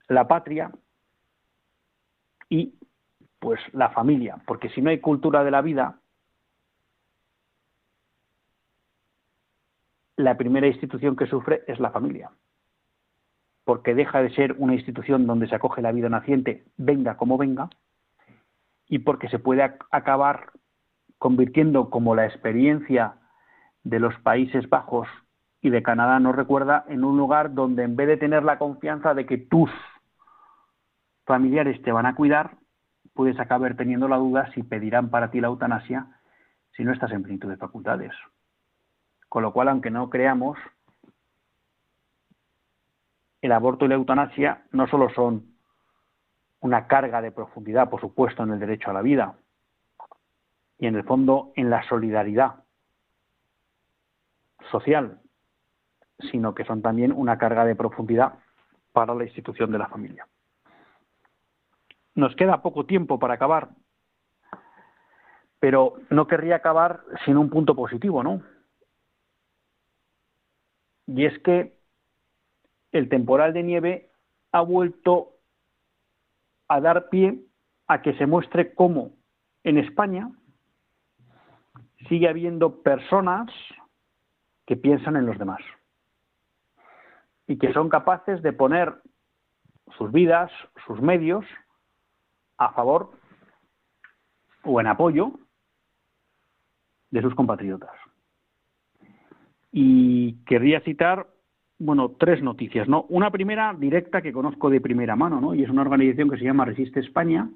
la 0.08 0.28
patria 0.28 0.72
y 2.50 2.74
pues 3.40 3.60
la 3.74 3.90
familia, 3.90 4.38
porque 4.46 4.70
si 4.70 4.82
no 4.82 4.90
hay 4.90 5.00
cultura 5.00 5.44
de 5.44 5.52
la 5.52 5.62
vida, 5.62 6.00
la 10.18 10.36
primera 10.36 10.68
institución 10.68 11.16
que 11.16 11.28
sufre 11.28 11.64
es 11.68 11.80
la 11.80 11.92
familia, 11.92 12.32
porque 13.64 13.94
deja 13.94 14.22
de 14.22 14.32
ser 14.32 14.56
una 14.58 14.74
institución 14.74 15.28
donde 15.28 15.48
se 15.48 15.56
acoge 15.56 15.82
la 15.82 15.92
vida 15.92 16.10
naciente, 16.10 16.66
venga 16.76 17.18
como 17.18 17.38
venga, 17.38 17.70
y 18.88 19.00
porque 19.00 19.30
se 19.30 19.40
puede 19.40 19.64
acabar 19.92 20.52
convirtiendo 21.20 21.90
como 21.90 22.16
la 22.16 22.26
experiencia 22.26 23.16
de 23.84 24.00
los 24.00 24.16
Países 24.22 24.68
Bajos 24.70 25.08
y 25.62 25.70
de 25.70 25.84
Canadá 25.84 26.20
nos 26.20 26.36
recuerda 26.36 26.86
en 26.88 27.04
un 27.04 27.18
lugar 27.18 27.54
donde 27.54 27.84
en 27.84 27.96
vez 27.96 28.08
de 28.08 28.18
tener 28.18 28.44
la 28.44 28.58
confianza 28.58 29.14
de 29.14 29.26
que 29.26 29.38
tus 29.38 29.70
familiares 31.26 31.82
te 31.84 31.92
van 31.92 32.06
a 32.06 32.16
cuidar, 32.16 32.58
puedes 33.14 33.40
acabar 33.40 33.76
teniendo 33.76 34.08
la 34.08 34.18
duda 34.18 34.52
si 34.54 34.64
pedirán 34.64 35.10
para 35.10 35.30
ti 35.30 35.42
la 35.42 35.48
eutanasia 35.48 36.08
si 36.76 36.84
no 36.84 36.94
estás 36.94 37.12
en 37.12 37.24
plenitud 37.24 37.50
de 37.50 37.58
facultades. 37.58 38.14
Con 39.30 39.44
lo 39.44 39.52
cual, 39.54 39.70
aunque 39.70 39.92
no 39.92 40.10
creamos, 40.10 40.58
el 43.42 43.52
aborto 43.52 43.86
y 43.86 43.88
la 43.88 43.96
eutanasia 43.96 44.66
no 44.72 44.88
solo 44.88 45.10
son 45.10 45.58
una 46.60 46.88
carga 46.88 47.22
de 47.22 47.32
profundidad, 47.32 47.90
por 47.90 48.02
supuesto, 48.02 48.44
en 48.44 48.52
el 48.52 48.60
derecho 48.60 48.90
a 48.90 48.94
la 48.94 49.02
vida, 49.02 49.36
y 50.80 50.88
en 50.88 50.96
el 50.96 51.04
fondo 51.04 51.52
en 51.56 51.70
la 51.70 51.88
solidaridad 51.88 52.64
social, 54.72 55.20
sino 56.32 56.54
que 56.54 56.66
son 56.66 56.82
también 56.82 57.12
una 57.12 57.38
carga 57.38 57.66
de 57.66 57.76
profundidad 57.76 58.34
para 58.92 59.14
la 59.16 59.24
institución 59.24 59.72
de 59.72 59.78
la 59.78 59.88
familia. 59.88 60.28
Nos 62.16 62.36
queda 62.36 62.62
poco 62.62 62.86
tiempo 62.86 63.20
para 63.20 63.36
acabar, 63.36 63.70
pero 65.60 65.96
no 66.10 66.28
querría 66.28 66.58
acabar 66.58 67.02
sin 67.26 67.38
un 67.38 67.50
punto 67.50 67.76
positivo, 67.76 68.24
¿no? 68.24 68.42
Y 71.08 71.26
es 71.26 71.38
que 71.40 71.78
el 72.92 73.10
temporal 73.10 73.54
de 73.54 73.64
nieve 73.64 74.12
ha 74.52 74.62
vuelto 74.62 75.34
a 76.68 76.82
dar 76.82 77.10
pie 77.10 77.40
a 77.88 78.02
que 78.02 78.14
se 78.18 78.26
muestre 78.26 78.74
cómo 78.74 79.12
en 79.64 79.78
España 79.78 80.30
sigue 82.08 82.28
habiendo 82.28 82.82
personas 82.82 83.50
que 84.66 84.76
piensan 84.76 85.16
en 85.16 85.26
los 85.26 85.38
demás 85.38 85.62
y 87.48 87.58
que 87.58 87.72
son 87.74 87.90
capaces 87.90 88.42
de 88.42 88.52
poner 88.52 89.02
sus 89.98 90.12
vidas, 90.12 90.52
sus 90.86 91.02
medios, 91.02 91.46
a 92.58 92.74
favor 92.74 93.12
o 94.64 94.82
en 94.82 94.88
apoyo 94.88 95.32
de 97.12 97.22
sus 97.22 97.34
compatriotas. 97.36 97.96
Y 99.80 100.44
querría 100.46 100.80
citar, 100.80 101.28
bueno, 101.78 102.16
tres 102.18 102.42
noticias, 102.42 102.88
¿no? 102.88 103.06
Una 103.10 103.30
primera 103.30 103.76
directa 103.78 104.24
que 104.24 104.34
conozco 104.34 104.72
de 104.72 104.82
primera 104.82 105.16
mano, 105.16 105.40
¿no? 105.40 105.54
Y 105.54 105.62
es 105.62 105.70
una 105.70 105.84
organización 105.84 106.32
que 106.32 106.40
se 106.40 106.46
llama 106.46 106.66
Resiste 106.66 107.00
España, 107.00 107.48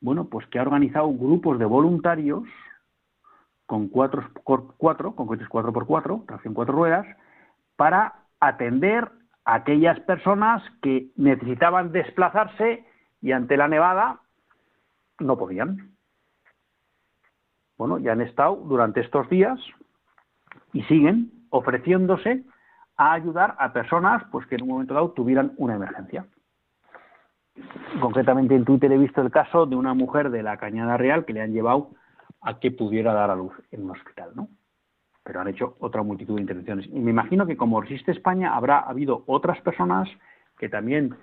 bueno, 0.00 0.30
pues 0.30 0.46
que 0.46 0.58
ha 0.58 0.62
organizado 0.62 1.12
grupos 1.12 1.58
de 1.58 1.66
voluntarios 1.66 2.44
con 3.66 3.88
cuatro, 3.88 4.30
cuatro 4.78 5.14
con 5.14 5.26
coches 5.26 5.46
cuatro 5.46 5.74
por 5.74 5.86
cuatro, 5.86 6.24
tracción 6.26 6.54
cuatro 6.54 6.74
ruedas, 6.74 7.06
para 7.76 8.24
atender 8.40 9.10
a 9.44 9.56
aquellas 9.56 10.00
personas 10.00 10.62
que 10.80 11.10
necesitaban 11.16 11.92
desplazarse 11.92 12.86
y 13.20 13.32
ante 13.32 13.58
la 13.58 13.68
nevada 13.68 14.20
no 15.18 15.36
podían. 15.36 15.90
Bueno, 17.76 17.98
ya 17.98 18.12
han 18.12 18.22
estado 18.22 18.56
durante 18.56 19.02
estos 19.02 19.28
días 19.28 19.60
y 20.72 20.82
siguen 20.84 21.30
ofreciéndose 21.50 22.44
a 22.96 23.12
ayudar 23.12 23.56
a 23.58 23.72
personas 23.72 24.22
pues 24.30 24.46
que 24.46 24.56
en 24.56 24.62
un 24.62 24.68
momento 24.68 24.94
dado 24.94 25.10
tuvieran 25.12 25.52
una 25.56 25.74
emergencia. 25.74 26.26
Concretamente 28.00 28.54
en 28.54 28.64
Twitter 28.64 28.90
he 28.92 28.98
visto 28.98 29.20
el 29.20 29.30
caso 29.30 29.66
de 29.66 29.76
una 29.76 29.94
mujer 29.94 30.30
de 30.30 30.42
la 30.42 30.56
Cañada 30.56 30.96
Real 30.96 31.24
que 31.24 31.32
le 31.32 31.42
han 31.42 31.52
llevado 31.52 31.90
a 32.40 32.58
que 32.58 32.70
pudiera 32.70 33.12
dar 33.12 33.30
a 33.30 33.36
luz 33.36 33.52
en 33.70 33.84
un 33.84 33.90
hospital, 33.90 34.30
¿no? 34.34 34.48
Pero 35.22 35.40
han 35.40 35.48
hecho 35.48 35.76
otra 35.80 36.02
multitud 36.02 36.36
de 36.36 36.42
intervenciones. 36.42 36.86
Y 36.86 36.98
me 36.98 37.10
imagino 37.10 37.46
que 37.46 37.56
como 37.56 37.80
resiste 37.80 38.12
España 38.12 38.54
habrá 38.54 38.78
habido 38.78 39.24
otras 39.26 39.60
personas 39.60 40.08
que 40.58 40.68
también 40.68 41.16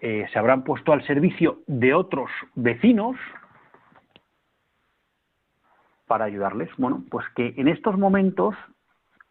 eh, 0.00 0.26
se 0.32 0.38
habrán 0.38 0.64
puesto 0.64 0.92
al 0.92 1.04
servicio 1.06 1.60
de 1.66 1.94
otros 1.94 2.30
vecinos 2.54 3.16
para 6.06 6.26
ayudarles. 6.26 6.70
Bueno, 6.76 7.04
pues 7.10 7.26
que 7.34 7.54
en 7.56 7.68
estos 7.68 7.98
momentos 7.98 8.54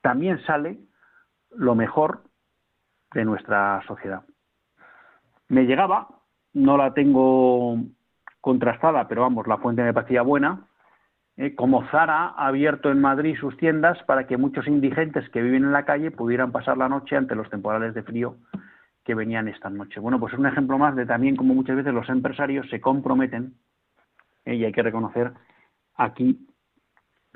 también 0.01 0.43
sale 0.45 0.79
lo 1.51 1.75
mejor 1.75 2.23
de 3.13 3.25
nuestra 3.25 3.81
sociedad. 3.87 4.23
Me 5.47 5.65
llegaba, 5.65 6.07
no 6.53 6.77
la 6.77 6.93
tengo 6.93 7.77
contrastada, 8.39 9.07
pero 9.07 9.21
vamos, 9.21 9.47
la 9.47 9.57
fuente 9.57 9.83
me 9.83 9.93
parecía 9.93 10.21
buena, 10.21 10.67
eh, 11.37 11.55
como 11.55 11.87
Zara 11.89 12.33
ha 12.35 12.47
abierto 12.47 12.91
en 12.91 12.99
Madrid 12.99 13.37
sus 13.39 13.55
tiendas 13.57 14.01
para 14.03 14.27
que 14.27 14.37
muchos 14.37 14.67
indigentes 14.67 15.29
que 15.29 15.41
viven 15.41 15.63
en 15.63 15.71
la 15.71 15.85
calle 15.85 16.11
pudieran 16.11 16.51
pasar 16.51 16.77
la 16.77 16.89
noche 16.89 17.15
ante 17.15 17.35
los 17.35 17.49
temporales 17.49 17.93
de 17.93 18.03
frío 18.03 18.35
que 19.03 19.15
venían 19.15 19.47
esta 19.47 19.69
noche. 19.69 19.99
Bueno, 19.99 20.19
pues 20.19 20.33
es 20.33 20.39
un 20.39 20.45
ejemplo 20.45 20.77
más 20.77 20.95
de 20.95 21.05
también 21.05 21.35
como 21.35 21.53
muchas 21.53 21.77
veces 21.77 21.93
los 21.93 22.09
empresarios 22.09 22.69
se 22.69 22.81
comprometen, 22.81 23.55
eh, 24.45 24.55
y 24.55 24.65
hay 24.65 24.71
que 24.71 24.83
reconocer 24.83 25.31
aquí 25.95 26.47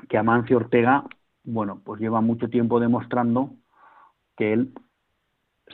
que 0.10 0.18
Amancio 0.18 0.58
Ortega, 0.58 1.04
bueno, 1.46 1.82
pues 1.84 2.02
lleva 2.02 2.22
mucho 2.22 2.50
tiempo 2.50 2.80
demostrando 2.80 3.52
que 4.36 4.54
él 4.54 4.74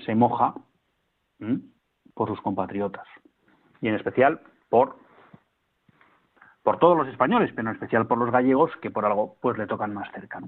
se 0.06 0.16
moja 0.16 0.54
por 2.14 2.30
sus 2.30 2.42
compatriotas, 2.42 3.08
y 3.82 3.88
en 3.88 3.96
especial 3.96 4.42
por 4.70 4.96
por 6.64 6.78
todos 6.78 6.96
los 6.96 7.08
españoles, 7.08 7.52
pero 7.56 7.70
en 7.70 7.76
especial 7.76 8.06
por 8.06 8.18
los 8.18 8.32
gallegos, 8.32 8.72
que 8.82 8.92
por 8.92 9.06
algo 9.06 9.36
pues 9.42 9.58
le 9.58 9.68
tocan 9.68 9.94
más 9.94 10.12
cerca. 10.12 10.40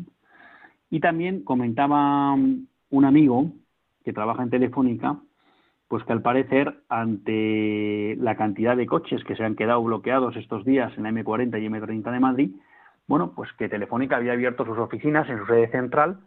Y 0.89 0.99
también 0.99 1.43
comentaba 1.43 2.33
un 2.33 3.05
amigo 3.05 3.51
que 4.03 4.13
trabaja 4.13 4.43
en 4.43 4.51
Telefónica, 4.51 5.17
pues 5.87 6.03
que 6.03 6.13
al 6.13 6.21
parecer, 6.21 6.83
ante 6.89 8.15
la 8.19 8.35
cantidad 8.35 8.77
de 8.77 8.85
coches 8.85 9.23
que 9.23 9.35
se 9.35 9.43
han 9.43 9.55
quedado 9.55 9.83
bloqueados 9.83 10.35
estos 10.35 10.65
días 10.65 10.95
en 10.97 11.03
la 11.03 11.11
M40 11.11 11.61
y 11.61 11.67
M30 11.67 12.11
de 12.11 12.19
Madrid, 12.19 12.55
bueno, 13.07 13.33
pues 13.35 13.51
que 13.53 13.69
Telefónica 13.69 14.15
había 14.15 14.33
abierto 14.33 14.65
sus 14.65 14.77
oficinas 14.77 15.29
en 15.29 15.39
su 15.39 15.45
sede 15.45 15.69
central 15.69 16.19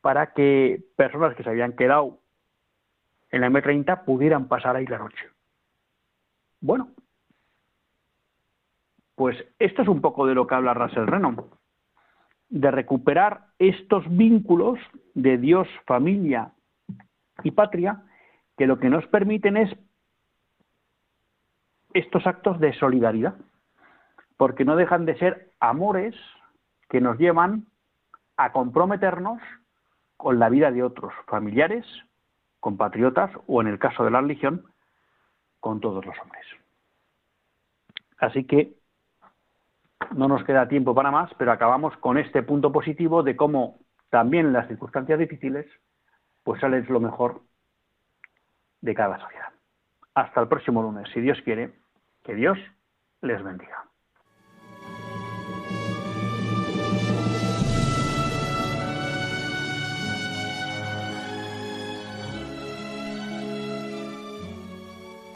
para 0.00 0.32
que 0.32 0.84
personas 0.96 1.34
que 1.34 1.42
se 1.42 1.50
habían 1.50 1.72
quedado 1.72 2.18
en 3.30 3.40
la 3.40 3.50
M30 3.50 4.04
pudieran 4.04 4.48
pasar 4.48 4.76
ahí 4.76 4.86
la 4.86 4.98
noche. 4.98 5.28
Bueno, 6.60 6.90
pues 9.14 9.36
esto 9.58 9.82
es 9.82 9.88
un 9.88 10.00
poco 10.00 10.26
de 10.26 10.34
lo 10.34 10.46
que 10.46 10.54
habla 10.54 10.74
Russell 10.74 11.06
Renan, 11.06 11.36
de 12.48 12.70
recuperar 12.70 13.46
estos 13.58 14.04
vínculos 14.08 14.78
de 15.14 15.38
Dios, 15.38 15.68
familia 15.86 16.52
y 17.42 17.50
patria, 17.50 18.02
que 18.56 18.66
lo 18.66 18.78
que 18.78 18.90
nos 18.90 19.06
permiten 19.08 19.56
es 19.56 19.76
estos 21.92 22.26
actos 22.26 22.58
de 22.60 22.72
solidaridad, 22.74 23.36
porque 24.36 24.64
no 24.64 24.76
dejan 24.76 25.06
de 25.06 25.16
ser 25.16 25.53
amores 25.68 26.14
que 26.88 27.00
nos 27.00 27.18
llevan 27.18 27.66
a 28.36 28.52
comprometernos 28.52 29.40
con 30.16 30.38
la 30.38 30.48
vida 30.48 30.70
de 30.70 30.82
otros 30.82 31.12
familiares, 31.26 31.84
compatriotas 32.60 33.30
o 33.46 33.60
en 33.60 33.68
el 33.68 33.78
caso 33.78 34.04
de 34.04 34.10
la 34.10 34.20
religión, 34.20 34.66
con 35.60 35.80
todos 35.80 36.04
los 36.04 36.18
hombres. 36.20 36.44
Así 38.18 38.44
que 38.44 38.74
no 40.14 40.28
nos 40.28 40.44
queda 40.44 40.68
tiempo 40.68 40.94
para 40.94 41.10
más, 41.10 41.32
pero 41.38 41.52
acabamos 41.52 41.96
con 41.98 42.18
este 42.18 42.42
punto 42.42 42.70
positivo 42.70 43.22
de 43.22 43.36
cómo 43.36 43.78
también 44.10 44.46
en 44.46 44.52
las 44.52 44.68
circunstancias 44.68 45.18
difíciles, 45.18 45.66
pues 46.42 46.60
sale 46.60 46.82
lo 46.82 47.00
mejor 47.00 47.42
de 48.80 48.94
cada 48.94 49.18
sociedad. 49.18 49.48
Hasta 50.14 50.40
el 50.40 50.48
próximo 50.48 50.82
lunes, 50.82 51.08
si 51.12 51.20
Dios 51.20 51.40
quiere, 51.42 51.74
que 52.22 52.34
Dios 52.34 52.58
les 53.22 53.42
bendiga. 53.42 53.84